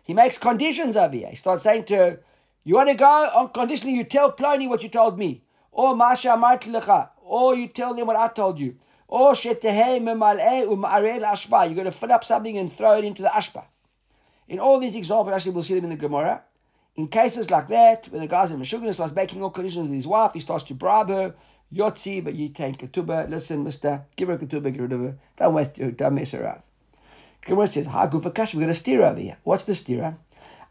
he 0.04 0.14
makes 0.14 0.38
conditions 0.38 0.98
over 0.98 1.16
here. 1.16 1.30
He 1.30 1.38
starts 1.38 1.64
saying 1.64 1.86
to 1.86 1.96
her, 1.96 2.20
You 2.66 2.76
want 2.76 2.90
to 2.90 2.96
go 2.96 3.06
on 3.06 3.50
conditionally, 3.52 3.96
you 3.96 4.04
tell 4.04 4.34
Ploni 4.34 4.68
what 4.68 4.84
you 4.84 4.90
told 4.90 5.18
me. 5.18 5.44
Oh, 5.73 5.93
or 5.93 5.97
Amarta 5.97 6.65
Lecha. 6.65 7.11
Or 7.23 7.55
you 7.55 7.69
tell 7.69 7.95
them 7.95 8.07
what 8.07 8.17
I 8.17 8.29
told 8.29 8.59
you. 8.59 8.77
Or 9.09 9.33
Shetehei 9.33 10.01
Memal'eh 10.01 10.67
U'ma'arel 10.67 11.23
Ashba. 11.23 11.67
You're 11.67 11.75
going 11.75 11.85
to 11.85 11.93
fill 11.93 12.13
up 12.13 12.25
something 12.25 12.59
and 12.59 12.73
throw 12.73 12.99
it 12.99 13.05
into 13.05 13.23
the 13.23 13.29
Ashba. 13.29 13.65
In 14.49 14.59
all 14.59 14.81
these 14.81 14.97
examples, 14.97 15.33
actually, 15.33 15.53
we'll 15.53 15.63
see 15.63 15.75
them 15.75 15.85
in 15.85 15.91
the 15.91 15.97
Gemara. 15.97 16.43
In 16.97 17.07
cases 17.07 17.51
like 17.51 17.69
that, 17.69 18.09
when 18.11 18.21
the 18.21 18.27
guy's 18.27 18.51
in 18.51 18.61
Meshuggah 18.61 18.93
starts 18.93 19.15
making 19.15 19.43
all 19.43 19.51
conditions 19.51 19.85
with 19.85 19.95
his 19.95 20.07
wife, 20.07 20.33
he 20.33 20.41
starts 20.41 20.65
to 20.65 20.75
bribe 20.75 21.09
her, 21.09 21.35
Yotzi, 21.73 22.23
but 22.23 22.35
you 22.35 22.49
take 22.49 22.79
ketubah. 22.79 23.31
Listen, 23.31 23.63
mister, 23.63 24.05
give 24.17 24.29
her 24.29 24.37
ketubah, 24.37 24.73
get 24.73 24.83
rid 24.83 24.93
of 24.93 25.01
her. 25.01 25.19
Don't 25.37 25.55
waste, 25.55 25.97
don't 25.97 26.15
mess 26.15 26.35
around. 26.35 26.63
Gemara 27.43 27.69
says, 27.69 27.87
Ha 27.87 28.09
gufakash, 28.09 28.55
we're 28.55 28.61
going 28.61 28.69
to 28.69 28.75
steer 28.75 29.03
over 29.03 29.21
here. 29.21 29.39
What's 29.45 29.65
the 29.65 29.75
steer? 29.77 30.17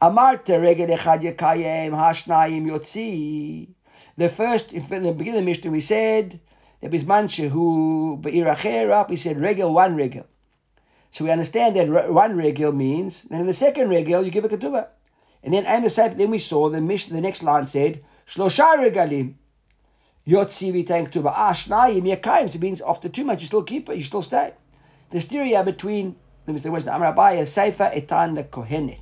Amarta 0.02 0.62
regel 0.62 0.88
echad 0.88 1.22
yekayem 1.22 1.92
hashnayim 1.92 2.68
yotzi. 2.68 3.70
The 4.20 4.28
first, 4.28 4.74
in 4.74 4.84
the 4.86 5.14
beginning 5.14 5.40
of 5.40 5.46
the 5.46 5.50
Mishnah, 5.50 5.72
we 5.72 5.80
said, 5.80 6.42
there 6.82 6.90
was 6.90 7.06
manche 7.06 7.38
who 7.38 8.20
be'iracher 8.22 8.92
up, 8.92 9.10
we 9.10 9.16
said 9.16 9.40
regel, 9.40 9.74
one 9.74 9.96
regel. 9.96 10.26
So 11.14 11.24
we 11.24 11.32
understand 11.32 11.78
that 11.78 12.12
one 12.12 12.36
regel 12.36 12.74
means, 12.74 13.24
then 13.24 13.40
in 13.40 13.48
the 13.48 13.54
second 13.54 13.88
regel, 13.88 14.26
you 14.26 14.30
give 14.30 14.44
a 14.44 14.50
ketubah. 14.50 14.88
And 15.42 15.54
then 15.54 15.66
Amos 15.66 15.96
said, 15.96 16.18
then 16.18 16.32
we 16.32 16.40
saw 16.40 16.68
the 16.68 16.82
Mishnah, 16.82 17.16
the 17.16 17.22
next 17.22 17.44
line 17.44 17.66
said, 17.66 18.04
Shlosha 18.28 18.76
regalim. 18.76 19.36
Yotzi 20.28 20.86
ketubah. 20.86 21.34
Ah, 21.34 21.54
shnayim 21.54 22.04
yekayim. 22.04 22.50
So 22.50 22.56
it 22.58 22.62
means 22.62 22.82
after 22.82 23.08
two 23.08 23.24
months, 23.24 23.42
you 23.42 23.48
still 23.48 23.64
keep 23.64 23.88
it, 23.88 23.96
you 23.96 24.04
still 24.04 24.22
stay. 24.22 24.52
The 25.12 25.22
stereo 25.22 25.64
between, 25.64 26.18
let 26.46 26.54
me 26.56 26.60
say, 26.60 26.68
what's 26.68 26.84
the 26.84 26.94
Amar 26.94 27.14
Abaye, 27.16 27.44
Seifa 27.44 27.96
etan 27.96 28.50
kohenet. 28.50 29.00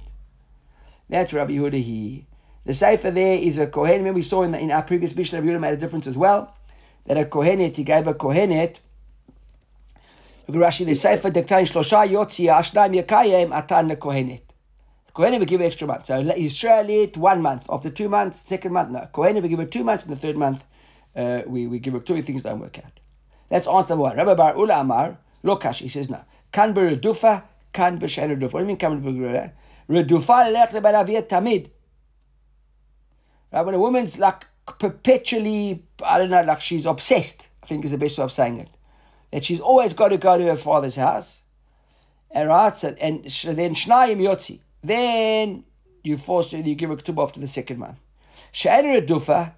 That's 1.10 1.34
Rabbi 1.34 1.53
Yehuda 1.53 1.82
he. 1.82 2.27
The 2.67 2.73
Seifa 2.73 3.13
there 3.13 3.38
is 3.38 3.60
a 3.60 3.67
kohen. 3.67 3.99
Remember 3.99 4.17
we 4.17 4.23
saw 4.23 4.43
in, 4.43 4.51
the, 4.51 4.60
in 4.60 4.71
our 4.71 4.84
previous 4.84 5.15
Mishnah, 5.15 5.41
Yehuda 5.41 5.58
made 5.58 5.71
a 5.71 5.77
difference 5.77 6.06
as 6.06 6.17
well. 6.17 6.53
That 7.06 7.17
a 7.17 7.23
kohenet, 7.23 7.77
he 7.77 7.86
gave 7.86 8.06
a 8.08 8.13
kohenet, 8.13 8.80
Look 10.49 10.62
at 10.62 10.73
Rashi, 10.73 10.86
the 10.86 10.93
Sefer 10.93 11.30
Dektain 11.30 11.63
Shlosha 11.63 12.06
Yotzi 12.10 12.47
Ashnaim 12.53 13.01
Yakayim 13.01 13.51
Atan 13.51 13.95
Kohenet. 13.95 14.41
Kohenet 15.15 15.39
will 15.39 15.45
give 15.45 15.62
extra 15.62 15.88
month. 15.88 16.08
So 16.08 16.19
Israel 16.19 17.08
one 17.15 17.41
month. 17.41 17.67
After 17.69 17.89
two 17.89 18.10
months, 18.10 18.43
second 18.45 18.73
month, 18.73 18.91
no. 18.91 19.08
Kohenet 19.13 19.41
will 19.41 19.47
give 19.47 19.61
it 19.61 19.72
two 19.72 19.86
months, 19.86 20.03
and 20.03 20.11
the 20.11 20.20
third 20.20 20.36
month, 20.36 20.65
uh, 21.15 21.43
we, 21.47 21.68
we 21.68 21.80
give 21.80 21.93
her 21.93 22.01
two 22.01 22.22
things 22.22 22.41
don't 22.41 22.59
work 22.59 22.80
out. 22.80 22.99
That's 23.47 23.65
answer 23.65 23.95
one. 23.95 24.18
Rabbi 24.18 24.34
Bar 24.34 24.57
Ula 24.57 24.82
Amar, 24.82 25.18
Lokash, 25.41 25.80
he 25.80 25.88
says 25.88 26.09
now. 26.09 26.26
Kan 26.51 26.74
beredufa, 26.74 27.43
kan 27.72 27.97
b'shen 27.97 28.38
redufa. 28.38 28.51
What 28.51 28.59
do 28.59 28.59
you 28.59 28.65
mean 28.65 28.76
kan 28.76 29.01
beredufa? 29.01 29.51
Redufa 29.88 30.51
lech 30.51 30.72
lebanaviyat 30.72 31.30
tamid. 31.30 31.70
Right, 33.52 33.62
when 33.62 33.76
a 33.76 33.80
woman's 33.80 34.20
like 34.20 34.45
perpetually, 34.80 35.84
I 36.04 36.18
don't 36.18 36.30
know, 36.30 36.43
like 36.43 36.62
she's 36.62 36.86
obsessed, 36.86 37.48
I 37.64 37.68
think 37.68 37.86
is 37.86 37.91
the 37.91 37.98
best 37.98 38.18
way 38.18 38.24
of 38.24 38.32
saying 38.32 38.60
it 38.60 38.70
that 39.32 39.45
she's 39.45 39.60
always 39.60 39.93
got 39.93 40.10
to 40.10 40.18
go 40.18 40.38
to 40.38 40.43
her 40.45 40.56
father's 40.56 40.95
house. 40.95 41.41
And 42.32 42.50
right, 42.50 42.78
so, 42.78 42.95
and 43.02 43.32
so 43.32 43.54
then 43.54 43.74
Shnayim 43.74 44.20
Yotzi. 44.20 44.60
Then 44.84 45.64
you 46.04 46.18
force 46.18 46.52
her, 46.52 46.58
you 46.58 46.76
give 46.76 46.89
her 46.89 46.95
ketubah 46.95 47.24
after 47.24 47.39
the 47.39 47.48
second 47.48 47.80
month. 47.80 47.98
She'er 48.52 49.02
dufa, 49.02 49.54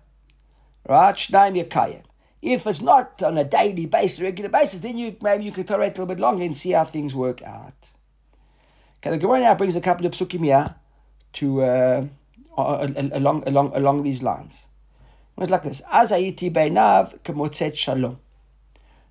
right? 0.87 1.15
Shnayim 1.15 1.63
Yakayim. 1.63 2.03
If 2.41 2.65
it's 2.67 2.81
not 2.81 3.21
on 3.21 3.37
a 3.37 3.43
daily 3.43 3.85
basis, 3.85 4.21
regular 4.21 4.49
basis, 4.49 4.79
then 4.79 4.97
you 4.97 5.17
maybe 5.21 5.43
you 5.43 5.51
can 5.51 5.65
tolerate 5.65 5.97
a 5.97 6.01
little 6.01 6.05
bit 6.05 6.21
longer 6.21 6.43
and 6.43 6.55
see 6.55 6.71
how 6.71 6.85
things 6.85 7.13
work 7.13 7.41
out. 7.41 7.73
Okay, 8.97 9.11
the 9.11 9.17
Gemara 9.17 9.41
now 9.41 9.55
brings 9.55 9.75
a 9.75 9.81
couple 9.81 10.05
of 10.05 10.13
psukim 10.13 10.45
here 10.45 10.65
to 11.33 11.61
uh, 11.61 12.05
along 12.58 13.42
along 13.46 13.72
along 13.74 14.02
these 14.02 14.22
lines. 14.22 14.66
It's 15.38 15.50
like 15.50 15.62
this: 15.62 15.82
As 15.90 16.10
ayiti 16.10 16.52
beinav 16.52 17.18
kemotzet 17.20 17.74
shalom. 17.74 18.18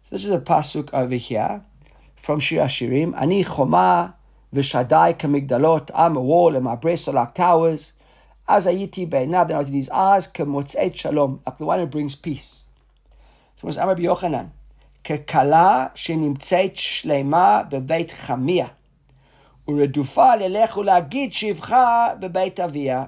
So 0.05 0.15
this 0.15 0.25
is 0.25 0.31
a 0.31 0.39
pasuk 0.39 0.93
over 0.93 1.15
here 1.15 1.63
from 2.15 2.39
Shir 2.39 2.63
Hashirim. 2.63 3.19
Ani 3.19 3.43
choma 3.43 4.15
v'shadai 4.53 5.17
kamigdalot. 5.17 5.91
I'm 5.93 6.15
a 6.15 6.21
wall 6.21 6.55
and 6.55 6.63
my 6.63 6.75
breasts 6.75 7.07
are 7.07 7.13
like 7.13 7.35
towers. 7.35 7.91
As 8.47 8.65
ayiti 8.65 9.09
beinav, 9.09 9.47
then 9.47 9.57
I 9.57 9.59
was 9.59 9.69
in 9.69 9.75
his 9.75 9.89
eyes 9.89 10.27
kemotzet 10.27 10.95
shalom, 10.95 11.41
like 11.45 11.57
the 11.57 11.65
one 11.65 11.79
who 11.79 11.85
brings 11.85 12.15
peace. 12.15 12.59
So 13.61 13.67
it's 13.67 13.77
Amar 13.77 13.95
Yochanan. 13.95 14.51
ככלה 15.03 15.87
שנמצאת 15.95 16.75
שלמה 16.75 17.61
בבית 17.69 18.11
חמיה, 18.11 18.67
ורדופה 19.67 20.35
ללך 20.35 20.77
ולהגיד 20.77 21.33
שבחה 21.33 22.13
בבית 22.19 22.59
אביה. 22.59 23.05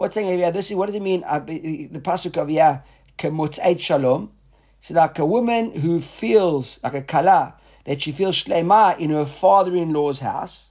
What's 0.00 0.14
saying 0.14 0.40
is 0.40 0.72
what 0.72 0.86
does 0.86 0.94
it 0.94 1.02
mean? 1.02 1.24
Uh, 1.26 1.40
the 1.40 2.00
pasuk 2.02 2.38
of 2.38 2.48
yeah, 2.48 2.80
kemotzeit 3.18 3.80
shalom. 3.80 4.30
It's 4.78 4.90
like 4.90 5.18
a 5.18 5.26
woman 5.26 5.72
who 5.72 6.00
feels 6.00 6.80
like 6.82 6.94
a 6.94 7.02
kala 7.02 7.56
that 7.84 8.00
she 8.00 8.10
feels 8.10 8.42
shlema 8.42 8.98
in 8.98 9.10
her 9.10 9.26
father-in-law's 9.26 10.20
house. 10.20 10.68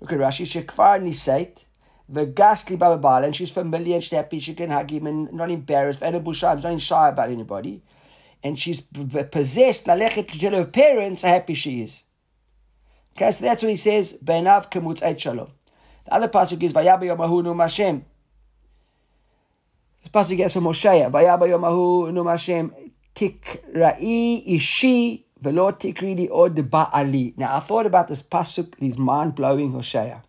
Look 0.00 0.12
at 0.12 0.20
Rashi. 0.20 0.46
Shekvar 0.46 1.02
nisait 1.02 1.64
v'gasli 2.08 2.78
bababal, 2.78 3.24
and 3.24 3.34
she's 3.34 3.50
familiar 3.50 3.94
and 3.96 4.04
she's 4.04 4.12
happy. 4.12 4.38
She 4.38 4.54
can 4.54 4.70
hug 4.70 4.88
him 4.88 5.08
and 5.08 5.32
not 5.32 5.50
embarrassed. 5.50 6.00
And 6.00 6.24
not 6.24 6.80
shy 6.80 7.08
about 7.08 7.30
anybody 7.30 7.82
and 8.44 8.56
she's 8.56 8.82
possessed 8.82 9.86
lalechet 9.86 10.28
to 10.28 10.38
tell 10.38 10.52
her 10.52 10.64
parents 10.64 11.22
how 11.22 11.30
happy 11.30 11.54
she 11.54 11.82
is. 11.82 12.04
Okay, 13.16 13.32
so 13.32 13.44
that's 13.44 13.62
what 13.62 13.70
he 13.70 13.76
says. 13.76 14.16
Benav 14.24 14.70
kemut 14.70 15.18
shalom. 15.18 15.50
The 16.10 16.16
other 16.16 16.28
pasuk 16.28 16.60
is 16.64 16.72
Vayaba 16.72 17.02
Yomahu 17.02 17.44
Num 17.44 17.60
Hashem. 17.60 18.04
This 20.02 20.10
pasuk 20.10 20.38
gets 20.38 20.54
from 20.54 20.64
Moshe. 20.64 21.08
Vayaba 21.08 21.42
Yomahu 21.42 22.12
Num 22.12 22.26
Hashem 22.26 22.74
Tikrai 23.14 24.42
Ishi 24.44 25.24
Velo 25.40 25.70
Tikridi 25.70 26.28
Od 26.28 26.56
Ba'ali. 26.68 27.38
Now 27.38 27.56
I 27.56 27.60
thought 27.60 27.86
about 27.86 28.08
this 28.08 28.22
pasuk. 28.24 28.74
These 28.80 28.98
mind 28.98 29.36
blowing 29.36 29.70
Hosea. 29.70 30.24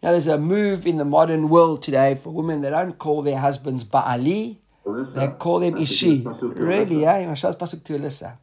Now 0.00 0.12
there's 0.12 0.28
a 0.28 0.38
move 0.38 0.86
in 0.86 0.96
the 0.96 1.04
modern 1.04 1.48
world 1.48 1.82
today 1.82 2.14
for 2.14 2.30
women 2.30 2.60
that 2.60 2.70
don't 2.70 2.96
call 2.96 3.22
their 3.22 3.38
husbands 3.38 3.82
Ba'ali. 3.82 4.58
They 5.16 5.26
call 5.40 5.58
them 5.58 5.76
Ishi. 5.76 6.24
Really, 6.24 7.00
yeah? 7.00 7.26
Pasuk 7.26 7.82
to 7.82 7.98
Alyssa. 7.98 8.38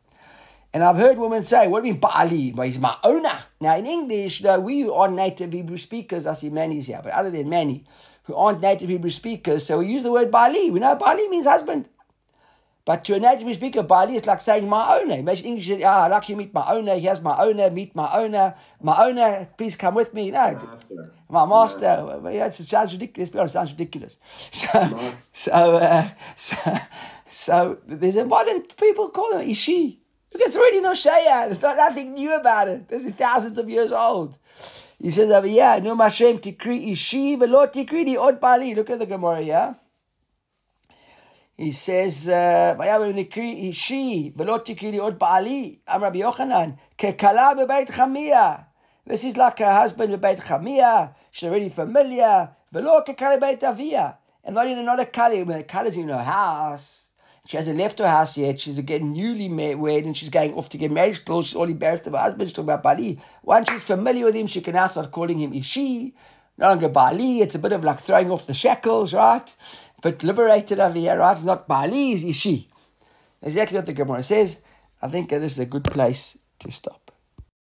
And 0.73 0.83
I've 0.83 0.97
heard 0.97 1.17
women 1.17 1.43
say, 1.43 1.67
what 1.67 1.81
do 1.81 1.87
you 1.87 1.93
mean 1.93 2.01
Ba'ali? 2.01 2.55
Well, 2.55 2.65
he's 2.65 2.79
my 2.79 2.97
owner. 3.03 3.37
Now, 3.61 3.77
in 3.77 3.85
English, 3.85 4.41
know, 4.41 4.59
we 4.59 4.89
aren't 4.89 5.15
native 5.15 5.53
Hebrew 5.53 5.77
speakers. 5.77 6.25
I 6.25 6.33
see 6.33 6.49
Manny's 6.49 6.87
here, 6.87 7.01
but 7.03 7.13
other 7.13 7.29
than 7.29 7.47
Manny, 7.47 7.85
who 8.23 8.35
aren't 8.35 8.61
native 8.61 8.89
Hebrew 8.89 9.11
speakers, 9.11 9.65
so 9.65 9.79
we 9.79 9.87
use 9.87 10.01
the 10.01 10.11
word 10.11 10.31
Ba'ali. 10.31 10.71
We 10.71 10.79
know 10.79 10.95
Ba'ali 10.95 11.29
means 11.29 11.45
husband. 11.45 11.89
But 12.85 13.05
to 13.05 13.15
a 13.15 13.19
native 13.19 13.53
speaker, 13.55 13.81
Bali 13.81 14.15
is 14.15 14.25
like 14.25 14.41
saying 14.41 14.67
my 14.67 14.99
owner. 14.99 15.15
Imagine 15.15 15.47
English, 15.47 15.81
ah, 15.85 16.03
I'd 16.03 16.11
like 16.11 16.27
you 16.27 16.35
meet 16.35 16.53
my 16.53 16.65
owner. 16.67 16.97
Here's 16.97 17.21
my 17.21 17.37
owner, 17.39 17.69
meet 17.69 17.95
my 17.95 18.09
owner. 18.13 18.55
My 18.81 19.05
owner, 19.05 19.47
please 19.57 19.77
come 19.77 19.95
with 19.95 20.13
me. 20.13 20.31
No, 20.31 20.51
master. 20.51 21.13
my 21.29 21.45
master. 21.45 22.21
Yeah, 22.29 22.47
it 22.47 22.53
sounds 22.53 22.91
ridiculous. 22.91 23.29
Be 23.29 23.39
honest, 23.39 23.55
it 23.55 23.59
sounds 23.59 23.71
ridiculous. 23.71 24.17
So, 24.51 25.13
so, 25.31 25.51
uh, 25.51 26.09
so, 26.35 26.55
so, 27.31 27.79
there's 27.87 28.17
a 28.17 28.25
modern 28.25 28.63
people 28.77 29.09
call 29.09 29.37
him 29.37 29.49
Ishi. 29.49 30.02
Look, 30.32 30.42
it's 30.42 30.56
already 30.56 30.80
no 30.80 30.92
Shaya. 30.92 31.46
There's 31.46 31.62
not, 31.62 31.76
nothing 31.76 32.14
new 32.14 32.34
about 32.34 32.68
it. 32.68 32.88
This 32.88 33.02
is 33.06 33.12
thousands 33.12 33.58
of 33.58 33.68
years 33.68 33.92
old. 33.92 34.38
He 34.98 35.10
says 35.10 35.30
over 35.30 35.46
here, 35.46 35.80
No 35.80 35.96
Mashem 35.96 36.38
tikri 36.40 36.92
Ishi, 36.92 37.36
velo 37.36 37.66
tikri 37.66 38.04
di 38.04 38.16
od 38.16 38.40
Bali. 38.40 38.74
Look 38.74 38.90
at 38.90 38.98
the 38.98 39.06
Gemara, 39.06 39.40
yeah? 39.40 39.74
He 41.58 41.72
says, 41.72 42.28
אישי 43.36 44.32
ולא 44.36 44.58
תקראי 44.64 44.90
לי 44.90 44.98
עוד 44.98 45.18
בעלי, 45.18 45.78
אמר 45.94 46.06
רבי 46.06 46.18
יוחנן, 46.18 46.70
ככלה 46.98 47.54
בבית 47.54 47.90
חמיה. 47.90 48.54
This 49.08 49.24
is 49.24 49.36
like 49.36 49.60
a 49.60 49.72
husband 49.72 50.12
בבית 50.12 50.38
חמיה, 50.38 51.06
she's 51.32 51.44
already 51.44 51.68
familiar, 51.68 52.46
ולא 52.72 53.00
ככלה 53.06 53.36
בבית 53.36 53.64
אביה. 53.64 54.10
And 54.44 54.54
not 54.54 54.68
in 54.68 54.78
another 54.78 55.04
kali, 55.04 55.42
when 55.42 55.58
the 55.58 55.64
kali's 55.64 55.96
in 55.96 56.08
her 56.08 56.22
house, 56.22 57.01
she 57.45 57.57
hasn't 57.57 57.77
left 57.77 57.99
her 57.99 58.07
house 58.07 58.37
yet, 58.37 58.59
she's 58.59 58.79
getting 58.79 59.13
newly 59.13 59.49
married 59.49 60.05
and 60.05 60.15
she's 60.15 60.29
going 60.29 60.53
off 60.53 60.69
to 60.69 60.77
get 60.77 60.91
married 60.91 61.15
still, 61.15 61.41
she's 61.41 61.55
already 61.55 61.73
embarrassed 61.73 62.07
of 62.07 62.13
her 62.13 62.19
husband, 62.19 62.49
she's 62.49 62.53
talking 62.53 62.69
about 62.69 62.83
Bali. 62.83 63.19
Once 63.43 63.69
she's 63.69 63.81
familiar 63.81 64.25
with 64.25 64.35
him, 64.35 64.47
she 64.47 64.61
can 64.61 64.73
now 64.73 64.87
start 64.87 65.11
calling 65.11 65.39
him 65.39 65.53
Ishi, 65.53 66.13
no 66.57 66.67
longer 66.67 66.89
Bali, 66.89 67.41
it's 67.41 67.55
a 67.55 67.59
bit 67.59 67.73
of 67.73 67.83
like 67.83 67.99
throwing 67.99 68.31
off 68.31 68.47
the 68.47 68.53
shackles, 68.53 69.13
right? 69.13 69.53
but 70.03 70.21
liberated 70.21 70.79
over 70.79 70.99
here, 70.99 71.17
right? 71.17 71.31
It's 71.31 71.45
not 71.45 71.67
Bali, 71.67 72.11
it's 72.11 72.23
Ishi. 72.23 72.67
Exactly 73.41 73.77
what 73.77 73.85
the 73.85 73.93
Gemara 73.93 74.21
says. 74.21 74.61
I 75.01 75.07
think 75.07 75.31
uh, 75.31 75.39
this 75.39 75.53
is 75.53 75.59
a 75.59 75.65
good 75.65 75.85
place 75.85 76.37
to 76.59 76.71
stop. 76.71 77.02